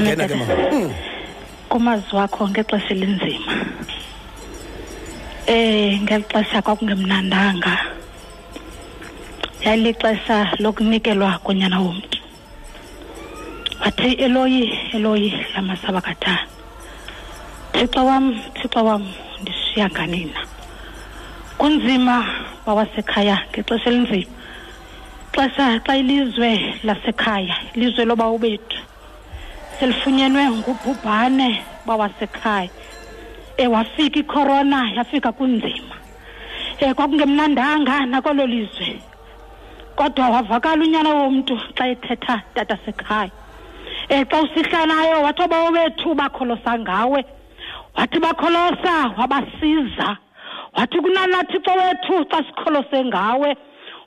ngena 0.00 0.28
ke 0.28 0.34
mama. 0.34 0.54
Hmm. 0.70 0.92
kumazwi 1.68 2.16
wakho 2.18 2.48
ngexesha 2.48 2.88
elinzima. 2.94 3.52
Eh 5.46 6.00
ngeli 6.02 6.24
xesha 6.24 6.62
kwakungemnandanga. 6.62 7.78
Yayilixesha 9.60 10.56
lokunikelwa 10.58 11.38
konyana 11.44 11.80
womntu. 11.80 12.18
Wathi 13.84 14.12
eloyi 14.24 14.72
eloyi 14.92 15.34
lamasabakathana 15.54 16.46
thixo 17.72 18.04
wam 18.06 18.40
thixo 18.56 18.84
wam. 18.84 19.04
Ndishiya 19.42 19.88
nganina 19.88 20.40
kunzima 21.58 22.24
bawasekhaya 22.66 23.36
ngexesha 23.50 23.90
elinzima. 23.90 24.32
Xesha 25.34 25.80
xa 25.86 25.96
ilizwe 25.96 26.50
lasekhaya 26.84 27.56
ilizwe 27.74 28.04
lobawu 28.04 28.38
bethu 28.38 28.78
selifunyenwe 29.78 30.50
ngubhubhane 30.50 31.62
bawasekhaya. 31.86 32.70
Ewafika 33.56 34.18
icorona 34.20 34.90
yafika 34.96 35.32
kunzima. 35.32 35.96
Um 36.82 36.94
kwakungemnandanga 36.94 38.06
nakolo 38.06 38.46
lizwe 38.46 39.00
kodwa 39.96 40.28
wavakala 40.30 40.82
unyana 40.84 41.10
womntu 41.14 41.60
xa 41.76 41.88
ethetha 41.88 42.42
tata 42.54 42.76
sekhaya. 42.84 43.30
Um 44.10 44.24
xa 44.24 44.42
usihla 44.42 44.86
nayo 44.86 45.22
wathi 45.22 45.42
obawo 45.42 45.70
bethu 45.70 46.14
bakholosa 46.14 46.78
ngawe. 46.78 47.24
Wathi 48.00 48.20
bakholosa 48.20 49.12
wabasiza. 49.18 50.16
Wathi 50.76 50.98
kunanathixo 51.00 51.70
wethu 51.70 52.24
xa 52.30 52.44
sikholose 52.44 53.04
ngawe 53.04 53.56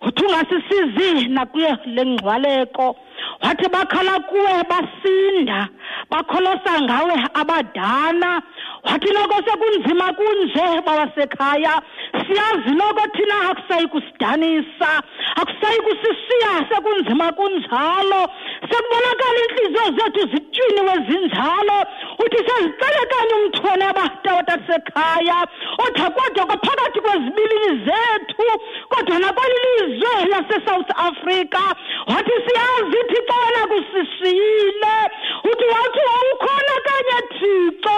uthi 0.01 0.25
ungasisizi 0.25 1.27
nakuye 1.27 1.77
le 1.85 2.05
ngcwaleko. 2.05 2.95
Wathi 3.41 3.67
bakhala 3.69 4.19
kuwe 4.19 4.63
basinda 4.69 5.67
bakholosa 6.09 6.81
ngawe 6.81 7.15
abadala. 7.33 8.41
Wathi 8.83 9.13
noko 9.13 9.35
sekunzima 9.47 10.13
kunje 10.13 10.81
bawasekhaya 10.85 11.81
siyazi 12.25 12.71
noko 12.75 13.01
thina 13.15 13.49
akusayi 13.49 13.87
kusidanisa 13.87 14.89
akusayi 15.35 15.79
kusishiya 15.85 16.51
sekunzima 16.69 17.31
kunjalo. 17.31 18.21
Sekubonakala 18.69 19.39
iintliziyo 19.39 19.85
zethu 19.97 20.21
zitshwiniwe 20.31 20.93
zinjalo 21.07 21.77
uthi 22.19 22.37
sezixelekanye 22.47 23.33
umthwane 23.39 23.85
abatawatasekhaya 23.85 25.37
otha 25.85 26.09
kodwa 26.09 26.45
kwaphakathi 26.45 26.99
kwezibilini 27.01 27.69
zethu 27.85 28.47
kodwa 28.89 29.19
nakweli 29.19 29.59
lizwe 29.79 30.25
lasesouth 30.31 30.91
africa. 30.95 31.63
Wathi 32.07 32.31
siyazi 32.45 32.97
thixo 33.13 33.35
wena 33.43 33.67
kusishiyile 33.67 34.95
uthi 35.43 35.65
wathi 35.73 36.01
wawukhona 36.09 36.75
kanye 36.87 37.17
thixo 37.33 37.97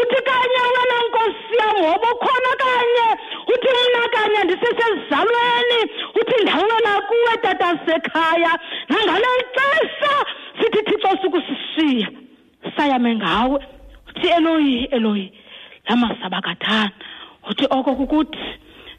uthi 0.00 0.22
kanye 0.28 0.60
wena 0.74 0.96
nkosi 1.06 1.54
yam 1.58 1.76
wabukhona 1.84 2.52
kanye. 2.62 3.08
Uthi 3.52 3.68
mna 3.78 4.08
kanye 4.14 4.44
ndisesezizalweni 4.44 5.80
uthi 6.20 6.42
ndawela 6.42 7.00
kuwe 7.08 7.36
tatasekhaya. 7.42 8.58
Nangale 8.88 9.26
xesha 9.54 10.14
sithi 10.60 10.82
thixo 10.82 11.08
sukusishiya 11.22 12.08
sayame 12.76 13.16
ngawe 13.16 13.58
uthi 14.08 14.26
eloyi 14.26 14.84
eloyi 14.84 15.32
lamasabakathana 15.88 16.90
uthi 17.50 17.66
oko 17.70 17.94
kukuthi 17.94 18.38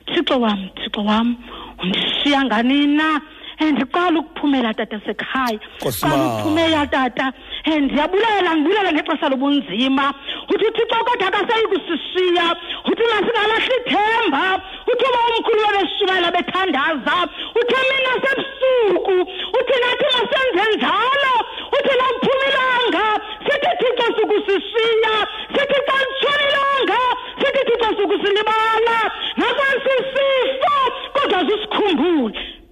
thixo 0.06 0.40
wam 0.40 0.70
thixo 0.76 1.04
wam 1.04 1.36
undishiya 1.84 2.46
nganina. 2.46 3.22
Um 3.64 3.72
ndiqala 3.72 4.20
ukuphumela 4.20 4.74
tata 4.74 5.00
sekhaya. 5.06 5.60
Nkosi 5.80 6.02
qala 6.02 6.18
ma. 6.18 6.26
ukuphumela 6.26 6.88
tata. 6.88 7.34
Um 7.68 7.80
ndiyabulela 7.86 8.56
ndibulela 8.56 8.92
ngexesha 8.94 9.30
lobunzima. 9.30 10.14
Uthi 10.50 10.66
uthixo 10.66 11.04
kodwa 11.06 11.28
akasayi 11.28 11.66
kusishiya 11.72 12.46
uthi 12.90 13.04
masingalahli 13.12 13.76
ithemba. 13.80 14.44
Uthi 14.92 15.06
uba 15.10 15.20
umkhulu 15.30 15.62
webeshumayela 15.68 16.32
bethandaza. 16.36 17.16
Uthe 17.60 17.78
mina 17.90 18.14
sebusuku. 18.24 19.18
Uthi 19.58 19.76
nathi 19.84 20.06
masenze 20.14 20.64
njalo. 20.76 21.36
Uthi 21.76 21.94
namphumilanga 22.00 23.06
sithi 23.46 23.72
thixo 23.80 24.06
sukusishiya 24.18 25.16
sithi 25.54 25.80
xa 25.88 25.98
litshonilanga 26.04 27.00
sithi 27.40 27.62
thixo 27.68 27.90
sukusilibala 27.98 28.98
nakwasisifo 29.38 30.76
kodwa 31.14 31.40
zisikhumbule 31.48 32.63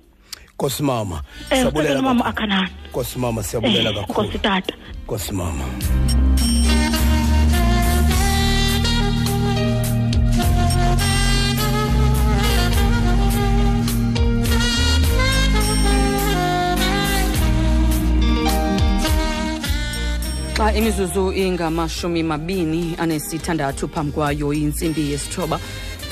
nkosi 0.62 0.84
mama 0.84 1.22
ucele 1.68 2.01
mama 2.01 2.26
akhanani 2.26 2.70
nkosi 2.89 3.20
mama 3.20 3.43
siyabulela 3.43 3.89
Eh, 3.89 3.95
kakhulu. 3.95 4.28
Nkosi 4.28 4.39
tata. 4.39 4.74
Nkosi 5.03 5.32
mama 5.34 5.66
xa 20.57 20.74
imizuzu 20.74 21.32
ingamashumi 21.34 22.24
mabini 22.24 22.95
anesithandathu 22.99 23.88
phambi 23.88 24.12
kwayo 24.12 24.53
intsimbi 24.53 25.12
yesithoba. 25.12 25.57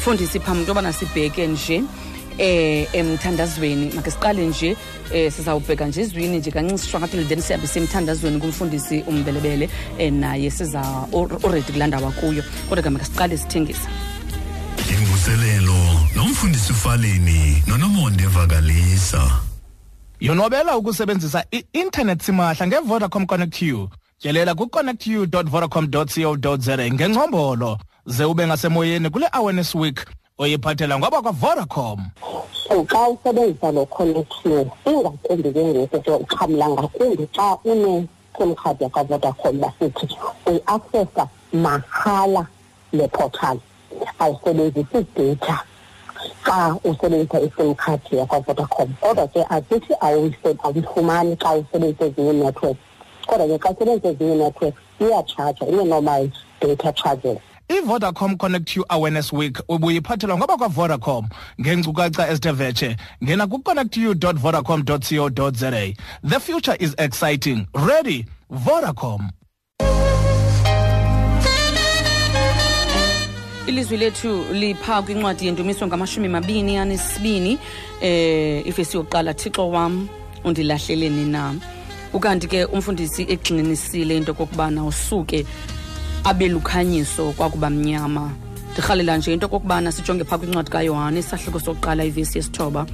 Fundisi 0.01 0.39
phambi 0.39 0.61
intobana 0.61 0.93
sibheke 0.93 1.47
nje 1.47 1.83
eh 2.39 2.87
emthandazweni 2.93 3.91
make 3.95 4.11
siqale 4.11 4.45
nje 4.47 4.77
eh 5.13 5.31
sizawubheka 5.31 5.85
nje 5.85 6.01
ezwini 6.01 6.37
nje 6.37 6.51
kancinci 6.51 6.83
sishwankathile 6.83 7.23
then 7.25 7.41
siyabe 7.41 7.67
semthandazweni 7.67 8.39
kumfundisi 8.39 9.03
umbelebele 9.07 9.69
eh 9.97 10.13
naye 10.13 10.51
siza 10.51 10.81
already 11.13 11.71
kulandawa 11.71 12.11
kuyo. 12.11 12.43
Kodwa 12.69 12.83
ke 12.83 12.89
make 12.89 13.05
siqale 13.05 13.37
sithengisa 13.37 13.89
imvuselelo 14.89 15.75
nomfundisi 16.15 16.71
ufaleni 16.71 17.63
nonomonde 17.67 18.25
vakalisa. 18.25 19.39
Yonwabela 20.19 20.77
ukusebenzisa 20.77 21.45
i-intanethi 21.51 22.25
simahla 22.25 22.67
ngevodacom 22.67 23.25
connect 23.25 23.61
you 23.61 23.89
tyelela 24.19 24.55
ku-connectu 24.55 25.27
vodacom 25.49 25.87
co 25.87 26.57
za 26.57 26.77
ngengcombolo. 26.77 27.77
Ze 28.05 28.25
ube 28.25 28.47
ngasemoyeni 28.47 29.09
kule 29.09 29.27
awareness 29.31 29.75
week 29.75 30.05
oyiphathela 30.39 30.99
ngoba 30.99 31.21
kwavodacom. 31.21 31.99
So 32.53 32.85
xa 32.85 33.09
usebenzisa 33.09 33.71
lo 33.73 33.85
connection 33.85 34.71
ingakumbi 34.85 35.51
ke 35.53 35.63
ngoku 35.63 35.99
ke 36.01 36.11
uxhamla 36.11 36.69
ngakumbi 36.69 37.27
xa 37.35 37.57
une-sim 37.65 38.55
card 38.55 38.79
yakwavodacom 38.79 39.59
basithi 39.59 40.07
uyiaccessa 40.47 41.27
mahala 41.53 42.47
le 42.93 43.07
portal. 43.07 43.59
Awusebenzisi 44.19 45.05
data 45.15 45.63
xa 46.45 46.75
usebenzisa 46.85 47.39
i-sim 47.43 47.75
card 47.75 48.01
yakwavodacom. 48.11 48.89
Kodwa 49.01 49.27
ke 49.27 49.43
asithi 49.49 49.93
awuyise- 49.99 50.59
awuyifumani 50.63 51.35
xa 51.35 51.51
usebenzisa 51.59 52.05
ezinye 52.05 52.33
network 52.33 52.77
kodwa 53.27 53.47
ke 53.47 53.57
xa 53.59 53.69
usebenzisa 53.71 54.09
ezinye 54.09 54.35
network 54.35 54.75
iyatshaja 55.01 55.67
ine-normal 55.67 56.31
data 56.61 56.93
charges. 56.93 57.39
Ivodacom 57.69 58.37
connect 58.37 58.75
you 58.75 58.85
awareness 58.89 59.33
week 59.33 59.59
ubuyiphathelwa 59.67 60.37
ngoba 60.37 60.57
kwavodacom 60.57 61.27
ngeenkcukacha 61.61 62.29
ezithe 62.29 62.51
vetshe 62.51 62.97
ngena 63.23 63.47
ku-connectu 63.47 64.15
vodacom 64.37 64.83
co 64.83 65.51
za. 65.51 65.71
The 66.23 66.39
future 66.39 66.75
is 66.79 66.95
exciting. 66.97 67.67
Ready? 67.73 68.25
Vodacom. 68.49 69.29
Ilizwi 73.67 73.97
lethu 73.97 74.45
lipha 74.53 75.01
kwincwadi 75.01 75.45
yendumiso 75.45 75.87
ngamashumi 75.87 76.27
mabini 76.27 76.77
anesibini 76.77 77.59
eh 78.01 78.67
ifesi 78.67 78.97
yokuqala 78.97 79.33
thixo 79.33 79.69
wam 79.69 80.07
undilahleleni 80.43 81.25
na? 81.25 81.55
Ukanti 82.13 82.47
ke 82.47 82.65
umfundisi 82.65 83.23
egxininisile 83.23 84.17
into 84.17 84.33
kokubana 84.33 84.85
usuke 84.85 85.45
abe 86.23 86.47
lukhanyiso 86.47 87.31
kwakuba 87.31 87.69
mnyama. 87.69 88.31
Ndirhalela 88.73 89.17
nje 89.17 89.33
into 89.33 89.47
kokubana 89.47 89.91
sijonge 89.91 90.23
phaa 90.23 90.37
kwincwadi 90.37 90.69
kayohane 90.71 91.19
isahluko 91.19 91.59
sokuqala 91.59 92.05
ivesi 92.05 92.37
yesithoba. 92.37 92.85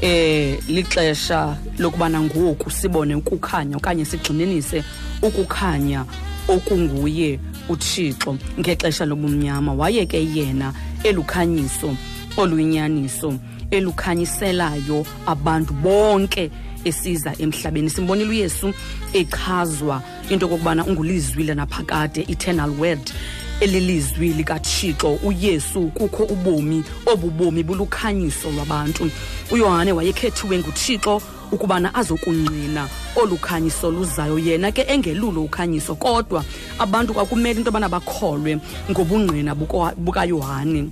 Eh 0.00 0.58
lixesha 0.68 1.56
lokubana 1.78 2.20
ngoku 2.20 2.70
sibone 2.70 3.14
ukukhanya 3.14 3.76
okanye 3.76 4.04
sigxininise 4.04 4.84
ukukhanya 5.22 6.04
okunguye 6.48 7.40
uthixo 7.68 8.36
ngexesha 8.58 9.06
lobumnyama. 9.06 9.72
Waye 9.72 10.06
ke 10.06 10.18
yena 10.34 10.72
elukhanyiso 11.04 11.96
oluyinyaniso 12.36 13.34
elukhanyiselayo 13.70 15.06
abantu 15.26 15.72
bonke 15.74 16.50
esiza 16.84 17.34
emhlabeni. 17.38 17.90
Simbonile 17.90 18.30
uyesu 18.30 18.74
echazwa 19.12 20.02
into 20.30 20.48
kokubana 20.48 20.84
ungulizwi 20.84 21.44
lanaphakade 21.44 22.26
eternal 22.28 22.70
word 22.70 23.12
elilizwi 23.60 24.28
likathixo 24.28 25.12
uyesu 25.14 25.80
kukho 25.80 26.22
ubomi 26.22 26.84
obu 27.06 27.30
bomi 27.30 27.62
bulukhanyiso 27.62 28.50
lwabantu. 28.50 29.10
Uyohane 29.50 29.92
wayekhethiwe 29.92 30.58
nguthixo 30.58 31.22
ukubana 31.52 31.94
azokungqina 31.94 32.88
olu 33.16 33.36
khanyiso 33.36 33.90
luzayo. 33.90 34.38
Yena 34.38 34.72
ke 34.72 34.82
engelulo 34.88 35.42
ukhanyiso 35.42 35.94
kodwa 35.94 36.44
abantu 36.78 37.14
kwakumele 37.14 37.58
into 37.58 37.70
yobana 37.70 37.88
bakholwe 37.88 38.58
ngobungqina 38.90 39.54
bukayohane. 39.96 40.90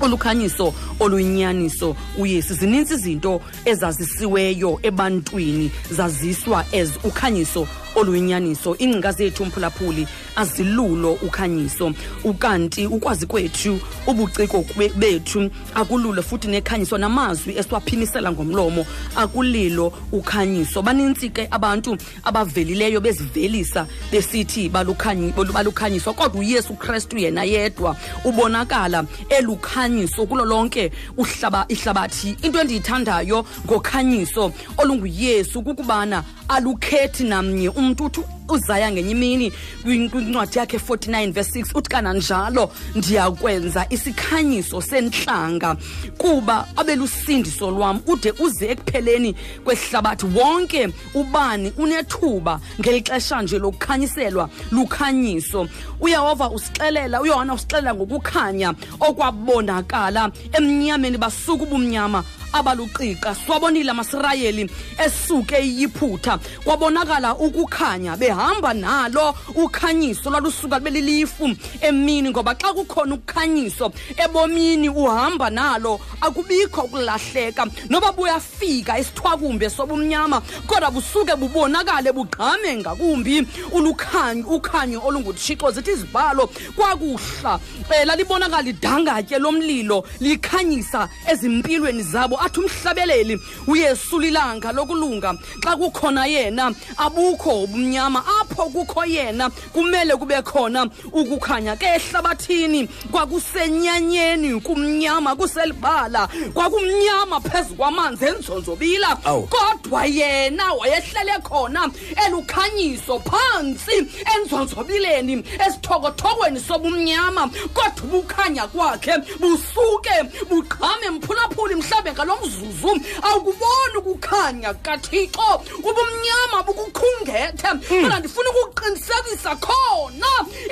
Olukhanyiso 0.00 0.74
oluyinyaniso 1.00 1.96
uyesu 2.18 2.54
zininzi 2.54 2.94
izinto 2.94 3.40
ezazisiweyo 3.64 4.78
ebantwini 4.82 5.70
zaziswa 5.90 6.64
as 6.72 6.90
ukhanyiso 7.04 7.66
oluyinyaniso 7.98 8.76
iingcinga 8.80 9.12
zethu 9.12 9.44
mphulaphuli 9.44 10.06
azilulo 10.36 11.12
ukhanyiso. 11.12 11.92
Ukanti 12.24 12.86
ukwazi 12.86 13.26
kwethu 13.26 13.80
ubuciko 14.06 14.64
bethu 14.96 15.50
akululo 15.74 16.22
futhi 16.22 16.48
nekhanyiso 16.48 16.98
namazwi 16.98 17.56
esiwaphinisela 17.58 18.32
ngomlomo 18.32 18.86
akulilo 19.16 19.92
ukhanyiso. 20.12 20.82
Banintsi 20.82 21.30
ke 21.30 21.48
abantu 21.50 21.96
abavelileyo 22.24 23.00
bezivelisa 23.00 23.86
besithi 24.12 24.68
balukhanyiswa 24.68 26.14
kodwa 26.14 26.40
uyesu 26.40 26.74
kristu 26.74 27.18
yena 27.18 27.44
yedwa 27.44 27.96
ubonakala 28.24 29.04
elukhanyiso 29.28 30.26
kulo 30.26 30.44
lonke 30.44 30.92
uhlaba 31.16 31.64
ihlabathi. 31.68 32.36
Into 32.42 32.60
endiyithandayo 32.60 33.44
ngokhanyiso 33.66 34.52
olunguyesu 34.78 35.62
kukubana 35.62 36.24
alukhethi 36.48 37.24
namnye. 37.24 37.68
Umntu 37.68 38.04
uthi 38.04 38.20
uzaya 38.48 38.90
ngenye 38.92 39.10
imini. 39.10 39.52
Kwin- 39.84 40.10
kwincwadi 40.10 40.58
yakhe 40.58 40.78
49 40.78 41.32
verse 41.32 41.60
6 41.60 41.74
uthi 41.78 41.88
kananjalo 41.90 42.70
ndiyakwenza 42.94 43.86
isikhanyiso 43.90 44.80
sentlanga 44.80 45.76
kuba 46.18 46.66
abelusindiso 46.76 47.70
lwam. 47.70 48.00
Ude 48.06 48.32
uze 48.38 48.66
ekupheleni 48.68 49.34
kwehlabathi. 49.64 50.26
Wonke 50.26 50.88
ubani 51.14 51.72
unethuba 51.76 52.60
ngeli 52.80 53.00
xesha 53.02 53.42
nje 53.42 53.58
lokukhanyiselwa 53.58 54.48
lukhanyiso. 54.72 55.68
Uyehova 56.00 56.50
usixelela 56.50 57.20
uyohana 57.22 57.54
usixelela 57.54 57.94
ngokukhanya 57.94 58.74
okwabonakala. 59.00 60.30
Emnyameni 60.52 61.18
basuka 61.18 61.62
ubumnyama 61.64 62.24
abaluqiqa 62.52 63.34
siwabonile 63.34 63.90
amasirayeli 63.90 64.70
esuke 65.04 65.58
iyiphutha 65.58 66.38
kwabonakala 66.64 67.34
ukukhanya 67.34 68.16
behamba 68.16 68.74
nalo 68.74 69.34
ukhanyiso 69.54 70.30
lwalusuka 70.30 70.78
libe 70.78 70.90
lilifu 70.90 71.50
emini 71.80 72.30
ngoba 72.30 72.54
xa 72.54 72.72
kukhona 72.72 73.14
ukhanyiso 73.14 73.92
ebomini 74.16 74.88
uhamba 74.88 75.50
nalo 75.50 76.00
akubikho 76.20 76.82
ukulahleka. 76.82 77.66
Noba 77.88 78.12
buyafika 78.12 78.98
isithwakumbe 78.98 79.70
sobumnyama 79.70 80.42
kodwa 80.66 80.90
busuke 80.90 81.36
bubonakale 81.36 82.12
bugqame 82.12 82.76
ngakumbi. 82.76 83.46
Ulukhanyo 83.72 84.46
ukhanyo 84.46 85.02
olunguthixo 85.06 85.70
zithi 85.70 85.90
izibhalo 85.90 86.50
kwakuhla 86.76 87.54
um 87.54 88.06
lalibonakala 88.06 88.68
idangatye 88.68 89.38
lomlilo 89.38 90.04
likhanyisa 90.20 91.08
ezimpilweni 91.26 92.02
zabo 92.02 92.37
athi 92.40 92.60
umhlabeleli 92.60 93.40
uyesu 93.66 94.18
lilanga 94.20 94.72
lokulunga. 94.72 95.34
Xa 95.62 95.76
kukhona 95.76 96.26
yena 96.26 96.72
abukho 96.96 97.64
ubumnyama. 97.64 98.24
Apho 98.40 98.70
kukho 98.70 99.04
yena 99.04 99.50
kumele 99.72 100.16
kube 100.16 100.42
khona 100.42 100.86
ukukhanya. 101.12 101.76
Ke 101.76 101.86
ehlabathini 101.96 102.88
kwakusenyanyeni 103.10 104.60
kumnyama 104.60 105.36
kuselibala 105.36 106.28
kwakumnyama 106.54 107.40
phezu 107.40 107.74
kwamanzi 107.74 108.24
enzonzobila. 108.26 109.16
Kodwa 109.48 110.04
yena 110.06 110.72
wayehlele 110.72 111.38
khona 111.42 111.90
elukhanyiso 112.26 113.20
phantsi 113.20 114.06
enzonzobileni 114.36 115.44
esithokothokweni 115.66 116.60
sobumnyama. 116.60 117.50
Kodwa 117.74 118.04
ubukhanya 118.04 118.66
kwakhe 118.66 119.12
busuke 119.40 120.16
bugqame 120.48 121.10
mphulaphuli 121.10 121.74
mhlawumbe 121.74 122.12
ngalo 122.28 122.40
mzuzu. 122.46 123.00
Awukuboni 123.22 123.96
ukukhanya 123.96 124.74
kathixo. 124.74 125.62
Ubumnyama 125.78 126.62
bukukhungethe. 126.66 127.68
Kodwa 127.88 128.18
ndifuna 128.18 128.50
ukuqinisekisa 128.50 129.56
khona. 129.56 130.26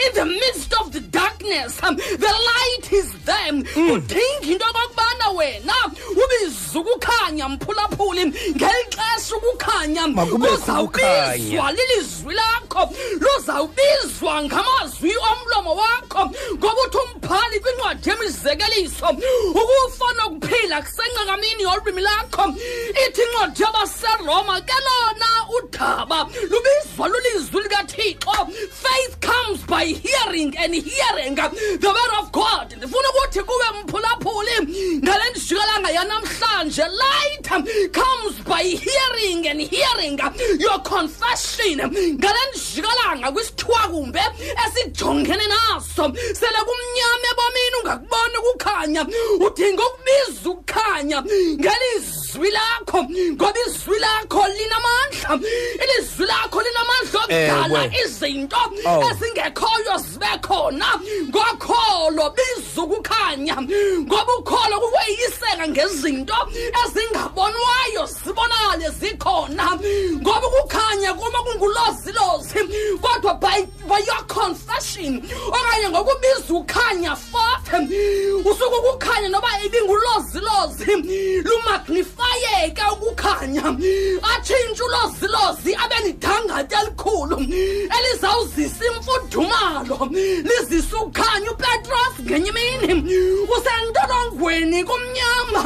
In 0.06 0.12
the 0.14 0.24
midst 0.24 0.72
of 0.80 0.90
the 0.92 1.00
darkness 1.00 1.82
um, 1.82 1.96
the 1.96 2.32
light 2.50 2.92
is 2.92 3.12
there. 3.24 3.52
Udinga 3.52 4.52
into 4.52 4.64
okokubana 4.64 5.30
wena. 5.36 5.74
Ubiza 6.10 6.80
ukukhanya 6.80 7.48
mphulaphuli. 7.48 8.26
Ngeli 8.26 8.84
xesha 8.90 9.36
ukukhanya 9.36 10.06
Makubekho 10.08 10.56
kuzawubizwa 10.56 10.82
ukukhanya. 10.82 11.72
lilizwi 11.72 12.34
lakho. 12.34 12.90
Luzawubizwa 13.20 14.42
ngamazwi 14.42 15.12
omlomo 15.16 15.74
wakho. 15.74 16.30
Ngoba 16.54 16.82
uthi 16.86 16.98
umbhali 16.98 17.60
kwincwadi 17.60 18.10
yemizekeliso 18.10 19.06
ukufa 19.50 20.12
nokuphila 20.16 20.82
kusencakamini 21.46 21.62
yolwimi 21.62 22.02
lakho 22.02 22.54
ithi 23.08 23.22
incwadi 23.22 23.62
yabaseroma 23.62 24.60
ke 24.60 24.74
lona 24.86 25.46
udaba 25.56 26.28
lubizwa 26.50 27.08
lulizwi 27.08 27.62
likathixo. 27.62 28.50
Faith 28.70 29.20
comes 29.20 29.62
by 29.66 29.84
hearing 29.84 30.56
and 30.58 30.74
hearing 30.74 31.34
the 31.34 31.88
word 31.88 32.18
of 32.20 32.32
god. 32.32 32.74
Ndifuna 32.76 33.08
ukuthi 33.10 33.42
kuwe 33.42 33.64
mphulaphuli 33.84 34.98
ngale 35.02 35.30
ndijikelanga 35.30 35.90
yanamhlanje. 35.90 36.82
Light 36.82 37.48
comes 37.92 38.34
by 38.44 38.62
hearing 38.62 39.46
and 39.48 39.60
hearing 39.60 40.18
your 40.58 40.82
confession. 40.82 41.78
Ngale 42.14 42.38
ndijikelanga 42.50 43.32
kwisithwakumbe 43.32 44.20
esijongene 44.66 45.46
naso 45.46 46.12
sele 46.34 46.58
kumnyama 46.66 47.26
ebomini 47.32 47.76
ungakuboni 47.82 48.36
ukukhanya 48.38 49.06
udinga 49.40 49.82
ukubiza 49.86 50.50
ukukhanya. 50.50 51.22
Ngelizwi 51.58 52.50
lakho 52.50 53.04
ngoba 53.32 53.60
izwi 53.68 53.98
lakho 53.98 54.44
linamandla 54.48 55.48
ilizwi 55.82 56.26
lakho 56.26 56.62
linamandla 56.62 57.20
okudala 57.24 57.84
Ewe. 57.84 57.94
izinto 58.04 58.56
Oh. 58.86 59.02
ezingekhoyo 59.10 59.98
zibe 59.98 60.26
khona 60.42 60.86
ngokholo 61.28 62.30
biza 62.36 62.82
ukukhanya 62.82 63.56
ngoba 64.06 64.32
ukholo 64.38 64.80
kukweyiseka 64.80 65.68
ngezinto 65.68 66.36
ezingabonwayo 66.84 68.06
zibonakale 68.06 68.90
zikhona 69.00 69.66
ngoba 70.22 70.46
ukukhanya 70.46 71.14
kuma 71.14 71.38
kungulozilozi 71.42 72.58
kodwa 73.02 73.34
by, 73.40 73.62
by 73.88 73.98
your 74.06 74.26
confession 74.26 75.22
okanye 75.48 75.88
ngokubiza 75.90 76.54
ukhanya 76.54 77.16
forth 77.16 77.72
usuke 78.44 78.76
ukukhanya 78.76 79.28
noba 79.28 79.48
ibingulozilozi 79.64 80.86
lumagnifayeke 81.46 82.82
ukukhanya 82.92 83.64
atshintshe 84.32 84.82
ulozilozi 84.88 85.74
abe 85.82 85.98
lidangatye 86.04 86.78
elikhulu 86.82 87.36
elizawuzisa 87.96 88.84
imfudumalo. 88.86 89.98
Lizisa 90.48 90.96
ukukhanya 90.96 91.50
upetros 91.50 92.14
ngenye 92.22 92.50
imini 92.50 93.14
usentolongweni 93.54 94.84
kumnyama. 94.84 95.62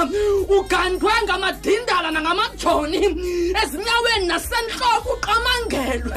Ugandwe 0.49 1.13
ngamadindala 1.25 2.11
nangamajoni. 2.11 2.99
Ezinyaweni 3.63 4.27
nasentloko 4.27 5.11
uqamangelwe. 5.15 6.17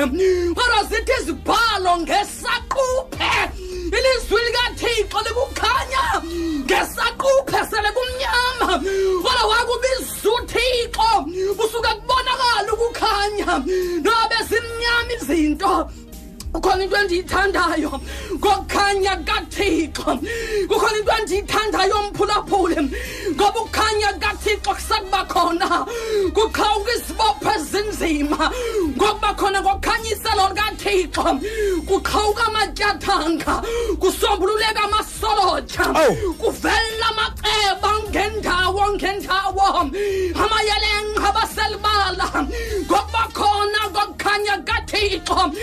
Kodwa 0.55 0.83
zithi 0.89 1.11
izibhalo 1.21 1.97
ngesaquphe 2.01 3.33
ilizwi 3.98 4.41
likathixo 4.45 5.20
likukhanya 5.26 6.03
ngesaquphe 6.65 7.60
sele 7.70 7.90
kumnyama 7.95 8.70
kodwa 9.24 9.44
wakubiza 9.52 10.30
uthixo 10.38 11.10
usuke 11.64 11.91
kubonakala 11.99 12.70
ukukhanya 12.74 13.52
nobe 14.06 14.38
zimnyama 14.49 15.11
izinto. 15.15 15.74
Kukhona 16.53 16.84
into 16.84 16.95
endiyithandayo 16.95 17.91
ngokukhanya 18.38 19.15
kathixo. 19.25 20.19
Kukhona 20.69 20.97
into 20.99 21.11
endiyithandayo 21.11 21.97
mphulaphule 22.11 22.77
ngoba 23.34 23.59
ukukhanya 23.59 24.13
kathixo 24.19 24.73
kusakuba 24.73 25.25
khona 25.27 25.85
kuqhawuka 26.35 26.91
izibopho 26.97 27.49
ezinzima. 27.55 28.51
Ngokuba 28.97 29.34
khona 29.39 29.61
ngokukhanyiselo 29.61 30.43
lukathixo 30.49 31.23
kuqhawuka 31.88 32.43
amatyathanga 32.47 33.55
kusombululeka 34.01 34.84
amasolotsha 34.84 35.85
oh. 35.89 36.13
kuvela 36.41 37.07
amaceba 37.09 37.91
ngendawo 38.09 38.84
ngendawo. 38.95 39.67
Amayelenqa 40.43 41.27
abaselibala 41.30 42.27
ngokuba 42.85 43.23
khona 43.34 43.81
ngokukhanya 43.89 44.55
kathixo 44.67 45.53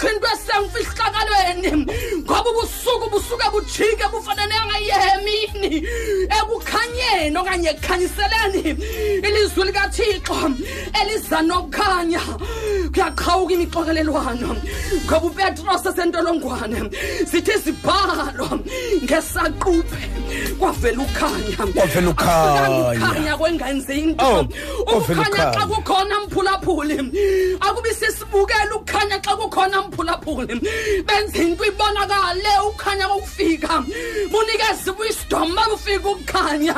ayibikho 0.00 0.08
into 0.08 0.26
esemfihlakalweni 0.26 1.86
ngoba 2.24 2.50
ubusuku 2.50 3.10
busuke 3.10 3.50
bujike 3.52 4.04
bufanele 4.10 4.54
angayemini 4.54 5.86
ekukhanyeni 6.38 7.30
ekukhanyiseni 7.30 7.38
okanye 7.38 7.70
ekukhanyiseleni 7.70 8.62
ilizwi 9.26 9.64
likathixo 9.64 10.36
eliza 11.00 11.42
nokukhanya. 11.42 12.20
Kuyaqhawuka 12.92 13.54
imixokelelwano. 13.54 14.56
Ngoba 15.06 15.26
upetros 15.26 15.86
esentolongwane 15.86 16.90
sithi 17.26 17.58
zibhalo 17.64 18.60
ngesaquphe 19.04 20.02
kwavela 20.58 21.02
ukhanya. 21.02 21.56
Kwavela 21.74 22.10
ukhanya. 22.10 22.92
ukhanya 22.92 23.36
kwengenzi 23.36 23.94
into. 23.98 24.24
Oh, 24.24 24.44
kwavela 24.84 25.22
ukukhanya 25.22 25.52
xa 25.52 25.66
ukhanya. 25.66 25.76
kukhona 25.76 26.20
mphulaphuli 26.20 26.98
akubi 27.60 27.90
sisibukela 27.94 28.74
ukukhanya 28.74 29.18
xa 29.22 29.36
kukhona 29.36 29.82
mphulaphuli 29.90 30.60
benza 31.04 31.42
into 31.42 31.64
ibonakale 31.64 32.52
ukhanya 32.68 33.08
kokufika 33.08 33.84
bunikeza 34.30 34.92
wisdom 34.98 35.54
bakufika 35.54 36.08
ukukhanya. 36.08 36.74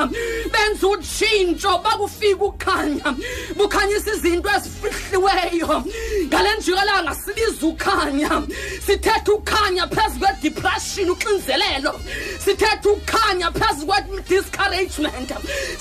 Benza 0.51 0.87
utshintsho 0.87 1.77
bakufika 1.83 2.45
ukukhanya. 2.45 3.15
Bukhanyisa 3.55 4.11
izinto 4.13 4.49
ezifihliweyo. 4.49 5.83
Ngale 6.27 6.49
njikalanga 6.57 7.15
sibiza 7.15 7.67
ukhanya. 7.67 8.43
Sithetha 8.85 9.33
ukhanya 9.33 9.87
phezu 9.87 10.19
kwedepression 10.19 11.09
uxinzelelo. 11.09 11.99
Sithetha 12.45 12.89
ukhanya 12.89 13.51
phezu 13.51 13.85
kwe-discouragement. 13.85 15.29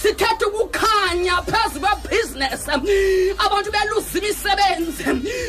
Sithetha 0.02 0.46
ukukhanya 0.46 1.42
phezu 1.42 1.80
kwebhizinesi 1.80 2.70
abantu 3.38 3.70
beluza 3.72 4.18
imisebenzi. 4.18 5.04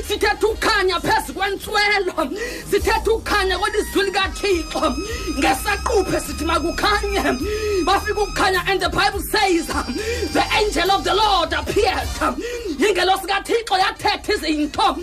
Sithetha 0.07 0.47
ukhanya 0.47 0.99
phezu 0.99 1.33
kwentswelo 1.73 2.29
sithetha 2.71 3.11
ukhanya 3.11 3.57
kwelizwi 3.57 4.03
likathixo 4.05 4.95
ngesaquphe 5.39 6.19
sithi 6.19 6.45
makukhanye. 6.45 7.21
bafika 7.23 7.33
ukukhanya 7.33 7.72
and 7.87 8.81
the 8.81 8.89
bible 8.89 9.19
says 9.19 9.69
um, 9.69 9.93
the 10.31 10.43
angel 10.57 10.91
of 10.91 11.03
the 11.03 11.13
lord 11.13 11.51
appeared 11.53 12.07
um, 12.21 12.35
ingelosi 12.79 13.27
kathixo 13.27 13.77
yathetha 13.77 14.33
izinto. 14.33 14.95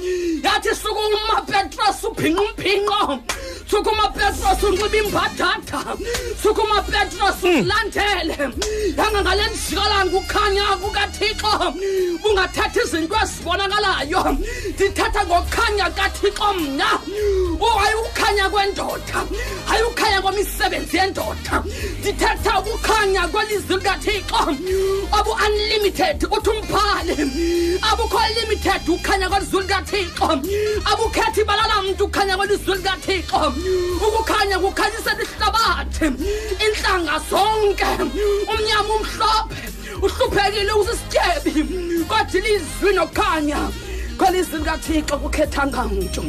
Yathi 0.42 0.72
sukuma 0.74 1.46
petros 1.46 2.02
ubhinqa 2.04 2.40
umphinqo 2.40 3.22
sukuma 3.66 4.12
petros 4.12 4.62
unxiba 4.62 4.98
imbadada 5.00 5.96
sukuma 6.42 6.82
petros 6.82 7.40
hmm. 7.42 7.62
ulandele. 7.62 8.36
Yanga 8.96 9.22
ngale 9.22 9.46
njikalanga 9.50 10.16
ukhanya 10.18 10.64
kukathixo 10.80 11.52
bungathatha 12.22 12.80
izinto 12.82 13.16
ezibonakalayo. 13.22 14.38
Ndithatha 14.74 15.26
ngokukhanya 15.26 15.90
kathixo 15.90 16.54
mna 16.54 16.90
hayi 17.66 17.94
ukukhanya 17.94 18.50
kwendoda 18.50 19.24
hayi 19.66 19.82
ukukhanya 19.82 20.22
kwemisebenzi 20.22 20.96
yendoda. 20.96 21.64
Ndithetha 22.00 22.60
ukukhanya 22.60 23.28
kwelizwi 23.28 23.76
likathixo. 23.76 24.56
Obu-unlimited 25.18 26.24
uthi 26.30 26.50
umbhali 26.50 27.12
abukho 27.92 28.18
limited 28.40 28.88
ukukhanya 28.88 29.28
kwelizwi 29.28 29.60
likathixo. 29.60 30.26
Abukhethi 30.92 31.44
balala 31.44 31.82
mntu 31.82 32.04
ukukhanya 32.04 32.36
kwelizwi 32.36 32.74
likathixo. 32.76 33.52
Ukukhanya 34.08 34.58
kukhanyisela 34.58 35.22
ihlabathi 35.22 36.04
intlanga 36.66 37.20
zonke. 37.30 37.90
Umnyama 38.50 38.94
umhlophe 38.94 39.70
uhluphekile 40.02 40.72
usisityebi 40.72 42.04
kodwa 42.08 42.40
ilizwi 42.40 42.94
nokukhanya 42.94 43.58
kwelizwi 44.18 44.58
likathixo 44.58 45.18
kukhethanga 45.18 45.84
mntu 45.84 46.22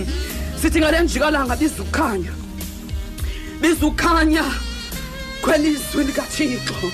sithi 0.62 0.80
ngale 0.80 1.00
njikalanga 1.02 1.56
biza 1.56 1.82
ukukhanya 1.82 2.32
biza 3.62 3.86
ukukhanya 3.86 4.44
kwelizwi 5.42 6.04
likathixo. 6.04 6.92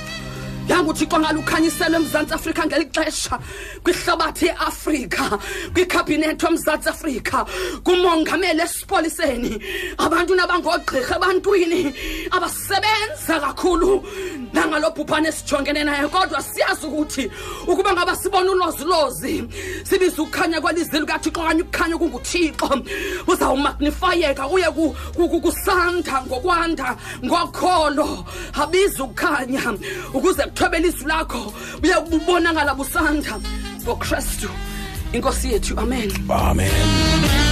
Yanga 0.70 0.92
uthixo 0.92 1.20
ngalukhanyiselo 1.20 1.96
emzantsi 1.98 2.34
afrika 2.34 2.66
ngeli 2.66 2.86
xesha 2.96 3.40
kwihlabathi 3.84 4.46
yeafrika 4.46 5.40
kwikhabhinethi 5.74 6.46
yomzantsi 6.46 6.90
afrika 6.90 7.46
kumongameli 7.84 8.62
esipoliseni. 8.62 9.54
Abantu 9.98 10.36
nabangogqirha 10.36 11.16
ebantwini 11.16 11.94
abasebenza 12.32 13.40
kakhulu 13.40 14.04
nangalo 14.54 14.90
bhubhane 14.96 15.32
sijongene 15.32 15.84
naye 15.84 16.08
kodwa 16.08 16.42
siyazi 16.42 16.86
ukuthi 16.88 17.32
ukuba 17.68 17.94
ngaba 17.94 18.16
sibona 18.16 18.52
ulozilozi 18.52 19.44
sibiza 19.84 20.22
ukukhanya 20.22 20.62
kwelizwi 20.62 21.00
likathixo 21.00 21.40
okanye 21.42 21.62
ukukhanya 21.62 21.98
kunguthixo 21.98 22.70
uzawumagnifayeka 23.28 24.48
uye 24.48 24.66
ku- 24.72 24.96
ku- 25.16 25.30
ku- 25.30 25.42
kusanda 25.42 26.22
ngokwanda 26.28 26.96
ngokholo. 27.26 28.26
Abiza 28.54 29.04
ukukhanya 29.04 29.74
ukuze 30.14 30.44
kuthobela 30.58 30.88
izwi 30.88 31.06
lakho 31.08 31.54
buye 31.82 31.96
bubonakala 32.10 32.74
busanda 32.74 33.34
ngokristu 33.84 34.50
inkosi 35.14 35.52
yethu 35.54 35.80
amen. 35.80 36.12
Amen 36.30 37.47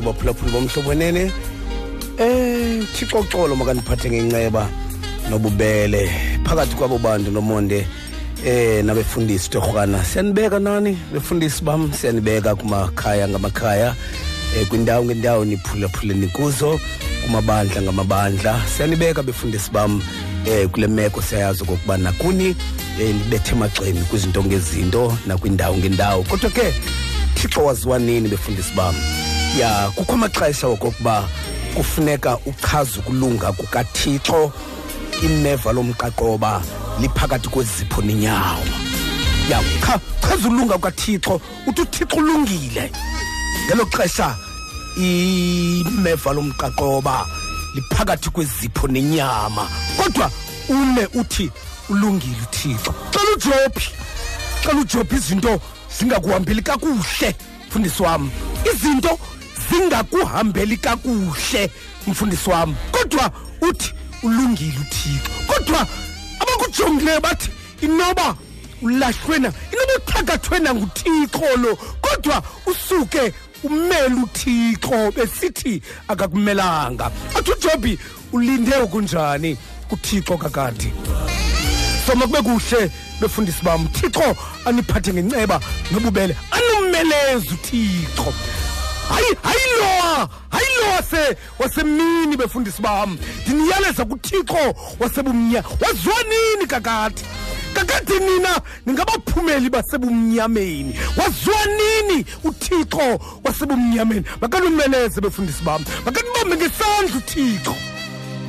kunjalo 0.00 0.12
ke 0.14 0.34
baphulaphuli 0.34 0.52
bomhlobo 0.52 0.88
wenene. 0.88 1.32
Eh 2.18 2.84
thixo 2.94 3.22
xolo 3.30 3.56
makaniphathe 3.56 4.10
ngenceba 4.10 4.68
nobubele. 5.30 6.10
Phakathi 6.44 6.76
kwabo 6.76 6.98
bantu 6.98 7.30
nomonde 7.30 7.86
eh 8.44 8.84
nabefundisi 8.84 9.50
torhwana. 9.50 10.04
Siyanibeka 10.04 10.58
nani 10.58 10.98
befundisi 11.12 11.62
bam? 11.64 11.92
Siyanibeka 11.92 12.54
kumakhaya 12.54 13.28
ngamakhaya 13.28 13.94
eh 14.56 14.66
kwindawo 14.68 15.04
ngendawo 15.04 15.44
niphulaphuleni 15.44 16.28
kuzo 16.28 16.80
kumabandla 17.24 17.82
ngamabandla. 17.82 18.62
Siyanibeka 18.76 19.22
befundisi 19.22 19.70
bam 19.70 20.02
eh 20.46 20.68
kule 20.68 20.86
meko 20.86 21.22
siyayazi 21.22 21.62
okokuba 21.62 21.96
nakuni 21.96 22.56
eh 23.00 23.14
nibethe 23.14 23.52
emagxeni 23.52 24.00
kwizinto 24.10 24.44
ngezinto 24.44 25.16
nakwindawo 25.26 25.76
ngendawo. 25.76 26.22
Kodwa 26.22 26.50
ke 26.50 26.74
thixo 27.34 27.64
waziwa 27.64 27.98
nini 27.98 28.28
befundisi 28.28 28.74
bam? 28.76 28.94
Ya 29.58 29.90
kukho 29.94 30.12
amaxesha 30.12 30.68
wokokuba 30.68 31.28
kufuneka 31.74 32.38
uchaze 32.46 32.98
ukulunga 32.98 33.52
kukathixo 33.52 34.52
ineva 35.22 35.72
lomqaqoba 35.72 36.62
liphakathi 37.00 37.48
kwezipho 37.48 38.02
nenyawo. 38.02 38.64
Ya 39.50 39.60
cha 39.86 40.00
chaza 40.20 40.48
ulunga 40.48 40.74
kukathixo 40.74 41.40
uthi 41.66 41.82
uthixo 41.82 42.16
ulungile. 42.16 42.92
Ngelo 43.66 43.86
xesha 43.86 44.36
imeva 44.96 46.32
lomqaqoba 46.32 47.26
liphakathi 47.74 48.30
kwezipho 48.30 48.88
nenyama 48.88 49.68
kodwa 49.96 50.30
ume 50.68 51.08
uthi 51.14 51.50
ulungile 51.88 52.36
uthixo. 52.42 52.94
Xela 53.10 53.32
ujophi 53.36 53.90
xela 54.62 54.80
ujophi 54.80 55.16
izinto 55.16 55.60
zingakuhambeli 55.98 56.62
kakuhle 56.62 57.36
mfundisi 57.68 58.02
wam. 58.02 58.30
Izinto 58.64 59.18
zingakuhambeli 59.70 60.76
kakuhle 60.76 61.70
mfundisi 62.06 62.50
wami. 62.50 62.74
Kodwa 62.92 63.30
uthi 63.60 63.94
ulungile 64.22 64.78
uthixo. 64.80 65.30
Kodwa 65.46 65.86
abakujongileyo 66.40 67.20
bathi 67.20 67.50
inoba 67.80 68.34
ulahlwena 68.82 69.52
inoba 69.72 69.94
uthakathwena 69.96 70.74
nguthixo 70.74 71.56
lo 71.56 71.76
kodwa 72.00 72.42
usuke 72.66 73.32
umele 73.64 74.14
uthixo. 74.22 75.12
Besithi 75.12 75.82
akakumelanga. 76.08 77.10
Athi 77.38 77.50
ujobi 77.50 77.98
ulinde 78.32 78.74
okunjani 78.76 79.56
kuthixo 79.88 80.38
kakade? 80.38 80.92
So 82.06 82.14
makube 82.14 82.42
kuhle 82.42 82.90
befundisi 83.20 83.62
bam 83.64 83.88
thixo 83.88 84.36
aniphathe 84.64 85.12
ngenceba 85.12 85.60
nobubele 85.92 86.36
anommelezi 86.50 87.54
uthixo. 87.54 88.32
Hayi 89.10 89.36
hayi 89.42 89.64
lowa 89.80 90.28
hayi 90.50 90.66
lo 90.80 90.90
wase 90.96 91.36
wasemini 91.58 92.36
befundisi 92.36 92.82
bam. 92.82 93.18
Ndiniyaleza 93.46 94.04
kuthixo 94.04 94.74
wasebumnya 95.00 95.64
waziwa 95.80 96.16
nini 96.22 96.66
kakade. 96.66 97.22
Kakade 97.74 98.18
nina 98.18 98.60
ningabaphumeli 98.86 99.70
basebumnyameni. 99.70 100.98
Waziwa 101.16 101.66
nini 101.66 102.24
uthixo 102.44 103.20
wasebumnyameni. 103.44 104.24
Makanumeleze 104.40 105.20
befundisi 105.20 105.62
bam. 105.62 105.84
Makanibambe 106.04 106.56
ngesandla 106.56 107.16
uthixo. 107.16 107.74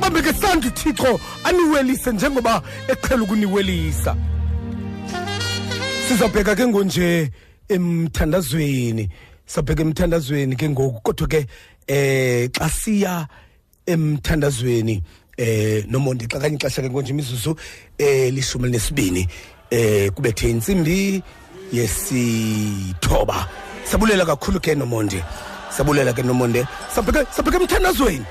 Bambe 0.00 0.20
ngesandla 0.20 0.70
uthixo 0.70 1.20
aniwelise 1.44 2.12
njengoba 2.12 2.62
eqhela 2.88 3.22
ukuniwelisa. 3.22 4.16
Sizabheka 6.08 6.56
ke 6.56 6.66
ngonje 6.66 7.30
emthandazweni. 7.68 9.08
Sabheka 9.46 9.82
emthandazweni 9.82 10.56
ke 10.56 10.68
ngoku 10.68 11.00
kodwa 11.00 11.28
ke 11.28 11.46
eh 11.86 12.48
xa 12.52 12.68
siya 12.68 13.28
emthandazweni 13.86 15.02
eh 15.38 15.84
nomondi 15.88 16.26
xa 16.26 16.40
kanye 16.40 16.56
ixesha 16.56 16.82
ke 16.82 16.88
konje 16.88 17.12
imizuzu 17.12 17.56
eh 17.98 18.32
lishumi 18.32 18.64
elinesibini 18.64 19.28
eh 19.70 20.10
kubethe 20.10 20.50
insimbi 20.50 21.22
yesithoba. 21.72 23.48
Sabulela 23.84 24.24
kakhulu 24.26 24.60
ke 24.60 24.74
nomondi 24.74 25.22
sabulela 25.70 26.12
ke 26.12 26.22
nomonde. 26.22 26.66
Sabheke 26.94 27.26
sabheke 27.32 27.56
emthandazweni 27.56 28.26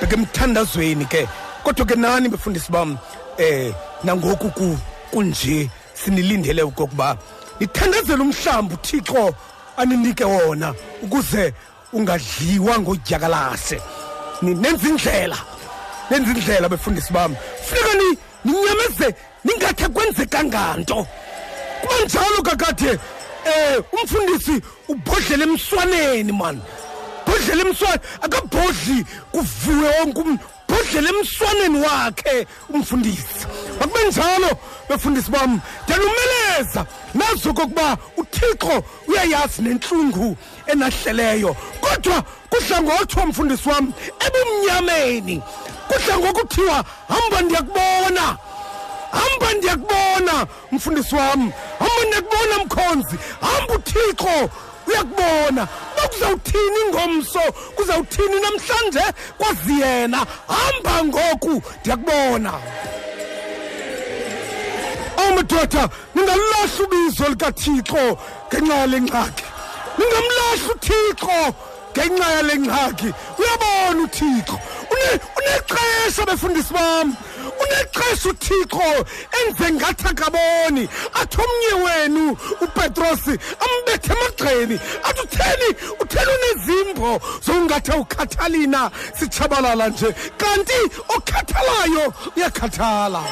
bheke 0.00 0.14
emthandazweni 0.16 1.04
ke. 1.08 1.28
Kodwa 1.64 1.86
ke 1.86 1.96
nani 1.96 2.28
befundisi 2.28 2.70
bam 2.70 2.98
eh 3.38 3.72
nangoku 4.04 4.50
ku 4.54 4.76
kunje 5.10 5.70
sinilindele 5.94 6.62
ukuba 6.62 7.16
nithandazele 7.60 8.22
umhlamba 8.22 8.74
uthixo 8.74 9.34
aninike 9.80 10.24
wona 10.24 10.74
ukuze 11.02 11.54
ungadliwa 11.92 12.78
ngodyakalashe 12.78 13.80
nenza 14.42 14.88
indlela 14.88 15.38
nenza 16.10 16.30
indlela 16.30 16.68
befundisi 16.68 17.12
bami. 17.12 17.36
Funeka 17.66 17.92
ninyameze 18.44 19.14
ningathi 19.44 19.88
kwenzeka 19.88 20.42
nto 20.42 21.06
kuba 21.80 21.94
njalo 22.04 22.42
kakade 22.42 22.98
eh 23.44 23.82
umfundisi 23.92 24.62
ubhodlela 24.88 25.44
emswaneni 25.44 26.32
man. 26.32 26.60
Bhodlela 27.26 27.62
emswaneni 27.64 28.00
akabhodli 28.20 29.04
kuvuwe 29.32 29.88
wonke 29.98 30.20
bhodlela 30.70 31.08
emswaneni 31.08 31.78
wakhe 31.80 32.46
umfundisi. 32.74 33.46
Akube 33.80 34.04
njalo 34.08 34.50
befundisi 34.88 35.30
bam. 35.30 35.60
Ndiyalumeleza 35.84 36.86
nazi 37.14 37.48
okokuba 37.48 37.96
uthixo 38.16 38.84
uyayazi 39.08 39.62
nentlungu 39.62 40.36
enahleleyo. 40.66 41.56
Kodwa 41.80 42.22
kudla 42.50 42.82
ngothwa 42.82 43.26
mfundisi 43.26 43.68
wam 43.68 43.92
ebumnyameni. 44.26 45.42
Kudla 45.88 46.18
ngokuthiwa 46.18 46.84
hamba 47.08 47.40
ndiyakubona 47.40 48.36
hamba 49.12 49.54
ndiyakubona 49.58 50.46
mfundisi 50.72 51.14
wam. 51.14 51.52
Hamba 51.78 52.04
ndiyakubona 52.06 52.64
mkhonzi. 52.64 53.16
Hamba 53.40 53.74
uthixo 53.74 54.50
uyakubona. 54.86 55.68
Kuzawuthini 56.10 56.80
ngomso? 56.90 57.40
Kuzawuthini 57.76 58.40
namhlanje? 58.40 59.04
Kwazi 59.38 59.80
yena. 59.80 60.26
Hamba 60.48 61.04
ngoku 61.04 61.62
ndiyakubona. 61.80 62.52
Amadoda 65.16 65.88
ningalulahla 66.14 66.84
ubizo 66.84 67.28
likathixo 67.28 68.18
ngenxa 68.48 68.74
yale 68.74 69.00
ngxaki. 69.00 69.44
Ningamlahla 69.98 70.74
uthixo 70.74 71.54
ngenxa 71.92 72.30
yale 72.32 72.54
ngxaki. 72.58 73.14
Uyabona 73.38 74.02
uthixo. 74.04 74.60
Unexesha 75.38 76.26
befundisi 76.26 76.72
bam. 76.74 77.16
Unexesha 77.70 78.28
uthixo 78.28 79.06
enze 79.38 79.72
ngathi 79.72 80.08
akaboni. 80.08 80.88
Athi 81.14 81.38
omnye 81.38 81.84
wenu 81.84 82.36
upetrosi 82.60 83.38
ambethe 83.64 84.12
emagxeni. 84.12 84.80
Athi 85.04 85.20
utheni 85.20 85.68
utheni 86.00 86.30
unezimbo 86.36 87.20
zokungathi 87.44 87.92
awukhathalina 87.92 88.90
sitshabalala 89.18 89.88
nje. 89.88 90.12
Kanti 90.36 90.80
okhathalayo 91.08 92.12
uyakhathala. 92.36 93.22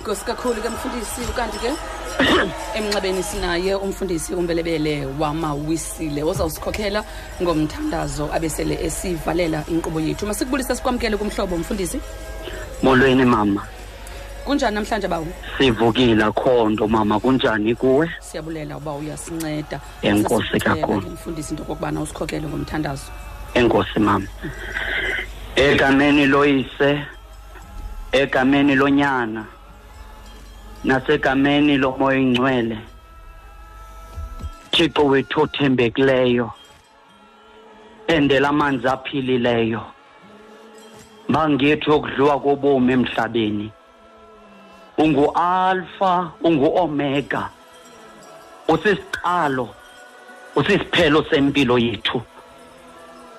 Nkosi 0.00 0.24
kakhulu 0.24 0.62
ke 0.62 0.68
mfundisi 0.68 1.20
ukanti 1.30 1.58
ke? 1.58 1.72
emnxebeni 2.76 3.22
sinaye 3.22 3.74
umfundisi 3.74 4.34
umbelebele 4.34 5.06
wamawisile 5.20 6.22
ozawusikhokhela 6.22 7.04
ngomthandazo 7.42 8.30
abesele 8.32 8.78
esivalela 8.86 9.64
inkqubo 9.68 10.00
yethu. 10.00 10.26
Masikubulise 10.26 10.74
sikwamkele 10.76 11.16
kumhlobo 11.16 11.56
mfundisi. 11.56 12.00
Molweni 12.82 13.24
mama. 13.24 13.62
Kunjani 14.44 14.74
namhlanje 14.74 15.08
bawo 15.08 15.26
sivukile 15.58 16.30
khondo 16.32 16.88
mama. 16.88 17.20
Kunjani 17.20 17.74
kuwe? 17.74 18.10
Siyabulela 18.20 18.76
uba 18.76 18.92
uyasinceda. 18.92 19.80
Enkosi 20.02 20.58
kakhulu. 20.60 21.10
mfundisi 21.10 21.50
into 21.50 21.62
okokubana 21.62 22.00
usikhokhele 22.00 22.48
ngomthandazo. 22.48 23.10
Enkosi 23.54 23.98
mama. 23.98 24.26
Egameni 25.56 26.26
loyise 26.26 27.02
egameni 28.12 28.74
lonyana. 28.74 29.44
Nasegameni 30.86 31.74
lomoya 31.82 32.18
ingcwele 32.18 32.78
thixo 34.72 35.02
wethu 35.10 35.40
othembekileyo 35.40 36.48
endela 38.06 38.48
amanzi 38.48 38.86
aphilileyo. 38.88 39.82
Bangethu 41.28 41.92
okudliwa 41.92 42.40
kobomi 42.40 42.92
emhlabeni. 42.92 43.72
Ungualfa 44.98 46.32
unguomega 46.40 47.50
usisiqalo 48.68 49.68
usisiphelo 50.56 51.24
sempilo 51.30 51.78
yethu. 51.78 52.22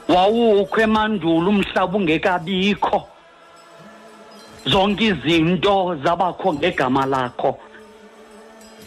Wawukho 0.08 0.82
emandulo 0.82 1.50
umhlaba 1.50 1.98
ungekabikho. 1.98 3.08
Zonke 4.72 5.06
izinto 5.06 5.96
zabakho 6.04 6.54
ngegama 6.54 7.06
lakho. 7.06 7.60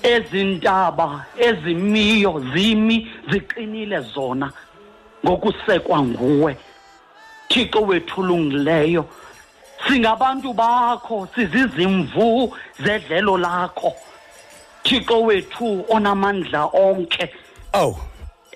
Ezintaba 0.02 1.24
ezimiyo 1.39 2.32
zimi 2.55 3.11
ziqinile 3.31 4.01
zona 4.01 4.52
ngokusekwa 5.24 6.02
nguwe. 6.02 6.57
Thixo 7.48 7.81
wethu 7.81 8.20
ulungileyo 8.20 9.05
singabantu 9.86 10.52
bakho 10.52 11.28
sizizimvu 11.35 12.57
zedlelo 12.85 13.39
lakho. 13.39 13.93
Thixo 14.82 15.23
wethu 15.23 15.85
onamandla 15.89 16.65
onke. 16.73 17.35
Aw 17.73 17.93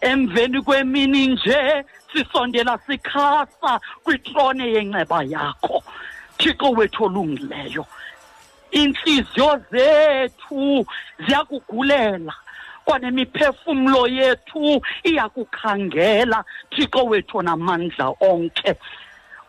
emveni 0.04 0.62
kwemini 0.62 1.26
nje 1.26 1.84
sisondela 2.12 2.78
sikhasa 2.86 3.80
kwitrone 4.04 4.72
yenceba 4.72 5.22
yakho. 5.22 5.82
Thixo 6.44 6.70
wethu 6.70 7.04
olungileyo 7.04 7.86
inhliziyo 8.70 9.60
zethu 9.70 10.86
ziyakugulela 11.26 12.34
kwanemiphefumlo 12.84 14.06
yethu 14.06 14.82
iyakukhangela 15.04 16.44
thixo 16.70 17.04
wethu 17.04 17.42
namandla 17.42 18.14
onke. 18.20 18.74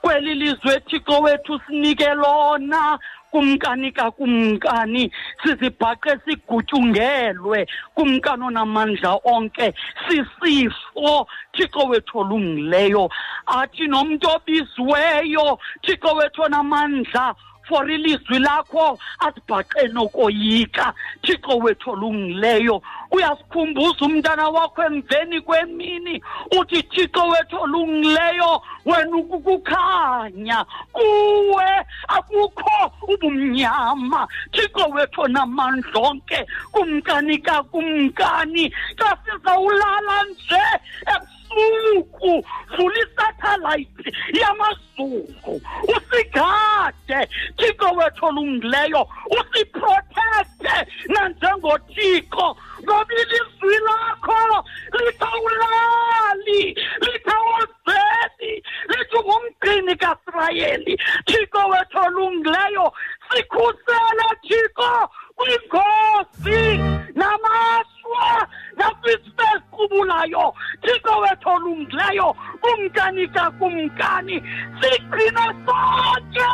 Kweli 0.02 0.36
lizwe 0.36 0.80
thixo 0.80 1.20
wethu 1.22 1.60
sinike 1.68 2.14
lona 2.14 3.00
kumkani 3.36 3.91
kakumkani 3.91 5.12
sizibhaqe 5.44 6.12
sigutyungelwe 6.26 7.68
kumkani 7.95 8.44
onamandla 8.44 9.20
onke. 9.24 9.74
Sisifo 10.07 11.28
thixo 11.53 11.88
wethu 11.90 12.20
olungileyo. 12.20 13.10
Athi 13.45 13.88
nomntu 13.88 14.28
obiziweyo 14.36 15.60
thixo 15.84 16.16
wethu 16.16 16.41
onamandla 16.41 17.36
for 17.68 17.90
ilizwi 17.92 18.40
lakho 18.40 19.00
asibhaqe 19.20 19.88
nokoyika. 19.88 20.94
Thixo 21.22 21.58
wethu 21.58 21.92
olungileyo 21.92 22.82
uyasikhumbuza 23.12 24.06
umntana 24.06 24.50
wakho 24.50 24.84
emveni 24.84 25.42
kwemini. 25.42 26.22
Uthi 26.60 26.84
thixo 26.84 27.28
wethu 27.28 27.62
olungileyo 27.62 28.62
wena 28.86 29.18
ukukukhanya 29.18 30.66
kuwe. 30.92 31.70
Akukho 32.08 32.92
ubumnyama. 33.08 34.28
Thixo 34.52 34.90
wethu 34.90 35.22
onamandla 35.22 36.00
onke 36.00 36.46
kumkani 36.72 37.38
kakumkani. 37.38 38.74
Xa 38.98 39.18
sizawulala 39.26 40.24
nje 40.24 40.64
ebusuku 41.56 42.45
vula 42.77 42.99
isatellite 42.99 44.11
yamazulu. 44.34 45.61
Usigade 45.95 47.30
thixo 47.57 47.90
wethu 47.95 48.26
olungileyo 48.26 49.07
usiprotecte 49.38 50.76
nanjengothixo. 51.07 52.57
Ngoba 52.84 53.14
ilizwi 53.14 53.77
lakho 53.88 54.65
lithawulali 54.94 56.77
lithawozeli 57.02 58.64
lithi 58.90 59.19
ngumgcini 59.19 59.95
kasirayeli 59.95 60.99
thixo 61.26 61.68
wethu 61.69 61.98
olungileyo 61.99 62.94
sikhusele 63.32 64.27
thixo. 64.48 65.10
Kwingozi 65.36 66.78
namashwa 67.16 68.48
nakwisiqubulayo 68.78 70.53
thixo 70.82 71.18
wethu 71.20 71.49
olungileyo 71.49 72.36
kumkani 72.62 73.28
kakumkani 73.28 74.44
sigcine 74.82 75.45
sonke 75.66 76.48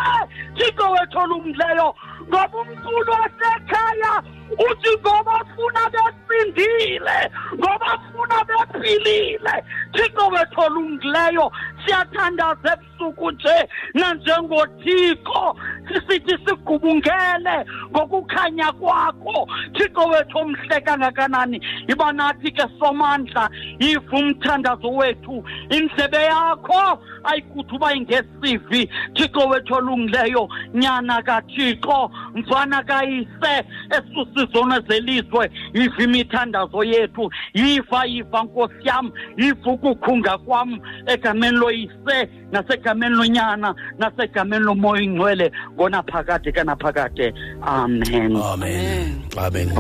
thixo 0.58 0.92
wethu 0.92 1.20
olungileyo 1.20 1.96
ngoba 2.28 2.58
umculo 2.62 3.12
wasekhaya 3.12 4.24
uthi 4.52 4.98
ngoba 5.00 5.46
funa 5.56 5.90
besindile 5.90 7.32
ngoba 7.56 8.00
funa 8.12 8.44
bephilile 8.44 9.64
thixo 9.94 10.28
wethu 10.28 10.62
olungileyo 10.62 11.52
siyathandaza 11.86 12.74
ebusuku 12.74 13.32
nje 13.32 13.70
nanjengothixo 13.94 15.56
sisithi 15.88 16.38
sigubungele 16.46 17.66
ngokukhanya 17.92 18.71
kwakho 18.72 19.48
thixo 19.74 20.08
wethu 20.08 20.38
omhle 20.38 20.82
kangakanani? 20.82 21.62
Iba 21.88 22.12
nathi 22.12 22.52
ke 22.52 22.64
somandla 22.80 23.50
yiva 23.80 24.18
umthandazo 24.18 24.90
wethu 24.90 25.44
indlebe 25.70 26.18
yakho. 26.18 27.00
Ayikuthi 27.24 27.76
uba 27.76 27.94
ingesivi 27.94 28.90
thixo 29.14 29.48
wethu 29.48 29.74
olungileyo 29.74 30.50
nyana 30.74 31.22
kathixo 31.22 32.12
mfana 32.36 32.84
kayise 32.84 33.54
esusizona 33.90 34.80
zelizwe 34.80 35.52
yiva 35.74 36.04
imithandazo 36.04 36.84
yethu 36.84 37.32
yiva 37.54 38.06
yiva 38.06 38.44
nkosi 38.44 38.88
yam 38.88 39.12
yiva 39.38 39.72
ukukhunga 39.72 40.38
kwam 40.38 40.80
egameni 41.06 41.58
loyise 41.58 42.30
nasegameni 42.52 43.16
lonyana 43.16 43.76
nasegameni 44.00 44.66
lomoya 44.66 45.02
ingcwele 45.02 45.52
ngonaphakade 45.74 46.52
kanaphakade 46.52 47.34
amen. 47.62 48.36
Amen. 48.36 48.61
Amen. 48.64 49.72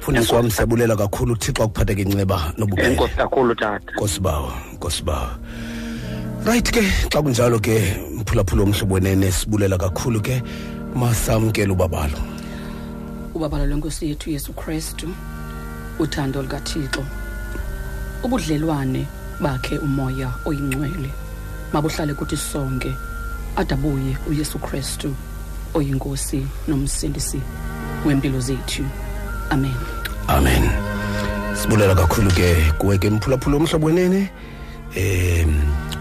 Mfundisi 0.00 0.34
wam 0.34 0.50
siyabulela 0.50 0.96
kakhulu. 0.96 1.32
Uthixo 1.32 1.62
akuphatheke 1.62 2.02
inceba 2.02 2.52
nobubele 2.58 2.92
enkosi 2.92 3.14
kakhulu 3.14 3.54
tata. 3.54 3.92
Nkosi 3.92 4.20
bawo 4.20 4.52
nkosi 4.74 5.02
bawo. 5.02 5.30
Right 6.44 6.70
ke 6.70 6.82
xa 7.10 7.22
kunjalo 7.22 7.58
ke 7.58 7.96
mphulaphula 8.14 8.62
omhlobo 8.62 8.94
wenene 8.94 9.32
sibulela 9.32 9.78
kakhulu 9.78 10.20
ke 10.20 10.42
masamkele 10.94 11.72
ubabalo. 11.72 12.18
Ubabalo 13.34 13.66
lwenkosi 13.66 14.08
yethu 14.08 14.30
yesu 14.30 14.52
kristu 14.52 15.08
uthando 15.98 16.42
lukathixo 16.42 17.04
ubudlelwane 18.22 19.06
bakhe 19.40 19.78
umoya 19.78 20.30
oyingcwele. 20.44 21.10
Mabuhlale 21.72 22.14
kuthi 22.14 22.36
sonke 22.36 22.94
adabuye 23.56 24.16
uyesu 24.30 24.58
kristu 24.58 25.14
oyinkosi 25.74 26.46
nomsindisi. 26.68 27.40
Wempilo 28.06 28.40
zethu. 28.40 28.84
Amen. 29.50 29.74
Amen. 30.28 30.70
Sibulela 31.54 31.94
kakhulu 31.94 32.30
ke 32.30 32.72
kuwe 32.78 32.98
ke 32.98 33.10
mphulaphula 33.10 33.56
omhlobo 33.56 33.86
wenene 33.86 34.30
um 34.96 35.54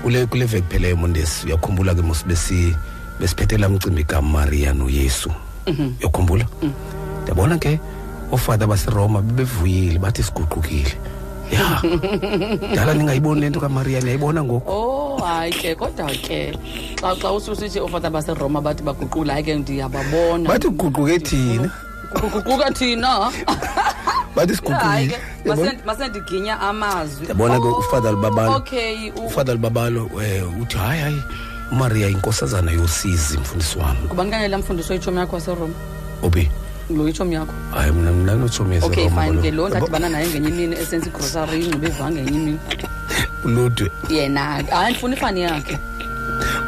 kule 0.03 0.25
kule 0.25 0.45
veki 0.45 0.67
pheleyo 0.69 0.95
mondesi 0.95 1.47
uyakhumbula 1.47 1.95
ke 1.95 2.01
mos 2.01 2.25
besi 2.25 2.75
besiphethe 3.19 3.57
la 3.57 3.69
mcimbi 3.69 4.03
kamaria 4.03 4.73
noyesu. 4.73 5.31
Mhm. 5.67 5.93
uyakhumbula? 5.99 6.45
Ndiyabona 7.21 7.57
ke 7.57 7.79
oofada 8.31 8.67
baseroma 8.67 9.21
bebevuyile 9.21 9.99
bathi 9.99 10.23
siguqukile. 10.23 10.93
Ya. 11.51 11.81
Dala 12.75 12.93
ningayiboni 12.93 13.41
le 13.41 13.49
nto 13.49 13.59
kamaria 13.59 14.01
niyayibona 14.01 14.43
ngoku. 14.43 14.71
Oh 14.71 15.17
hayi 15.23 15.51
ke 15.53 15.75
kodwa 15.75 16.09
ke 16.09 16.53
xa 17.01 17.15
xa 17.15 17.31
ususithi 17.31 17.79
oofata 17.79 18.09
baseroma 18.09 18.61
bathi 18.61 18.83
baguqula 18.83 19.33
hayi 19.33 19.43
ke 19.43 19.55
ndiyababona. 19.55 20.49
Bathi 20.49 20.67
kuguquke 20.67 21.19
thina. 21.19 21.84
Kuguquka 22.19 22.71
thina 22.71 23.31
bathi 24.35 24.55
siguqukile 24.55 25.07
ke 25.07 25.17
amazwi. 26.61 27.27
Yabona 27.27 27.59
ke 27.59 27.67
ufada 27.67 28.11
libabalo 28.11 28.55
okay 28.55 29.11
u- 29.15 29.25
libabalo 29.53 30.05
um 30.05 30.61
uthi 30.61 30.77
hayi 30.77 31.01
hayi 31.01 31.21
umaria 31.71 32.07
yinkosazana 32.07 32.71
yosizi 32.71 33.37
mfundisi 33.37 33.77
wam 33.79 33.95
ngubani 34.05 34.31
kanela 34.31 34.57
mfundisi 34.57 34.93
mfundiso 34.93 34.93
itshomi 34.93 35.17
yakho 35.19 35.35
waseroma 35.35 35.73
obi? 36.23 36.51
Lo 36.89 37.09
itshomi 37.09 37.35
yakho. 37.35 37.53
Hayi 37.73 37.91
mna 37.91 38.11
mna 38.11 38.35
notshomi 38.35 38.77
okay 38.83 39.09
fine 39.09 39.41
ke 39.41 39.51
lo 39.51 39.69
ndadibana 39.69 40.09
naye 40.09 40.27
ngenye 40.27 40.49
imini 40.49 40.75
esenza 40.75 41.07
igrosari 41.07 41.65
ingxuba 41.65 41.87
ivanga 41.87 42.21
ngenye 42.21 42.37
imini. 42.37 42.59
Uludwe. 43.45 43.91
Yena 44.09 44.41
hayi 44.71 44.91
ndifuna 44.91 45.15
ifani 45.15 45.41
yakhe. 45.41 45.79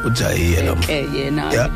Uthi 0.06 0.24
hayi 0.24 0.54
yena. 0.54 0.76
Yena. 1.14 1.54
Ya 1.54 1.70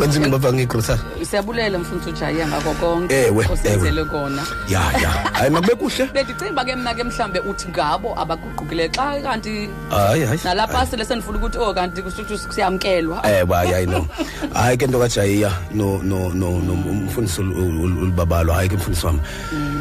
wenza 0.00 0.18
ingxuba 0.18 0.38
vanga 0.38 0.62
igrosari 0.62 1.00
siyabulela 1.30 1.78
mfundisi 1.78 2.10
ujayiya 2.10 2.46
ngako 2.48 2.74
konke 2.74 3.14
Ewe, 3.14 3.46
osenzele 3.52 4.04
kona. 4.04 4.42
Ya 4.68 4.80
ya. 5.02 5.08
Hayi 5.32 5.50
makube 5.50 5.74
kuhle 5.74 6.06
bendicinga 6.14 6.50
uba 6.50 6.64
ke 6.64 6.76
mna 6.76 6.94
ke 6.94 7.04
mhlawumbe 7.04 7.38
uthi 7.40 7.68
ngabo 7.68 8.14
abaguqukileyo 8.20 8.88
xa 8.92 9.20
kanti 9.22 9.68
hayi 9.90 10.24
hayi. 10.24 10.40
nalapha 10.44 10.86
sele 10.86 11.04
sendifuna 11.04 11.38
ukuthi 11.38 11.58
o 11.58 11.74
kanti 11.74 12.02
kusuthi 12.02 12.38
siyamkelwa. 12.54 13.22
Ewe 13.26 13.56
hayi 13.56 13.72
hayi 13.72 13.86
no. 13.86 14.06
Hayi 14.54 14.76
ke 14.76 14.86
nto 14.86 14.98
kajayiya 14.98 15.50
no 15.74 15.98
no 16.02 16.28
no 16.34 16.50
no 16.60 16.72
umfundisi 16.72 17.40
ul- 17.40 17.56
ul- 17.56 17.98
ulibabalo. 18.02 18.52
Hayi 18.52 18.68
ke 18.68 18.76
mfundisi 18.76 19.06
wam 19.06 19.20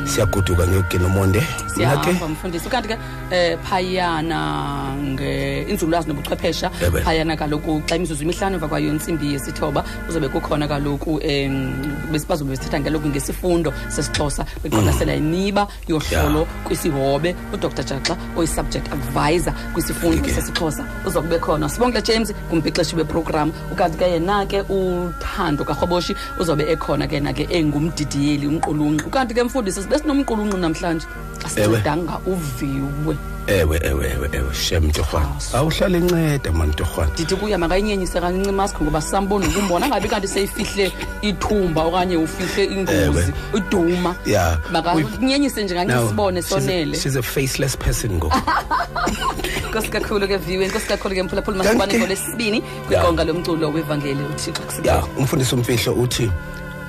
siyagoduka 0.06 0.68
ngeke 0.68 0.98
nomonde. 0.98 1.40
Mina 1.40 1.98
ke 1.98 2.04
siyahamba 2.04 2.28
mfundisi. 2.28 2.70
Kanti 2.70 2.88
ke 2.88 2.96
um 2.96 3.60
phayana 3.64 4.40
inzululwazi 5.70 6.08
nobuchwephesha. 6.08 6.72
Ewe. 6.82 7.02
phayana 7.02 7.36
kaloku 7.38 7.82
xa 7.88 7.96
imizuzu 7.96 8.24
imihlanu 8.24 8.56
emva 8.56 8.68
kwayo 8.68 8.90
intsimbi 8.90 9.34
yesithoba. 9.34 9.81
Kuzobe 10.06 10.28
kukhona 10.30 10.68
kaloku 10.68 11.20
um 11.24 11.74
bazobe 12.28 12.50
besithetha 12.52 12.80
kaloku 12.80 13.08
ngesifundo 13.08 13.74
sesixhosa 13.90 14.46
beqwalasela 14.64 15.16
iniba 15.16 15.68
yohlolo 15.88 16.48
kwisihobe 16.66 17.36
udr. 17.54 17.72
Jaxa 17.82 18.18
oyi-subject 18.38 18.88
advisor 18.94 19.54
kwisifundo 19.74 20.30
sesixhosa. 20.30 20.86
Uzokube 21.06 21.40
khona 21.40 21.70
sibonkile 21.70 22.02
james 22.02 22.34
ngumbhixeshi 22.50 22.96
weprogram. 22.96 23.52
Ukanti 23.72 23.98
ke 23.98 24.06
yena 24.06 24.46
ke 24.46 24.62
uthando 24.70 25.64
karhoboshi 25.66 26.16
uzobe 26.40 26.64
ekhona 26.72 27.08
ke 27.08 27.20
na 27.20 27.34
ke 27.34 27.48
engumdidiyeli 27.50 28.48
umqulunqi. 28.48 29.06
Ukanti 29.08 29.34
ke 29.34 29.44
mfundisi 29.44 29.82
sibe 29.82 29.98
sinomqulunqi 29.98 30.58
namhlanje. 30.58 31.08
Asincedanga 31.46 32.20
uviwe 32.28 33.18
ewe 33.60 33.80
ewe 33.84 34.06
ewe 34.16 34.30
ewe 34.34 34.54
shem 34.54 34.92
torhwana 34.92 35.30
awuhlale 35.54 35.98
inceda 35.98 36.52
mani 36.52 36.74
torhwana 36.74 37.12
ndithi 37.14 37.36
kuya 37.36 37.58
makayinyenyise 37.58 38.20
kancinci 38.22 38.50
imask 38.50 38.82
ngoba 38.82 39.02
sisambona 39.02 39.48
ukumbona 39.48 39.86
angabi 39.86 40.08
kanti 40.10 40.28
seyifihle 40.28 40.92
ithumba 41.22 41.82
okanye 41.84 42.18
ufihle 42.18 42.64
ingozi 42.66 43.34
iduma. 43.58 44.16
Ya. 44.26 44.58
Makanyenyise 44.72 45.64
nje 45.64 45.74
kancinci 45.76 45.96
Now, 46.00 46.08
sibone 46.08 46.42
she's 46.42 46.52
a- 46.52 46.60
sonele. 46.62 46.96
she's 47.02 47.16
a 47.16 47.22
faceless 47.22 47.76
person 47.78 48.12
ngoku. 48.12 48.38
Nkosi 49.70 49.88
kakhulu 49.90 50.28
ke 50.28 50.38
viwe 50.38 50.68
nkosi 50.68 50.88
kakhulu 50.88 51.16
ke 51.16 51.24
mphulaphula 51.24 51.64
Kanti 51.64 51.78
masibane 51.78 51.94
ke- 51.94 52.00
ngolesibini 52.00 52.62
kwiqonga 52.88 53.24
lomculo 53.24 53.70
wevangeli 53.72 54.24
uthixo 54.24 54.82
ya 54.84 55.04
umfundisi 55.18 55.56
umfihlo 55.56 55.94
uthi 55.94 56.32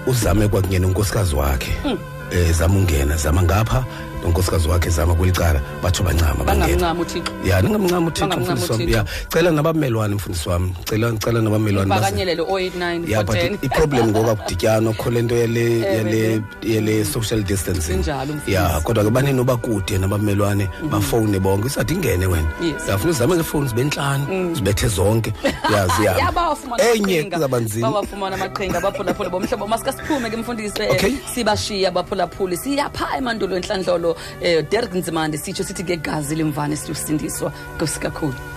uzame 0.07 0.49
kwakungena 0.49 0.87
unkosikazi 0.87 1.35
wakhe. 1.35 1.73
Mm. 1.85 1.99
eh 2.31 2.53
zama 2.53 2.75
ungena 2.75 3.17
zama 3.17 3.43
ngapha. 3.43 3.85
Nonkosikazi 4.25 4.69
wakhe 4.69 4.91
zama 4.91 5.15
kwelicala 5.15 5.61
batsho 5.83 6.03
bancama 6.03 6.45
bangena. 6.45 6.67
Bangamncama 6.67 7.01
uthixo. 7.03 7.33
Ya 7.45 7.61
ningamncama 7.63 8.07
uthixo 8.07 8.27
Bangamncama 8.29 8.55
mfundisi 8.61 8.73
wami. 8.73 8.85
uThixo. 8.85 8.99
ya 8.99 9.05
cela 9.29 9.51
nabamelwane 9.51 10.15
mfundisi 10.15 10.49
wami. 10.49 10.75
Cela 10.85 11.13
cela 11.13 11.41
nabamelwane 11.41 11.89
base- 11.91 11.99
ibhakanyelele 12.01 12.43
o-89 12.43 13.11
ya 13.11 13.23
but 13.25 13.37
o-10 13.37 13.59
iproblem 13.63 14.07
ngoku 14.09 14.31
akudityanwa 14.31 14.93
kho 14.95 15.11
le 15.11 15.23
nto 15.23 15.37
yale 15.37 15.63
Ewe, 15.63 15.97
yale 15.97 16.43
yale 16.63 17.05
social 17.05 17.43
distancing. 17.43 17.93
Sinjalo, 17.93 18.25
mfundisi. 18.35 18.53
ya 18.53 18.81
kodwa 18.81 19.05
ke 19.05 19.11
banini 19.11 19.33
noba 19.33 19.57
kude 19.57 19.99
nabamelwane 19.99 20.69
bafowune 20.91 21.39
bonke 21.41 21.67
isathi 21.67 21.95
ingene 21.95 22.27
wena. 22.27 22.49
Yes. 22.63 22.89
yafuna 22.89 23.11
uzame 23.11 23.35
ngeefowuni 23.35 23.69
zibe 23.69 23.85
ntlanu 23.85 24.55
zibethe 24.55 24.89
zonke. 24.89 25.33
Ya 25.73 25.87
ziyabe 25.97 26.21
ya 26.21 26.33
bawafumana 26.33 26.83
enye 26.85 26.99
amaqhinga. 27.19 27.37
kuzaba 27.37 27.61
nzima. 27.61 27.91
Bawafumana 27.91 28.37
amaqhinga 28.37 28.79
abaphulaphuli 28.79 29.31
bomhlobo. 29.31 29.67
Masike 29.67 29.93
siphume 29.93 30.31
ke 30.31 30.37
mfundisi. 30.37 30.83
Eh, 30.83 30.91
Okay. 30.93 31.13
sibashiye 31.35 31.89
abaphulaphuli 31.89 32.57
siyapha 32.57 33.17
emandulo 33.19 33.57
enhlandlolo 33.57 34.12
um 34.13 34.63
derek 34.71 34.95
nzimande 34.95 35.39
sitsho 35.39 35.65
sithi 35.65 35.85
ngegazi 35.85 36.35
limvane 36.35 36.77
silusindiswa 36.77 37.53
nkosikakhulu 37.77 38.52